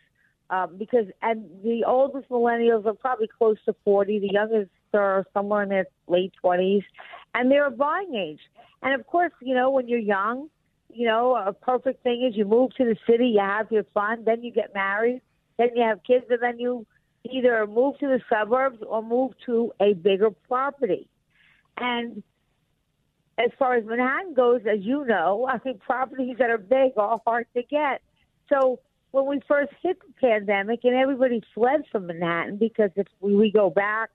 Um, 0.49 0.77
because 0.77 1.07
and 1.21 1.45
the 1.63 1.83
oldest 1.85 2.29
millennials 2.29 2.85
are 2.85 2.93
probably 2.93 3.27
close 3.27 3.57
to 3.65 3.75
forty. 3.83 4.19
The 4.19 4.31
youngest 4.31 4.71
are 4.93 5.25
somewhere 5.33 5.63
in 5.63 5.69
their 5.69 5.87
late 6.07 6.33
twenties, 6.41 6.83
and 7.35 7.51
they're 7.51 7.67
a 7.67 7.71
buying 7.71 8.15
age. 8.15 8.39
And 8.81 8.99
of 8.99 9.05
course, 9.07 9.33
you 9.41 9.53
know 9.53 9.71
when 9.71 9.87
you're 9.87 9.99
young, 9.99 10.49
you 10.89 11.05
know 11.07 11.35
a 11.35 11.53
perfect 11.53 12.03
thing 12.03 12.25
is 12.27 12.35
you 12.35 12.45
move 12.45 12.73
to 12.75 12.85
the 12.85 12.95
city, 13.09 13.27
you 13.29 13.39
have 13.39 13.71
your 13.71 13.83
fun, 13.93 14.23
then 14.25 14.43
you 14.43 14.51
get 14.51 14.73
married, 14.73 15.21
then 15.57 15.69
you 15.75 15.83
have 15.83 16.03
kids, 16.03 16.25
and 16.29 16.41
then 16.41 16.59
you 16.59 16.85
either 17.29 17.65
move 17.67 17.97
to 17.99 18.07
the 18.07 18.21
suburbs 18.29 18.79
or 18.87 19.03
move 19.03 19.33
to 19.45 19.71
a 19.79 19.93
bigger 19.93 20.31
property. 20.31 21.07
And 21.77 22.23
as 23.37 23.51
far 23.59 23.75
as 23.75 23.85
Manhattan 23.85 24.33
goes, 24.33 24.61
as 24.61 24.79
you 24.81 25.05
know, 25.05 25.47
I 25.49 25.57
think 25.59 25.81
properties 25.81 26.37
that 26.39 26.49
are 26.49 26.57
big 26.57 26.93
are 26.97 27.21
hard 27.25 27.47
to 27.55 27.63
get. 27.63 28.01
So 28.49 28.79
when 29.11 29.25
we 29.27 29.41
first 29.47 29.71
hit 29.83 29.99
the 29.99 30.13
pandemic 30.19 30.81
and 30.83 30.95
everybody 30.95 31.41
fled 31.53 31.83
from 31.91 32.07
Manhattan 32.07 32.57
because 32.57 32.91
if 32.95 33.07
we, 33.19 33.51
go 33.51 33.69
back, 33.69 34.09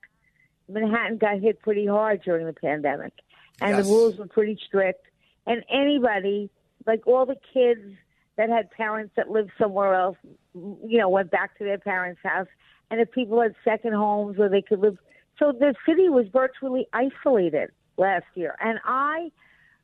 Manhattan 0.68 1.18
got 1.18 1.41
hit 1.41 1.61
pretty 1.61 1.87
hard 1.87 2.23
during 2.23 2.47
the 2.47 2.53
pandemic. 2.53 3.12
And 3.61 3.77
Yes. 3.77 3.85
the 3.87 3.93
rules 3.93 4.16
were 4.16 4.27
pretty 4.27 4.59
strict. 4.66 5.07
And 5.47 5.64
anybody, 5.68 6.51
like 6.87 7.07
all 7.07 7.26
the 7.26 7.37
kids 7.53 7.97
that 8.37 8.49
had 8.49 8.70
parents 8.70 9.12
that 9.16 9.30
lived 9.30 9.51
somewhere 9.59 9.95
else, 9.95 10.16
you 10.55 10.99
know, 10.99 11.09
went 11.09 11.30
back 11.30 11.57
to 11.59 11.64
their 11.64 11.78
parents' 11.78 12.20
house. 12.22 12.49
And 12.91 13.01
if 13.01 13.11
people 13.11 13.41
had 13.41 13.55
second 13.64 13.95
homes 13.95 14.39
where 14.39 14.49
they 14.49 14.62
could 14.62 14.80
live, 14.80 14.99
so 15.39 15.53
the 15.53 15.74
city 15.87 16.09
was 16.09 16.26
virtually 16.33 16.87
isolated 16.93 17.70
last 17.97 18.26
year. 18.35 18.55
And 18.61 18.78
I, 18.85 19.30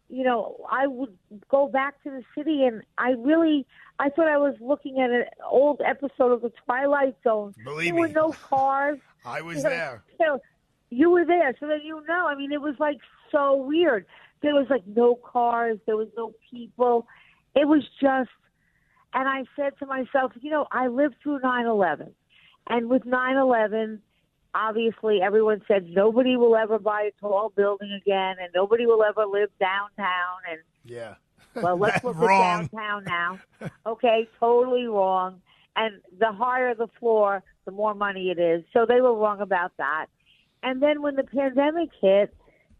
you 0.08 0.24
know, 0.24 0.56
I 0.70 0.86
would 0.86 1.16
go 1.50 1.68
back 1.68 2.02
to 2.04 2.10
the 2.10 2.22
city, 2.36 2.64
and 2.64 2.82
I 2.96 3.10
really, 3.10 3.66
I 3.98 4.08
thought 4.08 4.28
I 4.28 4.38
was 4.38 4.54
looking 4.60 5.00
at 5.00 5.10
an 5.10 5.24
old 5.44 5.80
episode 5.84 6.32
of 6.32 6.42
the 6.42 6.52
Twilight 6.64 7.16
Zone. 7.24 7.54
Believe 7.64 7.92
there 7.92 8.00
were 8.00 8.08
no 8.08 8.32
cars. 8.32 8.98
I 9.24 9.42
was 9.42 9.58
You 9.58 9.62
know, 9.64 9.68
there. 9.70 10.02
You, 10.18 10.26
know, 10.26 10.40
you 10.90 11.10
were 11.10 11.24
there, 11.24 11.54
so 11.60 11.66
then 11.66 11.80
you 11.84 12.02
know. 12.08 12.26
I 12.26 12.34
mean, 12.34 12.52
it 12.52 12.60
was 12.60 12.74
like 12.78 12.98
so 13.30 13.56
weird. 13.56 14.06
There 14.42 14.54
was 14.54 14.66
like 14.70 14.86
no 14.86 15.14
cars. 15.16 15.78
There 15.86 15.96
was 15.96 16.08
no 16.16 16.32
people. 16.50 17.06
It 17.54 17.66
was 17.66 17.82
just, 18.00 18.30
and 19.14 19.28
I 19.28 19.44
said 19.56 19.72
to 19.80 19.86
myself, 19.86 20.32
you 20.40 20.50
know, 20.50 20.66
I 20.70 20.86
lived 20.88 21.16
through 21.22 21.40
nine 21.40 21.66
eleven, 21.66 22.14
and 22.68 22.88
with 22.88 23.04
nine 23.04 23.36
eleven, 23.36 24.00
obviously 24.54 25.20
everyone 25.22 25.62
said 25.66 25.88
nobody 25.90 26.36
will 26.36 26.56
ever 26.56 26.78
buy 26.78 27.08
a 27.08 27.20
tall 27.20 27.52
building 27.56 27.92
again, 28.00 28.36
and 28.40 28.50
nobody 28.54 28.86
will 28.86 29.02
ever 29.02 29.24
live 29.26 29.50
downtown, 29.58 30.38
and 30.50 30.60
Yeah. 30.84 31.14
well, 31.54 31.76
let's 31.78 32.02
look 32.04 32.16
Wrong. 32.16 32.62
at 32.64 32.70
downtown 32.70 33.04
now. 33.04 33.38
Okay, 33.86 34.28
totally 34.38 34.86
wrong. 34.86 35.40
And 35.76 36.00
the 36.18 36.32
higher 36.32 36.74
the 36.74 36.88
floor, 36.98 37.42
the 37.64 37.70
more 37.70 37.94
money 37.94 38.30
it 38.30 38.38
is. 38.38 38.64
So 38.72 38.84
they 38.86 39.00
were 39.00 39.14
wrong 39.14 39.40
about 39.40 39.72
that. 39.78 40.06
And 40.62 40.82
then 40.82 41.02
when 41.02 41.14
the 41.14 41.22
pandemic 41.22 41.90
hit, 42.00 42.34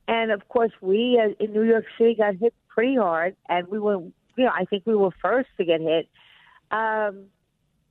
and 0.08 0.32
of 0.32 0.48
course 0.48 0.72
we 0.80 1.20
uh, 1.22 1.34
in 1.38 1.52
New 1.52 1.62
York 1.62 1.84
City 1.96 2.16
got 2.16 2.34
hit 2.36 2.54
pretty 2.68 2.96
hard, 2.96 3.36
and 3.48 3.68
we 3.68 3.78
were, 3.78 3.98
you 4.36 4.44
know, 4.44 4.50
I 4.52 4.64
think 4.64 4.84
we 4.86 4.96
were 4.96 5.10
first 5.22 5.50
to 5.58 5.64
get 5.64 5.80
hit. 5.80 6.08
Um, 6.70 7.26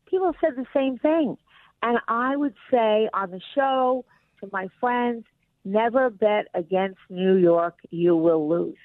people 0.07 0.33
said 0.41 0.55
the 0.57 0.65
same 0.73 0.97
thing, 0.97 1.37
and 1.81 1.99
I 2.07 2.35
would 2.35 2.55
say 2.71 3.07
on 3.13 3.31
the 3.31 3.41
show 3.55 4.03
to 4.41 4.49
my 4.51 4.67
friends, 4.79 5.25
never 5.63 6.09
bet 6.09 6.47
against 6.53 6.99
New 7.09 7.35
York. 7.35 7.77
You 7.91 8.15
will 8.15 8.49
lose. 8.49 8.75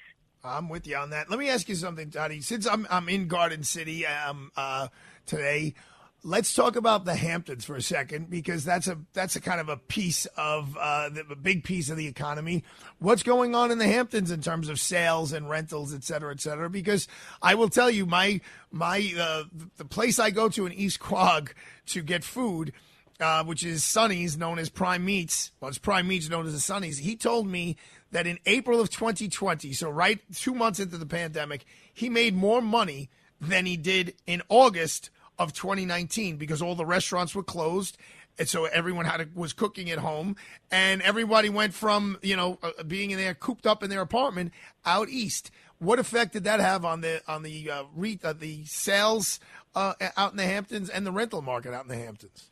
I'm 0.45 0.67
with 0.67 0.85
you 0.85 0.97
on 0.97 1.11
that. 1.11 1.29
Let 1.29 1.39
me 1.39 1.49
ask 1.49 1.69
you 1.69 1.75
something, 1.75 2.09
Dottie. 2.09 2.41
Since 2.41 2.67
I'm 2.67 2.85
I'm 2.89 3.09
in 3.09 3.27
Garden 3.27 3.63
City 3.63 4.05
um, 4.05 4.51
uh, 4.55 4.89
today, 5.25 5.73
let's 6.23 6.53
talk 6.53 6.75
about 6.75 7.03
the 7.05 7.15
Hamptons 7.15 7.65
for 7.65 7.75
a 7.75 7.81
second 7.81 8.29
because 8.29 8.63
that's 8.63 8.87
a 8.87 8.97
that's 9.13 9.35
a 9.35 9.41
kind 9.41 9.59
of 9.59 9.69
a 9.69 9.77
piece 9.77 10.25
of 10.37 10.75
uh, 10.79 11.09
the, 11.09 11.25
a 11.29 11.35
big 11.35 11.63
piece 11.63 11.89
of 11.89 11.97
the 11.97 12.07
economy. 12.07 12.63
What's 12.99 13.23
going 13.23 13.53
on 13.53 13.71
in 13.71 13.77
the 13.77 13.87
Hamptons 13.87 14.31
in 14.31 14.41
terms 14.41 14.69
of 14.69 14.79
sales 14.79 15.33
and 15.33 15.49
rentals, 15.49 15.93
et 15.93 16.03
cetera, 16.03 16.31
et 16.31 16.39
cetera? 16.39 16.69
Because 16.69 17.07
I 17.41 17.55
will 17.55 17.69
tell 17.69 17.89
you, 17.89 18.05
my 18.05 18.41
my 18.71 19.13
uh, 19.19 19.43
the 19.77 19.85
place 19.85 20.17
I 20.17 20.31
go 20.31 20.49
to 20.49 20.65
in 20.65 20.73
East 20.73 20.99
Quogue 20.99 21.51
to 21.87 22.01
get 22.01 22.23
food. 22.23 22.73
Uh, 23.19 23.43
which 23.43 23.63
is 23.63 23.85
Sonny's, 23.85 24.35
known 24.35 24.57
as 24.57 24.69
Prime 24.69 25.05
Meats. 25.05 25.51
Well, 25.61 25.69
it's 25.69 25.77
Prime 25.77 26.07
Meats, 26.07 26.29
known 26.29 26.47
as 26.47 26.53
the 26.53 26.59
Sonny's. 26.59 26.97
He 26.97 27.15
told 27.15 27.47
me 27.47 27.77
that 28.11 28.25
in 28.25 28.39
April 28.47 28.81
of 28.81 28.89
2020, 28.89 29.71
so 29.71 29.89
right 29.89 30.19
two 30.35 30.53
months 30.53 30.79
into 30.79 30.97
the 30.97 31.05
pandemic, 31.05 31.63
he 31.93 32.09
made 32.09 32.35
more 32.35 32.59
money 32.59 33.11
than 33.39 33.67
he 33.67 33.77
did 33.77 34.15
in 34.25 34.41
August 34.49 35.11
of 35.39 35.53
2019 35.53 36.37
because 36.37 36.61
all 36.61 36.75
the 36.75 36.85
restaurants 36.85 37.35
were 37.35 37.43
closed. 37.43 37.97
And 38.37 38.47
so 38.47 38.65
everyone 38.65 39.05
had 39.05 39.17
to, 39.17 39.29
was 39.35 39.53
cooking 39.53 39.91
at 39.91 39.99
home, 39.99 40.35
and 40.71 41.03
everybody 41.03 41.49
went 41.49 41.75
from 41.75 42.17
you 42.23 42.35
know 42.35 42.57
uh, 42.63 42.81
being 42.81 43.11
in 43.11 43.17
there 43.17 43.35
cooped 43.35 43.67
up 43.67 43.83
in 43.83 43.91
their 43.91 44.01
apartment 44.01 44.53
out 44.85 45.07
east. 45.07 45.51
What 45.77 45.99
effect 45.99 46.33
did 46.33 46.43
that 46.45 46.59
have 46.59 46.83
on 46.83 47.01
the 47.01 47.21
on 47.27 47.43
the 47.43 47.69
uh, 47.69 47.83
re, 47.95 48.19
uh, 48.23 48.33
the 48.33 48.65
sales 48.65 49.39
uh, 49.75 49.93
out 50.17 50.31
in 50.31 50.37
the 50.37 50.45
Hamptons 50.45 50.89
and 50.89 51.05
the 51.05 51.11
rental 51.11 51.43
market 51.43 51.75
out 51.75 51.83
in 51.83 51.89
the 51.89 51.95
Hamptons? 51.95 52.49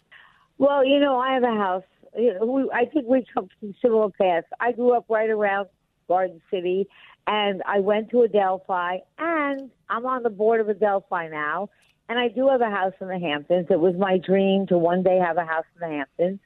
Well, 0.59 0.85
you 0.85 0.99
know, 0.99 1.17
I 1.17 1.33
have 1.33 1.43
a 1.43 1.55
house. 1.55 1.83
You 2.15 2.35
know, 2.35 2.45
we, 2.45 2.69
I 2.71 2.85
think 2.85 3.07
we 3.07 3.25
come 3.33 3.49
from 3.59 3.73
similar 3.81 4.09
paths. 4.09 4.45
I 4.59 4.73
grew 4.73 4.95
up 4.95 5.05
right 5.09 5.29
around 5.29 5.69
Garden 6.07 6.41
City, 6.51 6.87
and 7.25 7.63
I 7.65 7.79
went 7.79 8.11
to 8.11 8.21
Adelphi, 8.21 8.99
and 9.17 9.71
I'm 9.89 10.05
on 10.05 10.21
the 10.21 10.29
board 10.29 10.61
of 10.61 10.69
Adelphi 10.69 11.29
now. 11.31 11.69
And 12.11 12.19
I 12.19 12.27
do 12.27 12.49
have 12.49 12.59
a 12.59 12.69
house 12.69 12.91
in 12.99 13.07
the 13.07 13.17
Hamptons. 13.17 13.67
It 13.69 13.79
was 13.79 13.95
my 13.97 14.17
dream 14.17 14.67
to 14.67 14.77
one 14.77 15.01
day 15.01 15.17
have 15.25 15.37
a 15.37 15.45
house 15.45 15.63
in 15.75 15.89
the 15.89 15.95
Hamptons. 15.95 16.39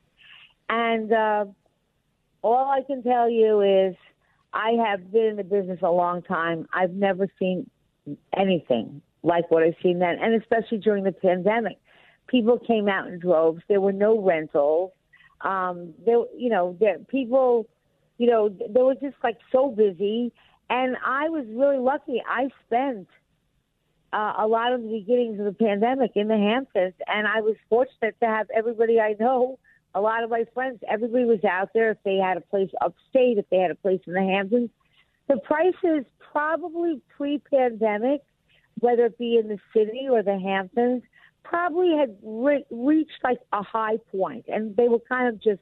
And 0.70 1.12
uh, 1.12 1.46
all 2.44 2.70
I 2.70 2.84
can 2.86 3.02
tell 3.02 3.28
you 3.28 3.62
is 3.62 3.96
I 4.54 4.74
have 4.88 5.12
been 5.12 5.26
in 5.26 5.36
the 5.38 5.44
business 5.44 5.80
a 5.82 5.90
long 5.90 6.22
time. 6.22 6.68
I've 6.72 6.92
never 6.92 7.28
seen 7.40 7.68
anything 8.38 9.02
like 9.24 9.50
what 9.50 9.64
I've 9.64 9.74
seen 9.82 9.98
then, 9.98 10.20
and 10.22 10.40
especially 10.40 10.78
during 10.78 11.04
the 11.04 11.12
pandemic. 11.12 11.80
People 12.28 12.60
came 12.60 12.88
out 12.88 13.08
in 13.08 13.18
droves. 13.18 13.64
There 13.68 13.82
were 13.82 13.92
no 13.92 14.22
rentals. 14.22 14.92
Um, 15.42 15.96
there, 16.06 16.26
you 16.38 16.52
know, 16.52 16.78
there 16.80 17.00
people, 17.00 17.66
you 18.20 18.28
know, 18.30 18.50
they 18.50 18.84
were 18.84 18.94
just 18.94 19.18
like 19.24 19.38
so 19.52 19.72
busy. 19.72 20.32
And 20.70 20.96
I 21.04 21.30
was 21.30 21.48
really 21.50 21.80
lucky. 21.80 22.22
I 22.30 22.50
spent 22.68 23.08
uh, 24.16 24.34
a 24.40 24.48
lot 24.48 24.72
of 24.72 24.82
the 24.82 24.88
beginnings 24.88 25.38
of 25.40 25.46
the 25.46 25.52
pandemic 25.52 26.12
in 26.16 26.30
the 26.30 26.38
Hamptons, 26.38 26.94
and 27.06 27.28
I 27.28 27.42
was 27.42 27.56
fortunate 27.70 28.16
to 28.22 28.26
have 28.26 28.48
everybody 28.56 28.98
I 28.98 29.16
know. 29.20 29.60
A 29.94 30.00
lot 30.00 30.24
of 30.24 30.30
my 30.30 30.46
friends, 30.54 30.80
everybody 30.90 31.26
was 31.26 31.44
out 31.44 31.72
there. 31.74 31.92
If 31.92 31.98
they 32.06 32.16
had 32.16 32.38
a 32.38 32.42
place 32.42 32.70
upstate, 32.80 33.38
if 33.38 33.46
they 33.50 33.58
had 33.58 33.72
a 33.72 33.76
place 33.76 34.00
in 34.08 34.14
the 34.14 34.22
Hamptons, 34.22 34.70
the 35.28 35.38
prices 35.38 36.06
probably 36.32 37.02
pre-pandemic, 37.18 38.22
whether 38.80 39.08
it 39.08 39.18
be 39.18 39.38
in 39.38 39.50
the 39.50 39.60
city 39.74 40.08
or 40.10 40.24
the 40.24 40.40
Hamptons, 40.40 41.04
probably 41.44 41.98
had 41.98 42.16
re- 42.24 42.66
reached 42.72 43.20
like 43.22 43.40
a 43.52 43.64
high 43.64 43.98
point, 44.12 44.46
and 44.48 44.78
they 44.78 44.88
were 44.88 45.00
kind 45.10 45.28
of 45.28 45.44
just 45.44 45.62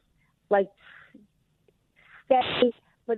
like 0.52 0.70
steady 2.26 2.72
but 3.08 3.18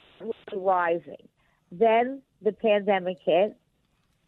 rising. 0.55 1.27
Then 1.71 2.21
the 2.41 2.53
pandemic 2.53 3.17
hit, 3.25 3.57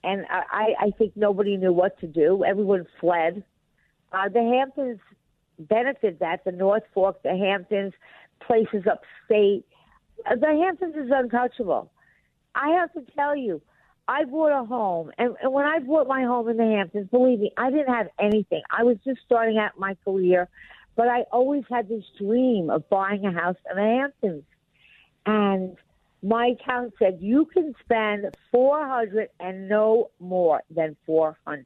and 0.03 0.25
I, 0.29 0.73
I 0.79 0.91
think 0.97 1.13
nobody 1.15 1.57
knew 1.57 1.73
what 1.73 1.99
to 1.99 2.07
do. 2.07 2.43
Everyone 2.43 2.85
fled. 2.99 3.43
Uh, 4.11 4.29
the 4.29 4.41
Hamptons 4.41 4.99
benefited 5.59 6.19
that. 6.19 6.43
The 6.45 6.51
North 6.51 6.83
Fork, 6.93 7.21
the 7.23 7.35
Hamptons, 7.35 7.93
places 8.45 8.85
upstate. 8.89 9.65
Uh, 10.29 10.35
the 10.35 10.47
Hamptons 10.47 10.95
is 10.95 11.11
untouchable. 11.13 11.91
I 12.55 12.69
have 12.69 12.93
to 12.93 13.11
tell 13.13 13.35
you, 13.35 13.61
I 14.07 14.23
bought 14.23 14.57
a 14.57 14.65
home, 14.65 15.11
and, 15.17 15.35
and 15.41 15.51
when 15.51 15.65
I 15.65 15.79
bought 15.79 16.07
my 16.07 16.23
home 16.23 16.47
in 16.47 16.57
the 16.57 16.63
Hamptons, 16.63 17.09
believe 17.09 17.39
me, 17.39 17.51
I 17.57 17.69
didn't 17.69 17.93
have 17.93 18.07
anything. 18.19 18.61
I 18.71 18.83
was 18.83 18.97
just 19.03 19.19
starting 19.25 19.57
out 19.57 19.77
my 19.77 19.97
career, 20.05 20.47
but 20.95 21.07
I 21.07 21.23
always 21.31 21.63
had 21.69 21.89
this 21.89 22.05
dream 22.17 22.69
of 22.69 22.87
buying 22.89 23.25
a 23.25 23.33
house 23.33 23.57
in 23.69 23.75
the 23.75 23.83
Hamptons. 23.83 24.43
and 25.25 25.77
my 26.27 26.47
account 26.59 26.93
said 26.99 27.19
you 27.21 27.45
can 27.45 27.73
spend 27.83 28.35
400 28.51 29.29
and 29.39 29.69
no 29.69 30.11
more 30.19 30.61
than 30.69 30.97
400. 31.05 31.65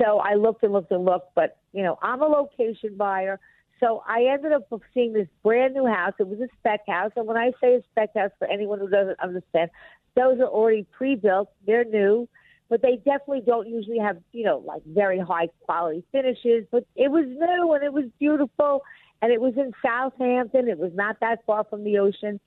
So 0.00 0.18
I 0.18 0.34
looked 0.34 0.62
and 0.62 0.72
looked 0.72 0.90
and 0.90 1.04
looked, 1.04 1.34
but 1.34 1.58
you 1.72 1.82
know, 1.82 1.98
I'm 2.02 2.22
a 2.22 2.26
location 2.26 2.96
buyer. 2.96 3.38
So 3.78 4.02
I 4.08 4.24
ended 4.32 4.52
up 4.52 4.62
seeing 4.94 5.12
this 5.12 5.28
brand 5.42 5.74
new 5.74 5.86
house. 5.86 6.14
It 6.18 6.26
was 6.26 6.40
a 6.40 6.48
spec 6.58 6.80
house. 6.88 7.12
And 7.16 7.26
when 7.26 7.36
I 7.36 7.52
say 7.60 7.74
a 7.74 7.82
spec 7.92 8.14
house, 8.16 8.30
for 8.38 8.48
anyone 8.48 8.78
who 8.78 8.88
doesn't 8.88 9.20
understand, 9.20 9.70
those 10.16 10.40
are 10.40 10.46
already 10.46 10.86
pre 10.90 11.14
built. 11.14 11.50
They're 11.66 11.84
new, 11.84 12.26
but 12.70 12.80
they 12.80 12.96
definitely 12.96 13.42
don't 13.44 13.68
usually 13.68 13.98
have, 13.98 14.16
you 14.32 14.44
know, 14.44 14.62
like 14.64 14.82
very 14.86 15.18
high 15.18 15.48
quality 15.66 16.04
finishes. 16.10 16.64
But 16.70 16.86
it 16.96 17.10
was 17.10 17.26
new 17.26 17.74
and 17.74 17.84
it 17.84 17.92
was 17.92 18.06
beautiful. 18.18 18.82
And 19.20 19.30
it 19.30 19.40
was 19.40 19.54
in 19.56 19.72
Southampton. 19.82 20.68
It 20.68 20.78
was 20.78 20.92
not 20.94 21.20
that 21.20 21.44
far 21.44 21.64
from 21.64 21.84
the 21.84 21.98
ocean. 21.98 22.40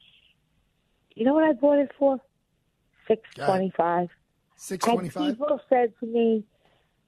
You 1.18 1.26
know 1.26 1.34
what 1.34 1.46
I 1.46 1.54
bought 1.54 1.80
it 1.80 1.92
for? 1.98 2.20
Six 3.08 3.22
twenty 3.34 3.74
five. 3.76 4.10
Six 4.56 4.86
twenty 4.86 5.10
five. 5.10 5.32
People 5.32 5.60
said 5.68 5.92
to 6.00 6.06
me, 6.06 6.44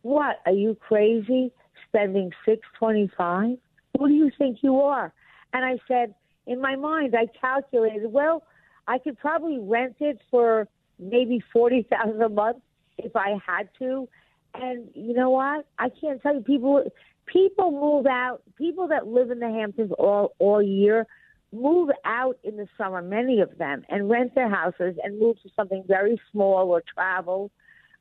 "What? 0.01 0.41
Are 0.47 0.51
you 0.51 0.75
crazy? 0.79 1.51
Spending 1.87 2.31
six 2.43 2.67
twenty 2.79 3.07
five? 3.15 3.57
Who 3.97 4.07
do 4.07 4.13
you 4.15 4.31
think 4.35 4.63
you 4.63 4.81
are?" 4.81 5.13
And 5.53 5.63
I 5.63 5.77
said, 5.87 6.15
in 6.47 6.59
my 6.59 6.75
mind, 6.75 7.15
I 7.15 7.27
calculated, 7.39 8.11
well, 8.11 8.43
I 8.87 8.97
could 8.97 9.17
probably 9.19 9.59
rent 9.59 9.97
it 9.99 10.19
for 10.31 10.67
maybe 10.97 11.43
forty 11.53 11.83
thousand 11.83 12.19
a 12.19 12.29
month 12.29 12.63
if 12.97 13.15
I 13.15 13.39
had 13.45 13.69
to. 13.77 14.09
And 14.55 14.89
you 14.95 15.13
know 15.13 15.29
what? 15.29 15.67
I 15.77 15.89
can't 15.89 16.19
tell 16.23 16.33
you 16.33 16.41
people 16.41 16.83
people 17.27 17.69
move 17.69 18.07
out. 18.07 18.41
People 18.57 18.87
that 18.87 19.05
live 19.05 19.29
in 19.29 19.37
the 19.37 19.49
Hamptons 19.49 19.91
all 19.99 20.33
all 20.39 20.63
year 20.63 21.05
move 21.51 21.89
out 22.05 22.37
in 22.43 22.57
the 22.57 22.67
summer, 22.77 23.01
many 23.01 23.41
of 23.41 23.57
them, 23.57 23.83
and 23.89 24.09
rent 24.09 24.35
their 24.35 24.49
houses 24.49 24.95
and 25.03 25.19
move 25.19 25.41
to 25.41 25.49
something 25.55 25.83
very 25.87 26.19
small 26.31 26.69
or 26.69 26.83
travel, 26.93 27.51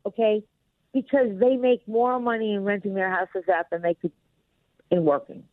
okay? 0.05 0.44
Because 0.92 1.28
they 1.38 1.57
make 1.57 1.86
more 1.88 2.18
money 2.20 2.55
in 2.55 2.64
renting 2.64 2.94
their 2.94 3.11
houses 3.11 3.49
out 3.53 3.70
than 3.70 3.82
they 3.82 3.94
could 3.94 4.12
in 4.90 5.05
working. 5.05 5.44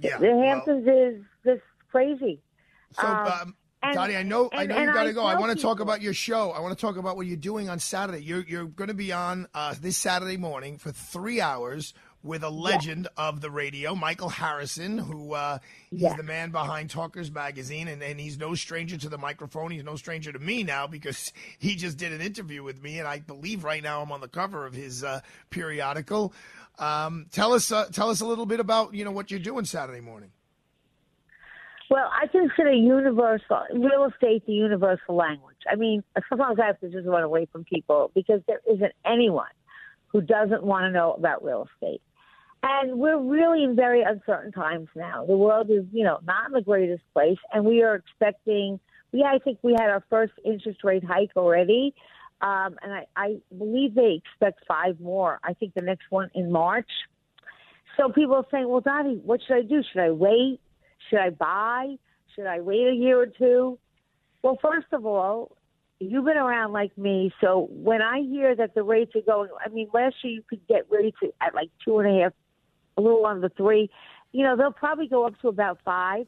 Yeah, 0.00 0.18
the 0.18 0.28
Hamptons 0.28 0.86
is 0.86 1.24
just 1.44 1.62
crazy. 1.90 2.40
So, 2.92 3.06
Um, 3.06 3.26
um, 3.26 3.56
and- 3.82 3.94
Dottie, 3.94 4.16
I 4.16 4.22
know, 4.22 4.48
I 4.52 4.66
know 4.66 4.78
you 4.78 4.86
got 4.92 5.04
to 5.04 5.12
go. 5.12 5.24
I 5.24 5.38
want 5.38 5.56
to 5.56 5.62
talk 5.62 5.80
about 5.80 6.00
your 6.00 6.14
show. 6.14 6.50
I 6.52 6.60
want 6.60 6.76
to 6.76 6.80
talk 6.80 6.96
about 6.96 7.16
what 7.16 7.26
you're 7.26 7.36
doing 7.36 7.68
on 7.68 7.78
Saturday. 7.78 8.22
You're 8.22 8.42
you're 8.42 8.64
going 8.66 8.88
to 8.88 8.94
be 8.94 9.12
on 9.12 9.46
uh, 9.54 9.74
this 9.80 9.96
Saturday 9.96 10.36
morning 10.36 10.78
for 10.78 10.90
three 10.92 11.40
hours 11.40 11.94
with 12.22 12.42
a 12.42 12.50
legend 12.50 13.06
of 13.16 13.40
the 13.40 13.50
radio, 13.50 13.94
Michael 13.94 14.28
Harrison, 14.28 14.98
who 14.98 15.34
uh, 15.34 15.58
he's 15.90 16.02
Yeah. 16.02 16.16
the 16.16 16.22
man 16.24 16.50
behind 16.50 16.90
Talkers 16.90 17.30
Magazine, 17.30 17.86
and, 17.88 18.02
and 18.02 18.18
he's 18.18 18.38
no 18.38 18.54
stranger 18.54 18.96
to 18.98 19.08
the 19.08 19.18
microphone. 19.18 19.70
He's 19.70 19.84
no 19.84 19.96
stranger 19.96 20.32
to 20.32 20.38
me 20.38 20.64
now 20.64 20.86
because 20.86 21.32
he 21.58 21.76
just 21.76 21.96
did 21.96 22.12
an 22.12 22.20
interview 22.20 22.62
with 22.62 22.82
me, 22.82 22.98
and 22.98 23.06
I 23.06 23.20
believe 23.20 23.62
right 23.64 23.82
now 23.82 24.02
I'm 24.02 24.10
on 24.12 24.20
the 24.20 24.28
cover 24.28 24.66
of 24.66 24.74
his 24.74 25.04
uh, 25.04 25.20
periodical. 25.50 26.32
Um, 26.78 27.26
tell 27.30 27.52
us, 27.54 27.70
uh, 27.72 27.86
tell 27.92 28.10
us 28.10 28.20
a 28.20 28.26
little 28.26 28.46
bit 28.46 28.60
about 28.60 28.94
you 28.94 29.04
know 29.04 29.10
what 29.12 29.30
you're 29.30 29.40
doing 29.40 29.64
Saturday 29.64 30.00
morning. 30.00 30.30
Well, 31.90 32.10
I 32.12 32.26
consider 32.26 32.70
universal 32.72 33.62
real 33.72 34.04
estate 34.12 34.44
the 34.44 34.52
universal 34.52 35.14
language. 35.16 35.56
I 35.70 35.74
mean, 35.76 36.04
sometimes 36.28 36.58
I 36.60 36.66
have 36.66 36.78
to 36.80 36.90
just 36.90 37.06
run 37.06 37.22
away 37.22 37.46
from 37.50 37.64
people 37.64 38.10
because 38.14 38.42
there 38.46 38.60
isn't 38.70 38.92
anyone 39.06 39.46
who 40.08 40.20
doesn't 40.20 40.62
want 40.62 40.84
to 40.84 40.90
know 40.90 41.14
about 41.14 41.42
real 41.42 41.66
estate. 41.74 42.02
And 42.62 42.98
we're 42.98 43.18
really 43.18 43.62
in 43.62 43.76
very 43.76 44.02
uncertain 44.02 44.50
times 44.52 44.88
now. 44.96 45.24
The 45.26 45.36
world 45.36 45.70
is, 45.70 45.84
you 45.92 46.04
know, 46.04 46.18
not 46.24 46.46
in 46.48 46.52
the 46.52 46.62
greatest 46.62 47.02
place, 47.12 47.38
and 47.52 47.64
we 47.64 47.82
are 47.82 47.94
expecting. 47.94 48.80
We, 49.12 49.22
I 49.22 49.38
think, 49.38 49.58
we 49.62 49.72
had 49.72 49.88
our 49.88 50.04
first 50.10 50.32
interest 50.44 50.82
rate 50.82 51.04
hike 51.04 51.30
already, 51.36 51.94
um, 52.40 52.76
and 52.82 52.92
I, 52.92 53.06
I 53.16 53.36
believe 53.56 53.94
they 53.94 54.20
expect 54.22 54.64
five 54.66 55.00
more. 55.00 55.38
I 55.42 55.54
think 55.54 55.74
the 55.74 55.82
next 55.82 56.04
one 56.10 56.30
in 56.34 56.50
March. 56.50 56.90
So 57.96 58.10
people 58.10 58.34
are 58.34 58.46
saying, 58.50 58.68
"Well, 58.68 58.80
Dottie, 58.80 59.20
what 59.24 59.40
should 59.46 59.56
I 59.56 59.62
do? 59.62 59.82
Should 59.92 60.02
I 60.02 60.10
wait? 60.10 60.60
Should 61.08 61.20
I 61.20 61.30
buy? 61.30 61.96
Should 62.34 62.46
I 62.46 62.60
wait 62.60 62.88
a 62.88 62.94
year 62.94 63.20
or 63.20 63.26
two? 63.26 63.78
Well, 64.42 64.58
first 64.60 64.86
of 64.92 65.06
all, 65.06 65.56
you've 66.00 66.24
been 66.24 66.36
around 66.36 66.72
like 66.72 66.96
me, 66.98 67.32
so 67.40 67.68
when 67.70 68.02
I 68.02 68.20
hear 68.20 68.54
that 68.54 68.74
the 68.74 68.82
rates 68.82 69.12
are 69.16 69.22
going, 69.22 69.50
I 69.64 69.68
mean, 69.68 69.88
last 69.92 70.16
year 70.22 70.34
you 70.34 70.42
could 70.48 70.66
get 70.68 70.86
rates 70.90 71.16
at 71.40 71.54
like 71.54 71.70
two 71.84 71.98
and 71.98 72.08
a 72.08 72.22
half, 72.22 72.32
a 72.98 73.00
little 73.00 73.24
under 73.24 73.48
three. 73.48 73.88
You 74.32 74.44
know, 74.44 74.56
they'll 74.56 74.72
probably 74.72 75.06
go 75.08 75.24
up 75.26 75.40
to 75.40 75.48
about 75.48 75.78
five. 75.84 76.26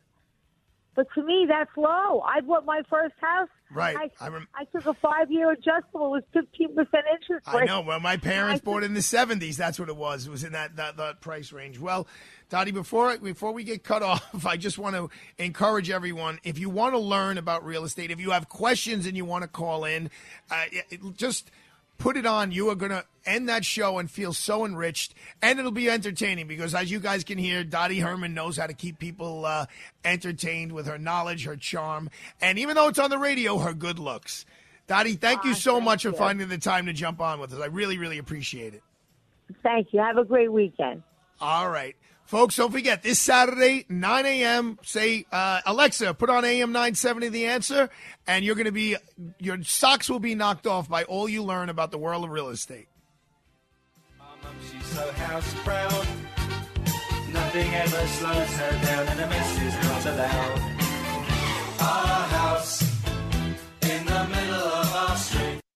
But 0.96 1.06
to 1.14 1.22
me, 1.22 1.46
that's 1.48 1.70
low. 1.76 2.20
I 2.20 2.40
bought 2.40 2.64
my 2.64 2.82
first 2.90 3.14
house. 3.20 3.48
Right. 3.72 3.96
I, 3.96 4.10
I 4.24 4.28
rem- 4.28 4.48
I 4.54 4.64
took 4.64 4.86
a 4.86 4.94
five-year 4.94 5.52
adjustable 5.52 6.10
with 6.10 6.24
fifteen 6.32 6.74
percent 6.74 7.04
interest 7.14 7.46
I 7.46 7.58
rate. 7.60 7.66
know. 7.66 7.80
Well, 7.82 8.00
my 8.00 8.16
parents 8.16 8.60
bought 8.60 8.82
it 8.82 8.86
in 8.86 8.94
the 8.94 9.02
seventies. 9.02 9.56
That's 9.56 9.78
what 9.78 9.88
it 9.88 9.94
was. 9.96 10.26
It 10.26 10.30
was 10.30 10.42
in 10.42 10.52
that, 10.52 10.74
that 10.76 10.96
that 10.96 11.20
price 11.20 11.52
range. 11.52 11.78
Well, 11.78 12.08
Dottie, 12.48 12.72
before 12.72 13.16
before 13.18 13.52
we 13.52 13.62
get 13.62 13.84
cut 13.84 14.02
off, 14.10 14.44
I 14.44 14.56
just 14.56 14.78
want 14.78 14.96
to 14.96 15.08
encourage 15.38 15.90
everyone. 15.90 16.40
If 16.42 16.58
you 16.58 16.68
want 16.68 16.94
to 16.94 16.98
learn 16.98 17.38
about 17.38 17.64
real 17.64 17.84
estate, 17.84 18.10
if 18.10 18.18
you 18.18 18.32
have 18.32 18.48
questions 18.48 19.06
and 19.06 19.16
you 19.16 19.24
want 19.24 19.42
to 19.42 19.48
call 19.48 19.84
in, 19.84 20.10
uh, 20.50 20.64
it- 20.72 21.16
just 21.16 21.52
put 22.00 22.16
it 22.16 22.26
on. 22.26 22.50
You 22.50 22.70
are 22.70 22.74
going 22.74 22.90
to 22.90 23.04
end 23.24 23.48
that 23.48 23.64
show 23.64 23.98
and 23.98 24.10
feel 24.10 24.32
so 24.32 24.64
enriched, 24.64 25.14
and 25.40 25.60
it'll 25.60 25.70
be 25.70 25.88
entertaining 25.88 26.48
because, 26.48 26.74
as 26.74 26.90
you 26.90 26.98
guys 26.98 27.22
can 27.22 27.38
hear, 27.38 27.62
Dottie 27.62 28.00
Herman 28.00 28.34
knows 28.34 28.56
how 28.56 28.66
to 28.66 28.74
keep 28.74 28.98
people 28.98 29.44
uh, 29.44 29.66
entertained 30.04 30.72
with 30.72 30.86
her 30.86 30.98
knowledge, 30.98 31.44
her 31.44 31.56
charm, 31.56 32.10
and 32.40 32.58
even 32.58 32.74
though 32.74 32.88
it's 32.88 32.98
on 32.98 33.10
the 33.10 33.18
radio, 33.18 33.58
her 33.58 33.72
good 33.72 34.00
looks. 34.00 34.44
Dottie, 34.88 35.14
thank 35.14 35.44
you 35.44 35.54
so 35.54 35.80
much 35.80 36.02
for 36.02 36.08
you. 36.08 36.16
finding 36.16 36.48
the 36.48 36.58
time 36.58 36.86
to 36.86 36.92
jump 36.92 37.20
on 37.20 37.38
with 37.38 37.52
us. 37.52 37.60
I 37.60 37.66
really, 37.66 37.96
really 37.96 38.18
appreciate 38.18 38.74
it. 38.74 38.82
Thank 39.62 39.92
you. 39.92 40.00
Have 40.00 40.16
a 40.16 40.24
great 40.24 40.50
weekend. 40.50 41.04
All 41.40 41.70
right. 41.70 41.94
Folks, 42.30 42.54
don't 42.54 42.70
forget 42.70 43.02
this 43.02 43.18
Saturday, 43.18 43.84
9 43.88 44.24
a.m. 44.24 44.78
Say, 44.84 45.26
uh, 45.32 45.62
Alexa, 45.66 46.14
put 46.14 46.30
on 46.30 46.44
AM 46.44 46.70
970 46.70 47.28
The 47.28 47.46
Answer, 47.46 47.90
and 48.24 48.44
you're 48.44 48.54
going 48.54 48.66
to 48.66 48.70
be, 48.70 48.94
your 49.40 49.60
socks 49.64 50.08
will 50.08 50.20
be 50.20 50.36
knocked 50.36 50.64
off 50.64 50.88
by 50.88 51.02
all 51.02 51.28
you 51.28 51.42
learn 51.42 51.70
about 51.70 51.90
the 51.90 51.98
world 51.98 52.22
of 52.22 52.30
real 52.30 52.50
estate. 52.50 52.86
She's 54.70 54.86
so 54.86 55.10
house 55.10 55.52
proud. 55.64 56.06
Nothing 57.32 57.74
ever 57.74 58.06
slows 58.06 58.56
her 58.58 58.86
down, 58.86 59.08
and 59.08 59.20
a 59.22 59.26
mess 59.26 59.62
is 59.62 59.74
not 59.88 60.06
allowed. 60.06 60.60
Our 61.80 62.39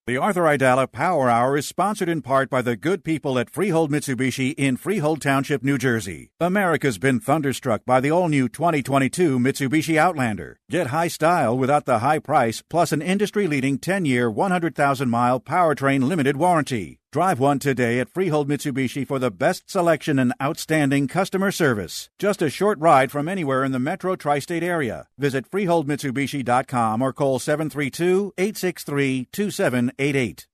The 0.06 0.18
Arthur 0.18 0.42
Aidala 0.42 0.92
Power 0.92 1.30
Hour 1.30 1.56
is 1.56 1.66
sponsored 1.66 2.10
in 2.10 2.20
part 2.20 2.50
by 2.50 2.60
the 2.60 2.76
good 2.76 3.04
people 3.04 3.38
at 3.38 3.48
Freehold 3.48 3.90
Mitsubishi 3.90 4.52
in 4.58 4.76
Freehold 4.76 5.22
Township, 5.22 5.62
New 5.62 5.78
Jersey. 5.78 6.30
America's 6.38 6.98
been 6.98 7.20
thunderstruck 7.20 7.86
by 7.86 8.00
the 8.00 8.10
all 8.10 8.28
new 8.28 8.46
2022 8.46 9.38
Mitsubishi 9.38 9.96
Outlander. 9.96 10.58
Get 10.68 10.88
high 10.88 11.08
style 11.08 11.56
without 11.56 11.86
the 11.86 12.00
high 12.00 12.18
price, 12.18 12.62
plus 12.68 12.92
an 12.92 13.00
industry 13.00 13.46
leading 13.46 13.78
10 13.78 14.04
year, 14.04 14.30
100,000 14.30 15.08
mile 15.08 15.40
powertrain 15.40 16.06
limited 16.06 16.36
warranty. 16.36 17.00
Drive 17.14 17.38
one 17.38 17.60
today 17.60 18.00
at 18.00 18.08
Freehold 18.08 18.48
Mitsubishi 18.48 19.06
for 19.06 19.20
the 19.20 19.30
best 19.30 19.70
selection 19.70 20.18
and 20.18 20.34
outstanding 20.42 21.06
customer 21.06 21.52
service. 21.52 22.10
Just 22.18 22.42
a 22.42 22.50
short 22.50 22.76
ride 22.80 23.12
from 23.12 23.28
anywhere 23.28 23.62
in 23.62 23.70
the 23.70 23.78
metro 23.78 24.16
tri 24.16 24.40
state 24.40 24.64
area. 24.64 25.06
Visit 25.16 25.48
FreeholdMitsubishi.com 25.48 27.00
or 27.00 27.12
call 27.12 27.38
732 27.38 28.32
863 28.36 29.28
2788. 29.30 30.46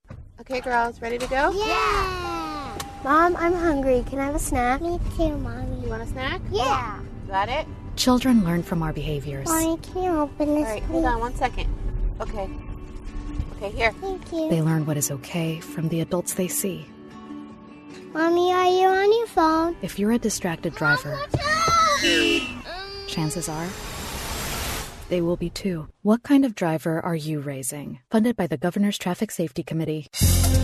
Okay, 0.43 0.61
girls, 0.61 1.01
ready 1.01 1.17
to 1.17 1.27
go? 1.29 1.51
Yeah! 1.51 2.79
Mom, 3.05 3.37
I'm 3.37 3.55
hungry. 3.55 4.05
Can 4.07 4.19
I 4.19 4.27
have 4.27 4.35
a 4.35 4.39
snack? 4.39 4.83
Me 4.83 5.01
too, 5.17 5.39
Mommy. 5.39 5.81
You 5.81 5.89
want 5.89 6.03
a 6.03 6.07
snack? 6.09 6.43
Yeah. 6.53 7.01
Got 7.27 7.49
it? 7.49 7.67
Children 7.97 8.45
learn 8.45 8.63
from 8.65 8.83
our 8.83 8.93
behaviors. 8.93 9.49
Mommy, 9.49 9.79
can 9.79 10.03
you 10.03 10.11
open 10.11 10.55
this, 10.57 10.69
All 10.69 10.75
right, 10.75 10.83
hold 10.83 11.05
on 11.07 11.21
one 11.21 11.35
second. 11.37 11.75
Okay. 12.21 12.51
Okay, 13.63 13.77
here. 13.77 13.93
Thank 14.01 14.33
you. 14.33 14.49
They 14.49 14.63
learn 14.63 14.87
what 14.87 14.97
is 14.97 15.11
okay 15.11 15.61
from 15.61 15.91
the 15.91 16.01
adults 16.01 16.33
they 16.33 16.49
see. 16.49 16.87
Mommy, 18.15 18.51
are 18.53 18.67
you 18.67 18.89
on 18.89 19.13
your 19.19 19.27
phone? 19.27 19.77
If 19.83 19.99
you're 19.99 20.13
a 20.13 20.19
distracted 20.19 20.75
driver, 20.75 21.19
chances 23.07 23.51
are 23.51 23.69
they 25.11 25.21
will 25.21 25.37
be 25.37 25.51
too. 25.51 25.89
What 26.03 26.23
kind 26.23 26.47
of 26.47 26.55
driver 26.55 26.99
are 26.99 27.15
you 27.15 27.41
raising? 27.41 27.99
Funded 28.11 28.35
by 28.35 28.47
the 28.47 28.57
Governor's 28.57 28.97
Traffic 28.97 29.31
Safety 29.31 29.63
Committee. 29.63 30.07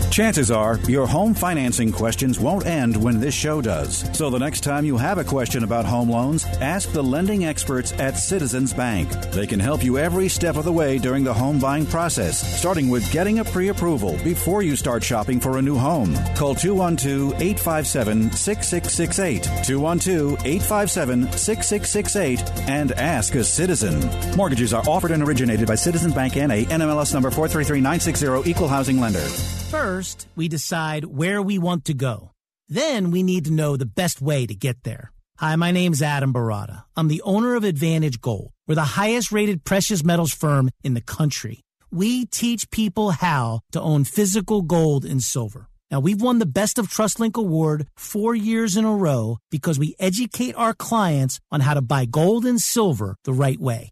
Chances 0.09 0.49
are 0.49 0.79
your 0.87 1.05
home 1.05 1.35
financing 1.35 1.91
questions 1.91 2.39
won't 2.39 2.65
end 2.65 2.97
when 2.97 3.19
this 3.19 3.35
show 3.35 3.61
does. 3.61 4.03
So 4.17 4.31
the 4.31 4.39
next 4.39 4.61
time 4.61 4.83
you 4.83 4.97
have 4.97 5.19
a 5.19 5.23
question 5.23 5.63
about 5.63 5.85
home 5.85 6.09
loans, 6.09 6.45
ask 6.59 6.91
the 6.91 7.03
lending 7.03 7.45
experts 7.45 7.93
at 7.99 8.17
Citizens 8.17 8.73
Bank. 8.73 9.11
They 9.29 9.45
can 9.45 9.59
help 9.59 9.83
you 9.83 9.99
every 9.99 10.27
step 10.27 10.55
of 10.55 10.65
the 10.65 10.73
way 10.73 10.97
during 10.97 11.23
the 11.23 11.35
home 11.35 11.59
buying 11.59 11.85
process, 11.85 12.41
starting 12.59 12.89
with 12.89 13.11
getting 13.11 13.37
a 13.37 13.45
pre 13.45 13.67
approval 13.67 14.17
before 14.23 14.63
you 14.63 14.75
start 14.75 15.03
shopping 15.03 15.39
for 15.39 15.59
a 15.59 15.61
new 15.61 15.77
home. 15.77 16.15
Call 16.35 16.55
212 16.55 17.39
857 17.39 18.31
6668. 18.31 19.43
212 19.43 20.31
857 20.47 21.31
6668 21.31 22.69
and 22.69 22.91
ask 22.93 23.35
a 23.35 23.43
citizen. 23.43 23.99
Mortgages 24.35 24.73
are 24.73 24.83
offered 24.89 25.11
and 25.11 25.26
originated 25.27 25.67
by 25.67 25.75
Citizen 25.75 26.11
Bank 26.11 26.35
NA, 26.35 26.63
NMLS 26.69 27.13
number 27.13 27.29
433960, 27.29 28.49
Equal 28.49 28.67
Housing 28.67 28.99
Lender. 28.99 29.19
First, 29.19 30.27
we 30.35 30.47
decide 30.47 31.05
where 31.05 31.41
we 31.41 31.57
want 31.59 31.85
to 31.85 31.93
go. 31.93 32.31
Then 32.69 33.11
we 33.11 33.23
need 33.23 33.45
to 33.45 33.51
know 33.51 33.75
the 33.75 33.85
best 33.85 34.21
way 34.21 34.45
to 34.45 34.55
get 34.55 34.83
there. 34.83 35.11
Hi, 35.37 35.55
my 35.55 35.71
name's 35.71 36.01
Adam 36.01 36.33
Baratta. 36.33 36.83
I'm 36.95 37.09
the 37.09 37.21
owner 37.23 37.55
of 37.55 37.63
Advantage 37.63 38.21
Gold. 38.21 38.51
We're 38.67 38.75
the 38.75 38.97
highest 38.99 39.31
rated 39.31 39.63
precious 39.63 40.03
metals 40.03 40.33
firm 40.33 40.69
in 40.83 40.93
the 40.93 41.01
country. 41.01 41.61
We 41.91 42.25
teach 42.25 42.71
people 42.71 43.11
how 43.11 43.61
to 43.71 43.81
own 43.81 44.03
physical 44.03 44.61
gold 44.61 45.05
and 45.05 45.21
silver. 45.21 45.67
Now, 45.91 45.99
we've 46.01 46.21
won 46.21 46.39
the 46.39 46.45
Best 46.45 46.77
of 46.79 46.87
TrustLink 46.87 47.37
award 47.37 47.87
four 47.95 48.35
years 48.35 48.75
in 48.75 48.83
a 48.83 48.93
row 48.93 49.37
because 49.51 49.79
we 49.79 49.95
educate 49.99 50.55
our 50.55 50.73
clients 50.73 51.39
on 51.49 51.61
how 51.61 51.75
to 51.75 51.81
buy 51.81 52.05
gold 52.05 52.45
and 52.45 52.59
silver 52.59 53.15
the 53.23 53.31
right 53.31 53.59
way. 53.59 53.91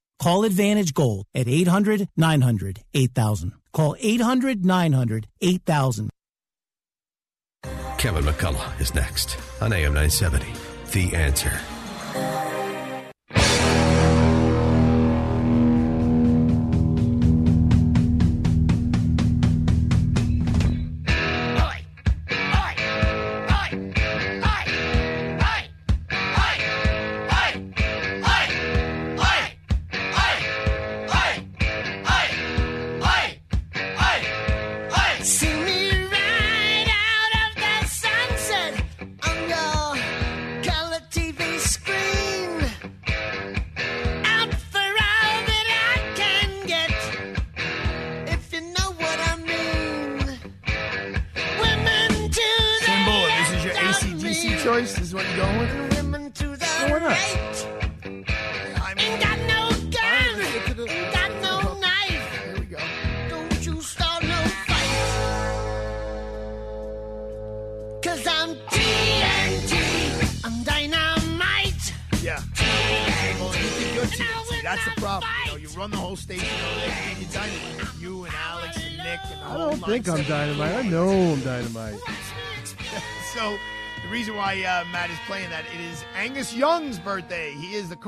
Call 0.21 0.43
Advantage 0.43 0.93
Gold 0.93 1.25
at 1.33 1.47
800 1.47 2.07
900 2.15 2.83
8000. 2.93 3.53
Call 3.73 3.95
800 3.99 4.63
900 4.63 5.27
8000. 5.41 6.09
Kevin 7.97 8.23
McCullough 8.23 8.79
is 8.79 8.93
next 8.93 9.35
on 9.61 9.73
AM 9.73 9.95
970. 9.95 10.45
The 10.91 11.15
answer. 11.15 11.59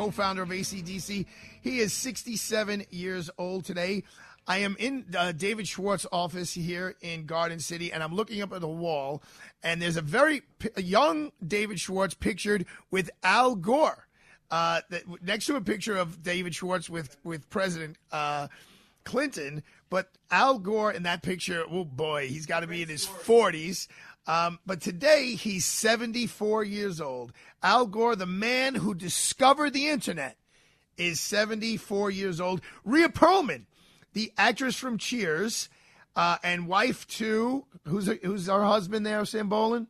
The 0.04 0.08
co-founder 0.08 0.42
of 0.42 0.52
AC/DC. 0.52 1.26
He 1.62 1.80
is 1.80 1.94
67 1.94 2.86
years 2.90 3.30
old 3.38 3.64
today. 3.64 4.04
I 4.46 4.58
am 4.58 4.76
in 4.78 5.06
uh, 5.18 5.32
David 5.32 5.66
Schwartz's 5.66 6.10
office 6.12 6.54
here 6.54 6.96
in 7.00 7.26
Garden 7.26 7.60
City, 7.60 7.94
and 7.94 8.04
I'm 8.04 8.14
looking 8.14 8.42
up 8.42 8.52
at 8.52 8.60
the 8.60 8.68
wall, 8.68 9.24
and 9.64 9.82
there's 9.82 9.96
a 9.96 10.02
very 10.02 10.42
p- 10.60 10.70
young 10.76 11.32
David 11.46 11.80
Schwartz 11.80 12.16
pictured 12.16 12.66
with 12.92 13.12
Al 13.24 13.56
Gore. 13.56 14.10
Uh, 14.52 14.82
that, 14.90 15.04
next 15.24 15.46
to 15.46 15.56
a 15.56 15.62
picture 15.62 15.96
of 15.96 16.22
David 16.22 16.54
Schwartz 16.54 16.90
with 16.90 17.16
with 17.24 17.50
President 17.50 17.96
uh, 18.12 18.50
Clinton, 19.06 19.64
but 19.90 20.10
Al 20.30 20.60
Gore 20.60 20.92
in 20.92 21.04
that 21.04 21.24
picture, 21.24 21.64
oh 21.72 21.86
boy, 21.86 22.28
he's 22.28 22.46
got 22.46 22.60
to 22.60 22.68
be 22.68 22.82
in 22.82 22.90
his 22.90 23.06
40s. 23.06 23.88
Um, 24.26 24.60
but 24.66 24.82
today 24.82 25.36
he's 25.36 25.66
74 25.66 26.64
years 26.64 27.02
old. 27.02 27.34
Al 27.62 27.86
Gore, 27.88 28.16
the 28.16 28.26
man 28.26 28.76
who 28.76 28.94
discovered 28.94 29.74
the 29.74 29.88
internet, 29.88 30.38
is 30.98 31.20
74 31.20 32.12
years 32.12 32.40
old. 32.40 32.62
Rhea 32.86 33.10
Perlman, 33.10 33.66
the 34.14 34.32
actress 34.38 34.76
from 34.76 34.98
Cheers, 34.98 35.70
uh, 36.16 36.38
and 36.44 36.68
wife 36.68 37.08
to 37.08 37.66
who's 37.88 38.08
who's 38.24 38.48
our 38.48 38.64
husband 38.64 39.06
there, 39.06 39.26
Sam 39.26 39.50
Bolin? 39.50 39.88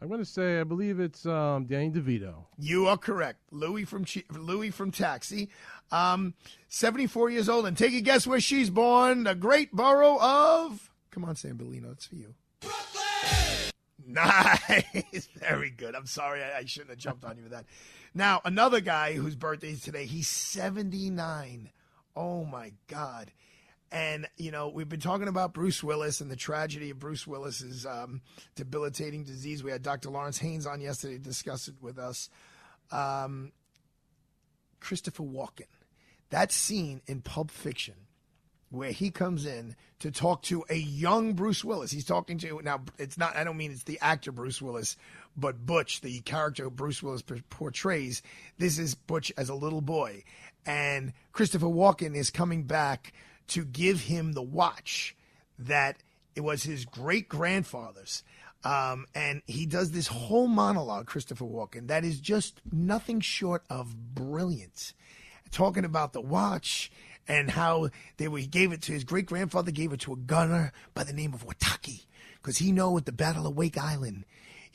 I'm 0.00 0.08
going 0.08 0.20
to 0.20 0.26
say 0.26 0.60
I 0.60 0.64
believe 0.64 1.00
it's 1.00 1.24
um, 1.24 1.64
Danny 1.64 1.90
DeVito. 1.90 2.34
You 2.58 2.86
are 2.86 2.98
correct. 2.98 3.40
Louis 3.50 3.84
from 3.86 4.04
Che- 4.04 4.26
Louis 4.30 4.70
from 4.70 4.90
Taxi. 4.90 5.48
Um, 5.90 6.34
74 6.68 7.30
years 7.30 7.48
old. 7.48 7.66
And 7.66 7.76
take 7.78 7.94
a 7.94 8.02
guess 8.02 8.26
where 8.26 8.40
she's 8.40 8.68
born. 8.68 9.24
The 9.24 9.34
great 9.34 9.72
borough 9.72 10.18
of. 10.20 10.90
Come 11.10 11.24
on, 11.24 11.34
Sam 11.34 11.56
Bellino. 11.56 11.92
It's 11.92 12.04
for 12.04 12.16
you. 12.16 12.34
Nice. 14.06 15.28
Very 15.36 15.70
good. 15.70 15.94
I'm 15.94 16.06
sorry. 16.06 16.42
I, 16.42 16.58
I 16.58 16.64
shouldn't 16.64 16.90
have 16.90 16.98
jumped 16.98 17.24
on 17.24 17.36
you 17.36 17.42
with 17.42 17.52
that. 17.52 17.66
Now, 18.14 18.40
another 18.44 18.80
guy 18.80 19.12
whose 19.12 19.34
birthday 19.34 19.72
is 19.72 19.82
today, 19.82 20.06
he's 20.06 20.28
79. 20.28 21.70
Oh, 22.14 22.44
my 22.44 22.72
God. 22.86 23.32
And, 23.92 24.26
you 24.36 24.50
know, 24.50 24.68
we've 24.68 24.88
been 24.88 25.00
talking 25.00 25.28
about 25.28 25.52
Bruce 25.52 25.82
Willis 25.82 26.20
and 26.20 26.30
the 26.30 26.36
tragedy 26.36 26.90
of 26.90 26.98
Bruce 26.98 27.26
Willis's 27.26 27.84
um, 27.84 28.22
debilitating 28.54 29.24
disease. 29.24 29.62
We 29.62 29.70
had 29.70 29.82
Dr. 29.82 30.10
Lawrence 30.10 30.38
Haynes 30.38 30.66
on 30.66 30.80
yesterday 30.80 31.18
to 31.18 31.22
discuss 31.22 31.68
it 31.68 31.74
with 31.80 31.98
us. 31.98 32.30
Um, 32.90 33.52
Christopher 34.80 35.22
Walken. 35.24 35.66
That 36.30 36.50
scene 36.52 37.02
in 37.06 37.20
Pulp 37.20 37.50
Fiction 37.50 37.94
where 38.70 38.90
he 38.90 39.10
comes 39.10 39.46
in 39.46 39.76
to 40.00 40.10
talk 40.10 40.42
to 40.42 40.64
a 40.68 40.76
young 40.76 41.34
Bruce 41.34 41.64
Willis. 41.64 41.90
He's 41.90 42.04
talking 42.04 42.38
to 42.38 42.60
now. 42.62 42.82
It's 42.98 43.18
not. 43.18 43.36
I 43.36 43.44
don't 43.44 43.56
mean 43.56 43.72
it's 43.72 43.84
the 43.84 43.98
actor 44.00 44.32
Bruce 44.32 44.60
Willis, 44.60 44.96
but 45.36 45.64
Butch, 45.64 46.00
the 46.00 46.20
character 46.20 46.68
Bruce 46.70 47.02
Willis 47.02 47.22
portrays. 47.50 48.22
This 48.58 48.78
is 48.78 48.94
Butch 48.94 49.32
as 49.36 49.48
a 49.48 49.54
little 49.54 49.80
boy, 49.80 50.24
and 50.64 51.12
Christopher 51.32 51.66
Walken 51.66 52.14
is 52.14 52.30
coming 52.30 52.64
back 52.64 53.12
to 53.48 53.64
give 53.64 54.00
him 54.00 54.32
the 54.32 54.42
watch 54.42 55.16
that 55.58 55.96
it 56.34 56.40
was 56.40 56.64
his 56.64 56.84
great 56.84 57.28
grandfather's. 57.28 58.22
Um, 58.64 59.06
and 59.14 59.42
he 59.46 59.64
does 59.64 59.92
this 59.92 60.08
whole 60.08 60.48
monologue, 60.48 61.06
Christopher 61.06 61.44
Walken, 61.44 61.86
that 61.86 62.04
is 62.04 62.18
just 62.18 62.60
nothing 62.72 63.20
short 63.20 63.62
of 63.70 64.14
brilliant 64.14 64.92
talking 65.50 65.84
about 65.84 66.12
the 66.12 66.20
watch 66.20 66.90
and 67.28 67.50
how 67.50 67.90
they 68.16 68.28
were, 68.28 68.38
he 68.38 68.46
gave 68.46 68.72
it 68.72 68.82
to 68.82 68.92
his 68.92 69.04
great 69.04 69.26
grandfather 69.26 69.70
gave 69.70 69.92
it 69.92 70.00
to 70.00 70.12
a 70.12 70.16
gunner 70.16 70.72
by 70.94 71.04
the 71.04 71.12
name 71.12 71.34
of 71.34 71.46
Wataki 71.46 72.04
because 72.34 72.58
he 72.58 72.72
know 72.72 72.96
at 72.96 73.06
the 73.06 73.12
Battle 73.12 73.46
of 73.46 73.56
Wake 73.56 73.78
Island 73.78 74.24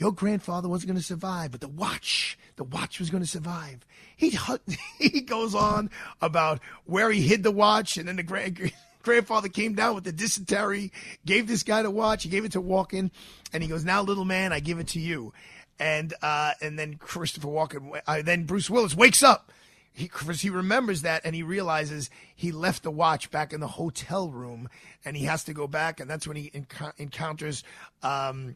your 0.02 0.12
grandfather 0.12 0.68
wasn't 0.68 0.88
going 0.88 1.00
to 1.00 1.06
survive, 1.06 1.52
but 1.52 1.62
the 1.62 1.68
watch, 1.68 2.36
the 2.56 2.64
watch 2.64 3.00
was 3.00 3.12
going 3.12 3.22
to 3.22 3.30
survive. 3.30 3.86
He 4.18 4.36
he 4.98 5.22
goes 5.22 5.54
on 5.54 5.92
about 6.22 6.60
where 6.86 7.12
he 7.12 7.22
hid 7.22 7.44
the 7.44 7.52
watch, 7.52 7.98
and 7.98 8.08
then 8.08 8.16
the 8.16 8.24
grand 8.24 8.72
grandfather 9.04 9.48
came 9.48 9.76
down 9.76 9.94
with 9.94 10.04
the 10.04 10.12
dysentery, 10.12 10.92
gave 11.24 11.48
this 11.48 11.62
guy 11.62 11.84
the 11.84 11.92
watch. 11.92 12.24
He 12.24 12.30
gave 12.30 12.46
it 12.46 12.54
to 12.54 12.62
Walken, 12.62 13.12
and 13.54 13.62
he 13.62 13.70
goes, 13.70 13.86
"Now, 13.86 14.02
little 14.02 14.26
man, 14.26 14.52
I 14.52 14.60
give 14.60 14.80
it 14.80 14.88
to 14.90 15.00
you." 15.00 15.34
And 15.80 16.16
uh, 16.24 16.54
and 16.62 16.80
then 16.80 16.96
Christopher 16.96 17.50
Walken, 17.50 18.02
uh, 18.08 18.24
then 18.24 18.46
Bruce 18.46 18.72
Willis 18.72 18.96
wakes 18.96 19.22
up. 19.22 19.52
He, 19.94 20.08
'cause 20.08 20.42
he 20.42 20.50
remembers 20.50 21.02
that 21.02 21.22
and 21.26 21.36
he 21.36 21.44
realizes 21.44 22.10
he 22.34 22.52
left 22.52 22.84
the 22.84 22.92
watch 22.92 23.30
back 23.30 23.52
in 23.52 23.60
the 23.60 23.68
hotel 23.68 24.30
room 24.30 24.70
and 25.04 25.18
he 25.18 25.26
has 25.26 25.44
to 25.46 25.54
go 25.54 25.68
back 25.68 26.00
and 26.00 26.10
that's 26.10 26.26
when 26.26 26.38
he 26.38 26.50
enco- 26.52 26.94
encounters 26.98 27.64
um, 28.02 28.56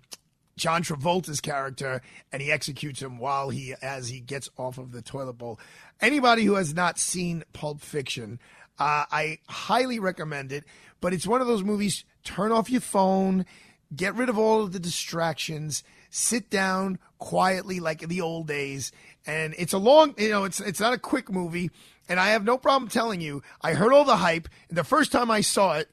John 0.58 0.82
Travolta's 0.84 1.42
character 1.42 2.02
and 2.32 2.42
he 2.42 2.52
executes 2.52 3.02
him 3.02 3.18
while 3.20 3.50
he 3.50 3.76
as 3.82 4.08
he 4.08 4.22
gets 4.22 4.50
off 4.58 4.78
of 4.78 4.94
the 4.94 5.02
toilet 5.02 5.34
bowl. 5.34 5.60
Anybody 6.00 6.46
who 6.46 6.54
has 6.56 6.74
not 6.74 6.98
seen 6.98 7.44
Pulp 7.52 7.82
Fiction, 7.82 8.40
uh, 8.80 9.04
I 9.12 9.40
highly 9.50 10.00
recommend 10.00 10.54
it. 10.54 10.64
But 11.02 11.14
it's 11.14 11.28
one 11.28 11.42
of 11.42 11.48
those 11.48 11.64
movies. 11.64 12.06
Turn 12.24 12.54
off 12.54 12.70
your 12.70 12.82
phone, 12.82 13.46
get 13.94 14.16
rid 14.16 14.30
of 14.30 14.38
all 14.38 14.64
of 14.64 14.72
the 14.72 14.80
distractions, 14.80 15.84
sit 16.10 16.50
down 16.50 17.00
quietly 17.18 17.80
like 17.80 18.02
in 18.02 18.10
the 18.10 18.22
old 18.22 18.48
days. 18.48 18.92
And 19.26 19.56
it's 19.58 19.74
a 19.74 19.78
long, 19.78 20.14
you 20.18 20.30
know, 20.30 20.44
it's 20.44 20.60
it's 20.60 20.80
not 20.80 20.94
a 20.94 21.00
quick 21.00 21.32
movie. 21.32 21.72
And 22.08 22.20
I 22.20 22.30
have 22.30 22.44
no 22.44 22.58
problem 22.58 22.90
telling 22.90 23.22
you, 23.22 23.42
I 23.62 23.74
heard 23.74 23.92
all 23.92 24.06
the 24.06 24.18
hype. 24.18 24.48
And 24.70 24.78
the 24.78 24.84
first 24.84 25.12
time 25.12 25.32
I 25.32 25.42
saw 25.42 25.78
it, 25.78 25.90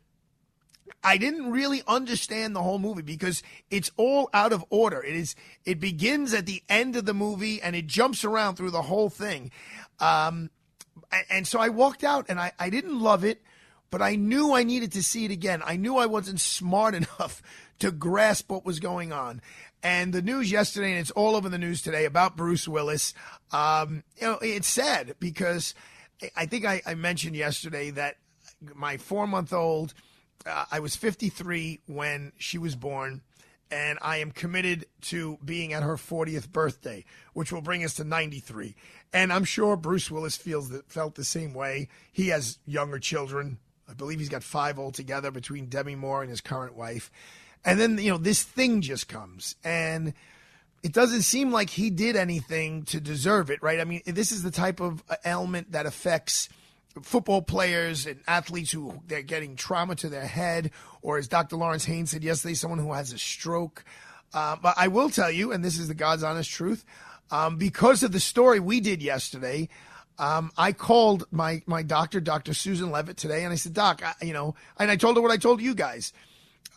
I 1.05 1.17
didn't 1.17 1.51
really 1.51 1.83
understand 1.89 2.55
the 2.55 2.63
whole 2.63 2.79
movie 2.79 3.03
because 3.03 3.43
it's 3.71 3.91
all 3.97 4.31
out 4.33 4.53
of 4.53 4.65
order. 4.71 5.03
It 5.03 5.17
is 5.17 5.35
it 5.65 5.81
begins 5.81 6.35
at 6.35 6.47
the 6.47 6.63
end 6.69 6.97
of 6.97 7.07
the 7.07 7.15
movie 7.15 7.61
and 7.61 7.75
it 7.75 7.87
jumps 7.87 8.25
around 8.25 8.57
through 8.57 8.71
the 8.71 8.83
whole 8.83 9.11
thing. 9.11 9.51
Um, 9.99 10.51
and 11.31 11.47
so 11.47 11.59
I 11.59 11.71
walked 11.71 12.05
out 12.05 12.27
and 12.29 12.39
I, 12.39 12.53
I 12.59 12.71
didn't 12.71 13.01
love 13.01 13.25
it, 13.25 13.43
but 13.91 14.01
I 14.01 14.17
knew 14.17 14.55
I 14.55 14.65
needed 14.65 14.93
to 14.93 15.03
see 15.03 15.25
it 15.25 15.31
again. 15.31 15.63
I 15.65 15.77
knew 15.77 15.97
I 15.97 16.07
wasn't 16.07 16.41
smart 16.41 16.95
enough 16.95 17.43
to 17.81 17.91
grasp 17.91 18.51
what 18.51 18.65
was 18.65 18.79
going 18.81 19.13
on. 19.13 19.41
And 19.83 20.13
the 20.13 20.23
news 20.23 20.51
yesterday, 20.53 20.93
and 20.93 21.01
it's 21.01 21.11
all 21.11 21.35
over 21.35 21.49
the 21.49 21.59
news 21.59 21.83
today 21.83 22.05
about 22.05 22.37
Bruce 22.37 22.69
Willis. 22.69 23.15
Um, 23.51 24.05
you 24.17 24.27
know, 24.29 24.39
it's 24.41 24.69
sad 24.69 25.17
because 25.19 25.75
I 26.37 26.47
think 26.47 26.65
I, 26.65 26.83
I 26.87 26.95
mentioned 26.95 27.35
yesterday 27.35 27.91
that 27.91 28.17
my 28.75 28.97
four 28.97 29.27
month 29.27 29.53
old, 29.53 29.93
uh, 30.47 30.67
I 30.71 30.79
was 30.79 30.95
53 30.95 31.81
when 31.87 32.33
she 32.39 32.59
was 32.59 32.77
born, 32.77 33.23
and 33.73 33.99
I 34.03 34.19
am 34.19 34.31
committed 34.31 34.87
to 35.03 35.39
being 35.45 35.73
at 35.73 35.83
her 35.83 35.97
40th 35.97 36.51
birthday, 36.51 37.05
which 37.33 37.51
will 37.51 37.63
bring 37.63 37.83
us 37.83 37.95
to 37.95 38.05
93. 38.05 38.77
And 39.13 39.33
I'm 39.33 39.45
sure 39.45 39.77
Bruce 39.77 40.11
Willis 40.11 40.37
feels 40.37 40.69
that 40.71 40.91
felt 40.91 41.17
the 41.17 41.25
same 41.25 41.55
way. 41.55 41.89
He 42.13 42.29
has 42.29 42.59
younger 42.67 42.99
children. 42.99 43.59
I 43.89 43.95
believe 43.95 44.21
he's 44.21 44.29
got 44.29 44.45
five 44.45 44.79
altogether 44.79 45.31
between 45.31 45.67
Demi 45.67 45.97
Moore 45.97 46.23
and 46.23 46.31
his 46.31 46.41
current 46.41 46.77
wife. 46.77 47.11
And 47.65 47.79
then, 47.79 47.99
you 47.99 48.11
know, 48.11 48.19
this 48.19 48.43
thing 48.43 48.81
just 48.81 49.09
comes. 49.09 49.57
And 49.63 50.15
it 50.83 50.93
doesn't 50.93 51.23
seem 51.23 51.53
like 51.53 51.71
he 51.71 51.91
did 51.91 52.17
anything 52.17 52.85
to 52.87 53.01
deserve 53.01 53.51
it, 53.51 53.63
right? 53.63 53.81
I 53.81 53.85
mean, 53.85 54.03
this 54.05 54.33
is 54.33 54.43
the 54.43 54.51
type 54.51 54.81
of 54.81 55.03
uh, 55.09 55.17
ailment 55.25 55.73
that 55.73 55.87
affects 55.87 56.49
football 57.03 57.41
players 57.41 58.07
and 58.07 58.21
athletes 58.27 58.73
who 58.73 59.01
they're 59.07 59.23
getting 59.23 59.57
trauma 59.57 59.95
to 59.97 60.09
their 60.09 60.27
head, 60.27 60.71
or 61.01 61.19
as 61.19 61.29
Dr. 61.29 61.57
Lawrence 61.57 61.85
Haynes 61.85 62.11
said 62.11 62.23
yesterday, 62.23 62.55
someone 62.55 62.81
who 62.81 62.93
has 62.93 63.13
a 63.13 63.19
stroke. 63.19 63.85
Uh, 64.35 64.57
but 64.61 64.75
I 64.77 64.89
will 64.89 65.09
tell 65.09 65.31
you, 65.31 65.53
and 65.53 65.65
this 65.65 65.79
is 65.79 65.89
the 65.89 65.95
God's 65.95 66.23
honest 66.23 66.51
truth, 66.51 66.85
um, 67.31 67.57
because 67.57 68.03
of 68.03 68.13
the 68.13 68.21
story 68.21 68.61
we 68.61 68.81
did 68.81 69.03
yesterday, 69.03 69.69
um, 70.19 70.53
I 70.59 70.73
called 70.73 71.25
my 71.31 71.63
my 71.67 71.83
doctor, 71.83 72.21
Dr. 72.21 72.53
Susan 72.53 72.91
Levitt, 72.91 73.17
today, 73.17 73.45
and 73.45 73.53
I 73.53 73.57
said, 73.57 73.73
Doc, 73.73 74.03
I, 74.05 74.25
you 74.25 74.35
know, 74.35 74.55
and 74.79 74.91
I 74.91 74.97
told 74.97 75.17
her 75.17 75.23
what 75.23 75.31
I 75.31 75.39
told 75.39 75.63
you 75.63 75.75
guys. 75.75 76.13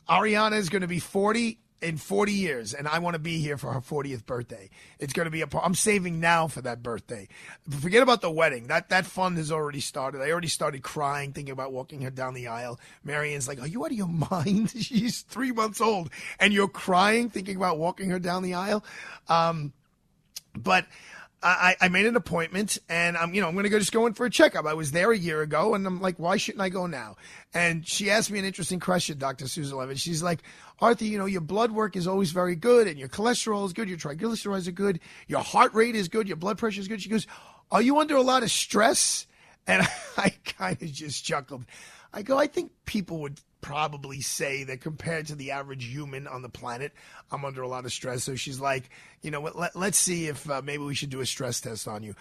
Ariana 0.09 0.57
is 0.57 0.69
going 0.69 0.81
to 0.81 0.87
be 0.87 0.99
40 0.99 1.59
in 1.81 1.97
40 1.97 2.31
years, 2.31 2.73
and 2.73 2.87
I 2.87 2.99
want 2.99 3.13
to 3.15 3.19
be 3.19 3.39
here 3.39 3.57
for 3.57 3.71
her 3.71 3.81
40th 3.81 4.25
birthday. 4.25 4.69
It's 4.99 5.13
going 5.13 5.25
to 5.25 5.31
be 5.31 5.41
a. 5.41 5.47
I'm 5.61 5.75
saving 5.75 6.19
now 6.19 6.47
for 6.47 6.61
that 6.61 6.81
birthday. 6.81 7.27
Forget 7.69 8.01
about 8.01 8.21
the 8.21 8.31
wedding. 8.31 8.67
That 8.67 8.89
that 8.89 9.05
fund 9.05 9.37
has 9.37 9.51
already 9.51 9.81
started. 9.81 10.21
I 10.21 10.31
already 10.31 10.47
started 10.47 10.81
crying 10.83 11.33
thinking 11.33 11.51
about 11.51 11.71
walking 11.71 12.01
her 12.01 12.09
down 12.09 12.33
the 12.33 12.47
aisle. 12.47 12.79
Marianne's 13.03 13.47
like, 13.47 13.61
"Are 13.61 13.67
you 13.67 13.83
out 13.85 13.91
of 13.91 13.97
your 13.97 14.07
mind? 14.31 14.71
She's 14.71 15.21
three 15.21 15.51
months 15.51 15.81
old, 15.81 16.09
and 16.39 16.53
you're 16.53 16.67
crying 16.67 17.29
thinking 17.29 17.55
about 17.55 17.77
walking 17.77 18.09
her 18.09 18.19
down 18.19 18.43
the 18.43 18.55
aisle." 18.55 18.83
Um, 19.27 19.73
but 20.55 20.85
I, 21.43 21.75
I 21.79 21.89
made 21.89 22.05
an 22.05 22.15
appointment 22.15 22.79
and 22.89 23.15
I'm, 23.15 23.33
you 23.33 23.41
know, 23.41 23.47
I'm 23.47 23.53
going 23.53 23.65
to 23.65 23.69
go 23.69 23.77
just 23.77 23.91
go 23.91 24.05
in 24.07 24.13
for 24.13 24.25
a 24.25 24.29
checkup. 24.29 24.65
I 24.65 24.73
was 24.73 24.91
there 24.91 25.11
a 25.11 25.17
year 25.17 25.41
ago 25.41 25.75
and 25.75 25.85
I'm 25.85 26.01
like, 26.01 26.17
why 26.17 26.37
shouldn't 26.37 26.61
I 26.61 26.69
go 26.69 26.87
now? 26.87 27.17
And 27.53 27.87
she 27.87 28.09
asked 28.09 28.31
me 28.31 28.39
an 28.39 28.45
interesting 28.45 28.79
question, 28.79 29.17
Dr. 29.19 29.47
Susan 29.47 29.77
Levin. 29.77 29.95
She's 29.95 30.23
like, 30.23 30.41
Arthur, 30.79 31.05
you 31.05 31.17
know, 31.17 31.25
your 31.25 31.41
blood 31.41 31.71
work 31.71 31.95
is 31.95 32.07
always 32.07 32.31
very 32.31 32.55
good 32.55 32.87
and 32.87 32.97
your 32.97 33.09
cholesterol 33.09 33.65
is 33.65 33.73
good. 33.73 33.87
Your 33.87 33.97
triglycerides 33.97 34.67
are 34.67 34.71
good. 34.71 34.99
Your 35.27 35.41
heart 35.41 35.73
rate 35.73 35.95
is 35.95 36.07
good. 36.07 36.27
Your 36.27 36.37
blood 36.37 36.57
pressure 36.57 36.81
is 36.81 36.87
good. 36.87 37.01
She 37.01 37.09
goes, 37.09 37.27
are 37.71 37.81
you 37.81 37.99
under 37.99 38.15
a 38.15 38.21
lot 38.21 38.43
of 38.43 38.49
stress? 38.49 39.27
And 39.67 39.87
I 40.17 40.33
kind 40.45 40.81
of 40.81 40.91
just 40.91 41.25
chuckled. 41.25 41.65
I 42.13 42.21
go, 42.21 42.37
I 42.37 42.47
think 42.47 42.71
people 42.85 43.19
would 43.19 43.39
probably 43.65 44.21
say 44.21 44.63
that 44.63 44.79
compared 44.79 45.25
to 45.25 45.33
the 45.33 45.49
average 45.49 45.85
human 45.85 46.27
on 46.27 46.43
the 46.43 46.49
planet, 46.49 46.91
I'm 47.31 47.43
under 47.43 47.63
a 47.63 47.67
lot 47.67 47.83
of 47.83 47.91
stress. 47.91 48.23
So 48.23 48.35
she's 48.35 48.59
like, 48.59 48.91
you 49.23 49.31
know 49.31 49.41
what, 49.41 49.57
let, 49.57 49.75
let's 49.75 49.97
see 49.97 50.27
if 50.27 50.47
uh, 50.47 50.61
maybe 50.63 50.83
we 50.83 50.93
should 50.93 51.09
do 51.09 51.19
a 51.19 51.25
stress 51.25 51.59
test 51.61 51.87
on 51.87 52.03
you. 52.03 52.13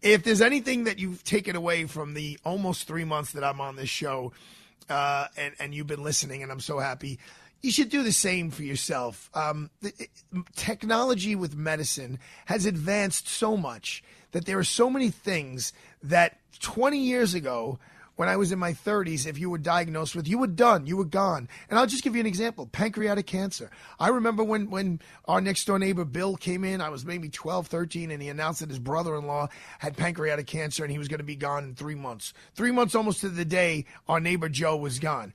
If 0.00 0.22
there's 0.22 0.40
anything 0.40 0.84
that 0.84 1.00
you've 1.00 1.24
taken 1.24 1.56
away 1.56 1.86
from 1.86 2.14
the 2.14 2.38
almost 2.44 2.86
three 2.86 3.02
months 3.02 3.32
that 3.32 3.42
I'm 3.42 3.60
on 3.60 3.74
this 3.74 3.88
show, 3.88 4.32
uh, 4.88 5.26
and, 5.36 5.54
and 5.58 5.74
you've 5.74 5.88
been 5.88 6.04
listening, 6.04 6.44
and 6.44 6.52
I'm 6.52 6.60
so 6.60 6.78
happy, 6.78 7.18
you 7.62 7.72
should 7.72 7.88
do 7.88 8.04
the 8.04 8.12
same 8.12 8.52
for 8.52 8.62
yourself. 8.62 9.28
Um, 9.34 9.70
the, 9.80 9.92
it- 9.98 10.10
technology 10.54 11.34
with 11.34 11.56
medicine 11.56 12.20
has 12.46 12.64
advanced 12.64 13.26
so 13.26 13.56
much 13.56 14.04
that 14.30 14.46
there 14.46 14.58
are 14.58 14.64
so 14.64 14.88
many 14.88 15.10
things 15.10 15.72
that 16.00 16.38
20 16.60 16.96
years 16.96 17.34
ago, 17.34 17.80
when 18.22 18.28
I 18.28 18.36
was 18.36 18.52
in 18.52 18.60
my 18.60 18.72
30s, 18.72 19.26
if 19.26 19.36
you 19.36 19.50
were 19.50 19.58
diagnosed 19.58 20.14
with, 20.14 20.28
you 20.28 20.38
were 20.38 20.46
done, 20.46 20.86
you 20.86 20.96
were 20.96 21.04
gone. 21.04 21.48
And 21.68 21.76
I'll 21.76 21.88
just 21.88 22.04
give 22.04 22.14
you 22.14 22.20
an 22.20 22.26
example 22.26 22.68
pancreatic 22.68 23.26
cancer. 23.26 23.68
I 23.98 24.10
remember 24.10 24.44
when, 24.44 24.70
when 24.70 25.00
our 25.24 25.40
next 25.40 25.64
door 25.64 25.76
neighbor 25.76 26.04
Bill 26.04 26.36
came 26.36 26.62
in, 26.62 26.80
I 26.80 26.88
was 26.88 27.04
maybe 27.04 27.28
12, 27.28 27.66
13, 27.66 28.12
and 28.12 28.22
he 28.22 28.28
announced 28.28 28.60
that 28.60 28.68
his 28.68 28.78
brother 28.78 29.16
in 29.16 29.26
law 29.26 29.48
had 29.80 29.96
pancreatic 29.96 30.46
cancer 30.46 30.84
and 30.84 30.92
he 30.92 31.00
was 31.00 31.08
going 31.08 31.18
to 31.18 31.24
be 31.24 31.34
gone 31.34 31.64
in 31.64 31.74
three 31.74 31.96
months. 31.96 32.32
Three 32.54 32.70
months 32.70 32.94
almost 32.94 33.22
to 33.22 33.28
the 33.28 33.44
day, 33.44 33.86
our 34.06 34.20
neighbor 34.20 34.48
Joe 34.48 34.76
was 34.76 35.00
gone. 35.00 35.34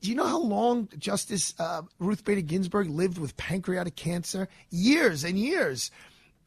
Do 0.00 0.08
you 0.10 0.16
know 0.16 0.26
how 0.26 0.40
long 0.40 0.88
Justice 0.98 1.54
uh, 1.60 1.82
Ruth 2.00 2.24
Bader 2.24 2.40
Ginsburg 2.40 2.88
lived 2.88 3.18
with 3.18 3.36
pancreatic 3.36 3.94
cancer? 3.94 4.48
Years 4.70 5.22
and 5.22 5.38
years. 5.38 5.92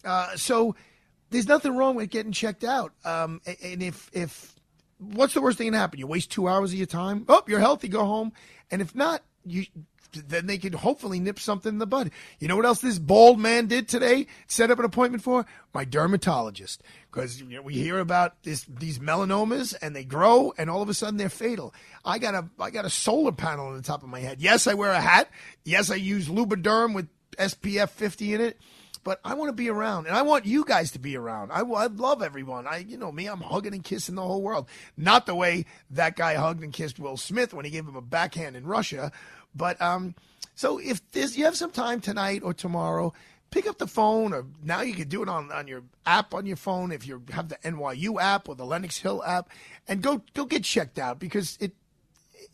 Uh, 0.03 0.35
so 0.35 0.75
there's 1.29 1.47
nothing 1.47 1.77
wrong 1.77 1.95
with 1.95 2.09
getting 2.09 2.33
checked 2.33 2.65
out. 2.65 2.91
Um, 3.05 3.39
and 3.63 3.81
if 3.81 4.09
if 4.11 4.53
what's 5.01 5.33
the 5.33 5.41
worst 5.41 5.57
thing 5.57 5.67
that 5.67 5.71
can 5.71 5.81
happen? 5.81 5.99
You 5.99 6.07
waste 6.07 6.31
two 6.31 6.47
hours 6.47 6.71
of 6.71 6.77
your 6.77 6.87
time. 6.87 7.25
Oh, 7.27 7.43
you're 7.47 7.59
healthy. 7.59 7.87
Go 7.87 8.05
home. 8.05 8.31
And 8.69 8.81
if 8.81 8.95
not, 8.95 9.23
you 9.45 9.65
then 10.13 10.45
they 10.45 10.57
could 10.57 10.75
hopefully 10.75 11.19
nip 11.19 11.39
something 11.39 11.71
in 11.71 11.77
the 11.77 11.87
bud. 11.87 12.11
You 12.39 12.47
know 12.47 12.55
what 12.57 12.65
else 12.65 12.81
this 12.81 12.99
bald 12.99 13.39
man 13.39 13.67
did 13.67 13.87
today? 13.87 14.27
Set 14.47 14.69
up 14.69 14.79
an 14.79 14.85
appointment 14.85 15.23
for 15.23 15.45
my 15.73 15.85
dermatologist 15.85 16.83
because 17.09 17.41
you 17.41 17.47
know, 17.47 17.61
we 17.61 17.75
hear 17.75 17.99
about 17.99 18.43
this 18.43 18.65
these 18.65 18.99
melanomas 18.99 19.73
and 19.81 19.95
they 19.95 20.03
grow 20.03 20.53
and 20.57 20.69
all 20.69 20.81
of 20.81 20.89
a 20.89 20.93
sudden 20.93 21.17
they're 21.17 21.29
fatal. 21.29 21.73
I 22.03 22.19
got 22.19 22.35
a 22.35 22.49
I 22.59 22.71
got 22.71 22.85
a 22.85 22.89
solar 22.89 23.31
panel 23.31 23.67
on 23.67 23.77
the 23.77 23.83
top 23.83 24.03
of 24.03 24.09
my 24.09 24.19
head. 24.19 24.41
Yes, 24.41 24.67
I 24.67 24.73
wear 24.73 24.91
a 24.91 25.01
hat. 25.01 25.29
Yes, 25.63 25.89
I 25.89 25.95
use 25.95 26.27
Lubriderm 26.27 26.93
with 26.93 27.07
SPF 27.37 27.89
50 27.89 28.33
in 28.33 28.41
it 28.41 28.59
but 29.03 29.19
I 29.23 29.33
want 29.33 29.49
to 29.49 29.53
be 29.53 29.69
around, 29.69 30.07
and 30.07 30.15
I 30.15 30.21
want 30.21 30.45
you 30.45 30.63
guys 30.65 30.91
to 30.91 30.99
be 30.99 31.17
around. 31.17 31.51
I, 31.51 31.61
I 31.61 31.87
love 31.87 32.21
everyone. 32.21 32.67
I, 32.67 32.77
you 32.77 32.97
know 32.97 33.11
me, 33.11 33.27
I'm 33.27 33.41
hugging 33.41 33.73
and 33.73 33.83
kissing 33.83 34.15
the 34.15 34.21
whole 34.21 34.41
world. 34.41 34.67
Not 34.97 35.25
the 35.25 35.35
way 35.35 35.65
that 35.89 36.15
guy 36.15 36.35
hugged 36.35 36.63
and 36.63 36.73
kissed 36.73 36.99
Will 36.99 37.17
Smith 37.17 37.53
when 37.53 37.65
he 37.65 37.71
gave 37.71 37.87
him 37.87 37.95
a 37.95 38.01
backhand 38.01 38.55
in 38.55 38.65
Russia, 38.65 39.11
but 39.55 39.81
um. 39.81 40.15
So 40.53 40.77
if 40.77 41.09
this, 41.11 41.37
you 41.37 41.45
have 41.45 41.55
some 41.55 41.71
time 41.71 42.01
tonight 42.01 42.43
or 42.43 42.53
tomorrow, 42.53 43.13
pick 43.51 43.67
up 43.67 43.77
the 43.77 43.87
phone, 43.87 44.33
or 44.33 44.45
now 44.63 44.81
you 44.81 44.93
can 44.93 45.07
do 45.07 45.21
it 45.21 45.29
on, 45.29 45.51
on 45.51 45.67
your 45.67 45.83
app 46.05 46.33
on 46.33 46.45
your 46.45 46.55
phone 46.55 46.91
if 46.91 47.05
you 47.05 47.21
have 47.31 47.49
the 47.49 47.57
NYU 47.57 48.19
app 48.19 48.49
or 48.49 48.55
the 48.55 48.65
Lenox 48.65 48.97
Hill 48.97 49.23
app, 49.23 49.49
and 49.87 50.01
go 50.01 50.21
go 50.33 50.45
get 50.45 50.63
checked 50.63 50.97
out 50.97 51.19
because 51.19 51.57
it 51.59 51.73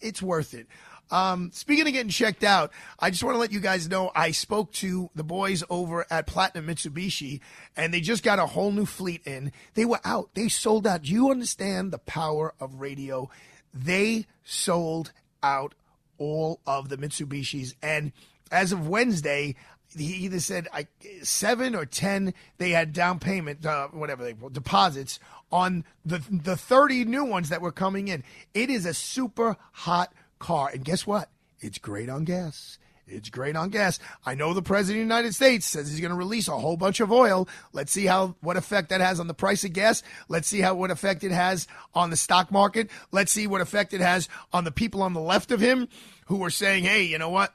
it's 0.01 0.21
worth 0.21 0.53
it. 0.53 0.67
Um, 1.09 1.51
speaking 1.53 1.87
of 1.87 1.93
getting 1.93 2.09
checked 2.09 2.43
out, 2.43 2.71
I 2.99 3.09
just 3.09 3.23
want 3.23 3.35
to 3.35 3.39
let 3.39 3.51
you 3.51 3.59
guys 3.59 3.87
know 3.87 4.11
I 4.15 4.31
spoke 4.31 4.71
to 4.73 5.09
the 5.15 5.23
boys 5.23 5.63
over 5.69 6.05
at 6.09 6.27
Platinum 6.27 6.67
Mitsubishi, 6.67 7.39
and 7.75 7.93
they 7.93 8.01
just 8.01 8.23
got 8.23 8.39
a 8.39 8.45
whole 8.45 8.71
new 8.71 8.85
fleet 8.85 9.21
in. 9.25 9.51
They 9.73 9.85
were 9.85 10.01
out. 10.03 10.29
They 10.33 10.49
sold 10.49 10.85
out. 10.85 11.07
You 11.07 11.31
understand 11.31 11.91
the 11.91 11.99
power 11.99 12.53
of 12.59 12.75
radio? 12.75 13.29
They 13.73 14.25
sold 14.43 15.11
out 15.41 15.75
all 16.17 16.59
of 16.65 16.89
the 16.89 16.97
Mitsubishis, 16.97 17.75
and 17.81 18.11
as 18.51 18.71
of 18.71 18.87
Wednesday, 18.87 19.55
he 19.95 20.13
either 20.25 20.39
said 20.39 20.67
I, 20.73 20.87
seven 21.23 21.75
or 21.75 21.85
ten. 21.85 22.33
They 22.57 22.71
had 22.71 22.91
down 22.93 23.19
payment, 23.19 23.65
uh, 23.65 23.87
whatever 23.89 24.23
they 24.23 24.35
deposits 24.51 25.19
on 25.51 25.85
the 26.05 26.21
the 26.29 26.57
thirty 26.57 27.05
new 27.05 27.23
ones 27.23 27.49
that 27.49 27.61
were 27.61 27.71
coming 27.71 28.07
in. 28.07 28.23
It 28.53 28.69
is 28.69 28.85
a 28.85 28.93
super 28.93 29.57
hot 29.71 30.13
car, 30.39 30.69
and 30.73 30.83
guess 30.83 31.05
what? 31.05 31.29
It's 31.59 31.77
great 31.77 32.09
on 32.09 32.23
gas. 32.23 32.77
It's 33.07 33.29
great 33.29 33.55
on 33.55 33.69
gas. 33.69 33.99
I 34.25 34.35
know 34.35 34.53
the 34.53 34.61
president 34.61 35.01
of 35.01 35.07
the 35.07 35.15
United 35.15 35.33
States 35.33 35.65
says 35.65 35.89
he's 35.89 36.01
going 36.01 36.11
to 36.11 36.17
release 36.17 36.47
a 36.47 36.57
whole 36.57 36.75
bunch 36.75 36.99
of 36.99 37.11
oil. 37.11 37.47
Let's 37.71 37.91
see 37.91 38.05
how 38.05 38.35
what 38.41 38.57
effect 38.57 38.89
that 38.89 39.01
has 39.01 39.19
on 39.19 39.27
the 39.27 39.33
price 39.33 39.63
of 39.63 39.73
gas. 39.73 40.03
Let's 40.27 40.47
see 40.47 40.59
how 40.59 40.75
what 40.75 40.91
effect 40.91 41.23
it 41.23 41.31
has 41.31 41.67
on 41.95 42.09
the 42.09 42.17
stock 42.17 42.51
market. 42.51 42.89
Let's 43.11 43.31
see 43.31 43.47
what 43.47 43.61
effect 43.61 43.93
it 43.93 44.01
has 44.01 44.27
on 44.51 44.65
the 44.65 44.71
people 44.71 45.01
on 45.01 45.13
the 45.13 45.21
left 45.21 45.51
of 45.51 45.61
him 45.61 45.87
who 46.25 46.43
are 46.43 46.49
saying, 46.49 46.83
"Hey, 46.83 47.03
you 47.03 47.17
know 47.17 47.29
what? 47.29 47.53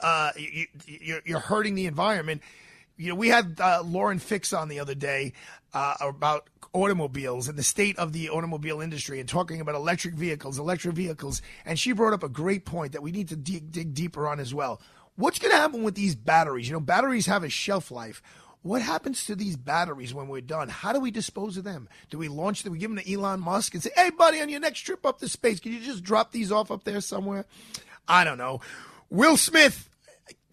Uh, 0.00 0.30
you, 0.36 0.66
you're, 0.86 1.22
you're 1.24 1.40
hurting 1.40 1.74
the 1.74 1.86
environment." 1.86 2.42
You 2.96 3.10
know, 3.10 3.14
we 3.16 3.28
had 3.28 3.60
uh, 3.60 3.82
Lauren 3.84 4.18
Fix 4.18 4.52
on 4.52 4.68
the 4.68 4.78
other 4.80 4.94
day 4.94 5.32
uh, 5.74 5.94
about 6.00 6.48
automobiles 6.76 7.48
and 7.48 7.58
the 7.58 7.62
state 7.62 7.98
of 7.98 8.12
the 8.12 8.28
automobile 8.28 8.80
industry 8.80 9.18
and 9.18 9.28
talking 9.28 9.60
about 9.60 9.74
electric 9.74 10.14
vehicles, 10.14 10.58
electric 10.58 10.94
vehicles. 10.94 11.40
And 11.64 11.78
she 11.78 11.92
brought 11.92 12.12
up 12.12 12.22
a 12.22 12.28
great 12.28 12.64
point 12.64 12.92
that 12.92 13.02
we 13.02 13.12
need 13.12 13.28
to 13.28 13.36
dig, 13.36 13.72
dig 13.72 13.94
deeper 13.94 14.28
on 14.28 14.38
as 14.38 14.54
well. 14.54 14.80
What's 15.16 15.38
going 15.38 15.52
to 15.52 15.56
happen 15.56 15.82
with 15.82 15.94
these 15.94 16.14
batteries? 16.14 16.68
You 16.68 16.74
know, 16.74 16.80
batteries 16.80 17.26
have 17.26 17.42
a 17.42 17.48
shelf 17.48 17.90
life. 17.90 18.22
What 18.62 18.82
happens 18.82 19.24
to 19.26 19.34
these 19.34 19.56
batteries 19.56 20.12
when 20.12 20.28
we're 20.28 20.40
done? 20.40 20.68
How 20.68 20.92
do 20.92 21.00
we 21.00 21.10
dispose 21.10 21.56
of 21.56 21.64
them? 21.64 21.88
Do 22.10 22.18
we 22.18 22.28
launch 22.28 22.62
them? 22.62 22.72
We 22.72 22.78
give 22.78 22.90
them 22.90 23.02
to 23.02 23.12
Elon 23.12 23.40
Musk 23.40 23.74
and 23.74 23.82
say, 23.82 23.90
hey, 23.96 24.10
buddy, 24.10 24.42
on 24.42 24.48
your 24.48 24.60
next 24.60 24.80
trip 24.80 25.06
up 25.06 25.18
to 25.20 25.28
space, 25.28 25.60
can 25.60 25.72
you 25.72 25.80
just 25.80 26.02
drop 26.02 26.32
these 26.32 26.52
off 26.52 26.70
up 26.70 26.84
there 26.84 27.00
somewhere? 27.00 27.46
I 28.08 28.24
don't 28.24 28.38
know. 28.38 28.60
Will 29.08 29.36
Smith, 29.36 29.88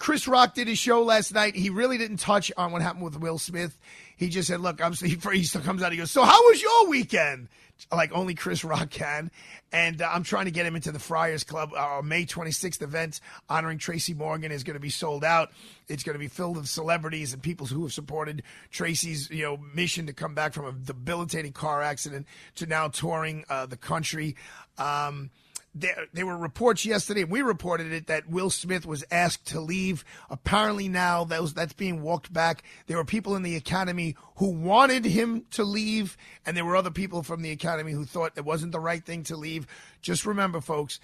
Chris 0.03 0.27
Rock 0.27 0.53
did 0.53 0.67
his 0.67 0.77
show 0.77 1.01
last 1.01 1.33
night. 1.33 1.55
He 1.55 1.69
really 1.69 1.97
didn't 1.97 2.17
touch 2.17 2.51
on 2.57 2.73
what 2.73 2.81
happened 2.81 3.05
with 3.05 3.17
Will 3.17 3.37
Smith. 3.37 3.79
He 4.17 4.27
just 4.27 4.49
said, 4.49 4.59
"Look, 4.59 4.83
I'm." 4.83 4.91
He, 4.91 5.17
he 5.31 5.43
still 5.43 5.61
comes 5.61 5.81
out. 5.81 5.93
He 5.93 5.97
goes, 5.97 6.11
"So 6.11 6.25
how 6.25 6.37
was 6.49 6.61
your 6.61 6.89
weekend?" 6.89 7.47
Like 7.89 8.11
only 8.11 8.35
Chris 8.35 8.65
Rock 8.65 8.89
can. 8.89 9.31
And 9.71 10.01
uh, 10.01 10.09
I'm 10.11 10.23
trying 10.23 10.45
to 10.45 10.51
get 10.51 10.65
him 10.65 10.75
into 10.75 10.91
the 10.91 10.99
Friars 10.99 11.45
Club. 11.45 11.71
Our 11.73 12.03
May 12.03 12.25
26th 12.25 12.81
event 12.81 13.21
honoring 13.49 13.77
Tracy 13.77 14.13
Morgan 14.13 14.51
is 14.51 14.65
going 14.65 14.75
to 14.75 14.81
be 14.81 14.89
sold 14.89 15.23
out. 15.23 15.51
It's 15.87 16.03
going 16.03 16.15
to 16.15 16.19
be 16.19 16.27
filled 16.27 16.57
with 16.57 16.67
celebrities 16.67 17.33
and 17.33 17.41
people 17.41 17.65
who 17.65 17.83
have 17.83 17.93
supported 17.93 18.43
Tracy's, 18.71 19.29
you 19.29 19.43
know, 19.43 19.57
mission 19.73 20.05
to 20.07 20.13
come 20.13 20.35
back 20.35 20.53
from 20.53 20.65
a 20.65 20.73
debilitating 20.73 21.53
car 21.53 21.81
accident 21.81 22.27
to 22.55 22.65
now 22.65 22.89
touring 22.89 23.45
uh, 23.49 23.67
the 23.67 23.77
country. 23.77 24.35
Um, 24.77 25.31
there, 25.75 26.07
there 26.13 26.25
were 26.25 26.37
reports 26.37 26.85
yesterday, 26.85 27.23
and 27.23 27.31
we 27.31 27.41
reported 27.41 27.91
it, 27.91 28.07
that 28.07 28.29
Will 28.29 28.49
Smith 28.49 28.85
was 28.85 29.03
asked 29.11 29.47
to 29.47 29.59
leave. 29.59 30.05
Apparently 30.29 30.87
now 30.87 31.23
that 31.25 31.41
was, 31.41 31.53
that's 31.53 31.73
being 31.73 32.01
walked 32.01 32.31
back. 32.31 32.63
There 32.87 32.97
were 32.97 33.05
people 33.05 33.35
in 33.35 33.43
the 33.43 33.55
Academy 33.55 34.15
who 34.37 34.49
wanted 34.49 35.05
him 35.05 35.45
to 35.51 35.63
leave, 35.63 36.17
and 36.45 36.55
there 36.55 36.65
were 36.65 36.75
other 36.75 36.91
people 36.91 37.23
from 37.23 37.41
the 37.41 37.51
Academy 37.51 37.91
who 37.91 38.05
thought 38.05 38.33
it 38.35 38.45
wasn't 38.45 38.71
the 38.71 38.79
right 38.79 39.03
thing 39.03 39.23
to 39.23 39.35
leave. 39.35 39.65
Just 40.01 40.25
remember, 40.25 40.61
folks, 40.61 40.99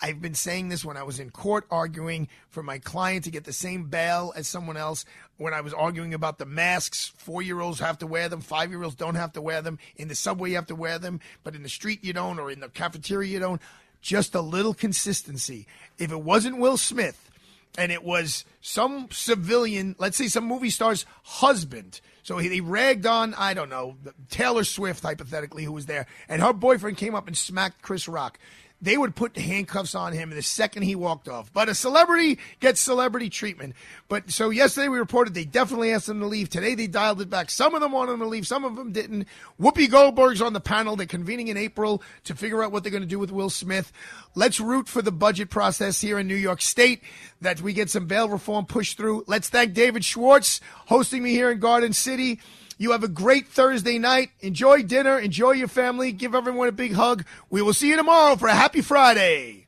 I've 0.00 0.20
been 0.20 0.34
saying 0.34 0.68
this 0.68 0.84
when 0.84 0.96
I 0.96 1.02
was 1.02 1.20
in 1.20 1.30
court 1.30 1.66
arguing 1.70 2.28
for 2.48 2.62
my 2.62 2.78
client 2.78 3.24
to 3.24 3.30
get 3.30 3.44
the 3.44 3.52
same 3.52 3.84
bail 3.84 4.32
as 4.34 4.48
someone 4.48 4.76
else. 4.76 5.04
When 5.36 5.54
I 5.54 5.60
was 5.60 5.74
arguing 5.74 6.14
about 6.14 6.38
the 6.38 6.46
masks, 6.46 7.12
four 7.16 7.42
year 7.42 7.60
olds 7.60 7.80
have 7.80 7.98
to 7.98 8.06
wear 8.06 8.28
them, 8.28 8.40
five 8.40 8.70
year 8.70 8.82
olds 8.82 8.96
don't 8.96 9.14
have 9.14 9.32
to 9.34 9.42
wear 9.42 9.60
them. 9.60 9.78
In 9.96 10.08
the 10.08 10.14
subway, 10.14 10.50
you 10.50 10.56
have 10.56 10.66
to 10.66 10.74
wear 10.74 10.98
them, 10.98 11.20
but 11.42 11.54
in 11.54 11.62
the 11.62 11.68
street, 11.68 12.04
you 12.04 12.12
don't, 12.12 12.38
or 12.38 12.50
in 12.50 12.60
the 12.60 12.68
cafeteria, 12.68 13.30
you 13.30 13.38
don't 13.38 13.60
just 14.04 14.34
a 14.34 14.40
little 14.40 14.74
consistency. 14.74 15.66
If 15.98 16.12
it 16.12 16.20
wasn't 16.20 16.58
Will 16.58 16.76
Smith 16.76 17.30
and 17.76 17.90
it 17.90 18.04
was 18.04 18.44
some 18.60 19.08
civilian, 19.10 19.96
let's 19.98 20.18
say 20.18 20.28
some 20.28 20.44
movie 20.44 20.70
star's 20.70 21.06
husband, 21.24 22.00
so 22.22 22.38
he, 22.38 22.50
he 22.50 22.60
ragged 22.60 23.06
on, 23.06 23.34
I 23.34 23.54
don't 23.54 23.70
know, 23.70 23.96
Taylor 24.30 24.64
Swift, 24.64 25.02
hypothetically, 25.02 25.64
who 25.64 25.72
was 25.72 25.86
there, 25.86 26.06
and 26.28 26.42
her 26.42 26.52
boyfriend 26.52 26.98
came 26.98 27.14
up 27.14 27.26
and 27.26 27.36
smacked 27.36 27.82
Chris 27.82 28.06
Rock 28.06 28.38
they 28.84 28.98
would 28.98 29.16
put 29.16 29.36
handcuffs 29.36 29.94
on 29.94 30.12
him 30.12 30.28
the 30.28 30.42
second 30.42 30.82
he 30.82 30.94
walked 30.94 31.26
off. 31.26 31.50
But 31.52 31.70
a 31.70 31.74
celebrity 31.74 32.38
gets 32.60 32.80
celebrity 32.80 33.30
treatment. 33.30 33.74
But 34.08 34.30
so 34.30 34.50
yesterday 34.50 34.88
we 34.88 34.98
reported 34.98 35.32
they 35.32 35.46
definitely 35.46 35.90
asked 35.90 36.08
him 36.08 36.20
to 36.20 36.26
leave. 36.26 36.50
Today 36.50 36.74
they 36.74 36.86
dialed 36.86 37.22
it 37.22 37.30
back. 37.30 37.50
Some 37.50 37.74
of 37.74 37.80
them 37.80 37.92
wanted 37.92 38.12
him 38.12 38.20
to 38.20 38.26
leave, 38.26 38.46
some 38.46 38.62
of 38.62 38.76
them 38.76 38.92
didn't. 38.92 39.26
Whoopi 39.58 39.90
Goldberg's 39.90 40.42
on 40.42 40.52
the 40.52 40.60
panel. 40.60 40.96
They're 40.96 41.06
convening 41.06 41.48
in 41.48 41.56
April 41.56 42.02
to 42.24 42.34
figure 42.34 42.62
out 42.62 42.72
what 42.72 42.82
they're 42.82 42.92
going 42.92 43.02
to 43.02 43.08
do 43.08 43.18
with 43.18 43.32
Will 43.32 43.50
Smith. 43.50 43.90
Let's 44.34 44.60
root 44.60 44.86
for 44.86 45.00
the 45.00 45.12
budget 45.12 45.48
process 45.48 46.02
here 46.02 46.18
in 46.18 46.26
New 46.26 46.34
York 46.34 46.60
State 46.60 47.02
that 47.40 47.62
we 47.62 47.72
get 47.72 47.88
some 47.88 48.06
bail 48.06 48.28
reform 48.28 48.66
pushed 48.66 48.98
through. 48.98 49.24
Let's 49.26 49.48
thank 49.48 49.72
David 49.72 50.04
Schwartz 50.04 50.60
hosting 50.86 51.22
me 51.22 51.30
here 51.30 51.50
in 51.50 51.58
Garden 51.58 51.94
City. 51.94 52.38
You 52.78 52.92
have 52.92 53.04
a 53.04 53.08
great 53.08 53.48
Thursday 53.48 53.98
night. 53.98 54.30
Enjoy 54.40 54.82
dinner. 54.82 55.18
Enjoy 55.18 55.52
your 55.52 55.68
family. 55.68 56.12
Give 56.12 56.34
everyone 56.34 56.68
a 56.68 56.72
big 56.72 56.92
hug. 56.92 57.24
We 57.50 57.62
will 57.62 57.74
see 57.74 57.88
you 57.88 57.96
tomorrow 57.96 58.36
for 58.36 58.48
a 58.48 58.54
happy 58.54 58.80
Friday. 58.80 59.66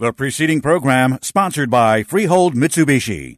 The 0.00 0.12
preceding 0.12 0.60
program 0.60 1.18
sponsored 1.22 1.70
by 1.70 2.04
Freehold 2.04 2.54
Mitsubishi. 2.54 3.37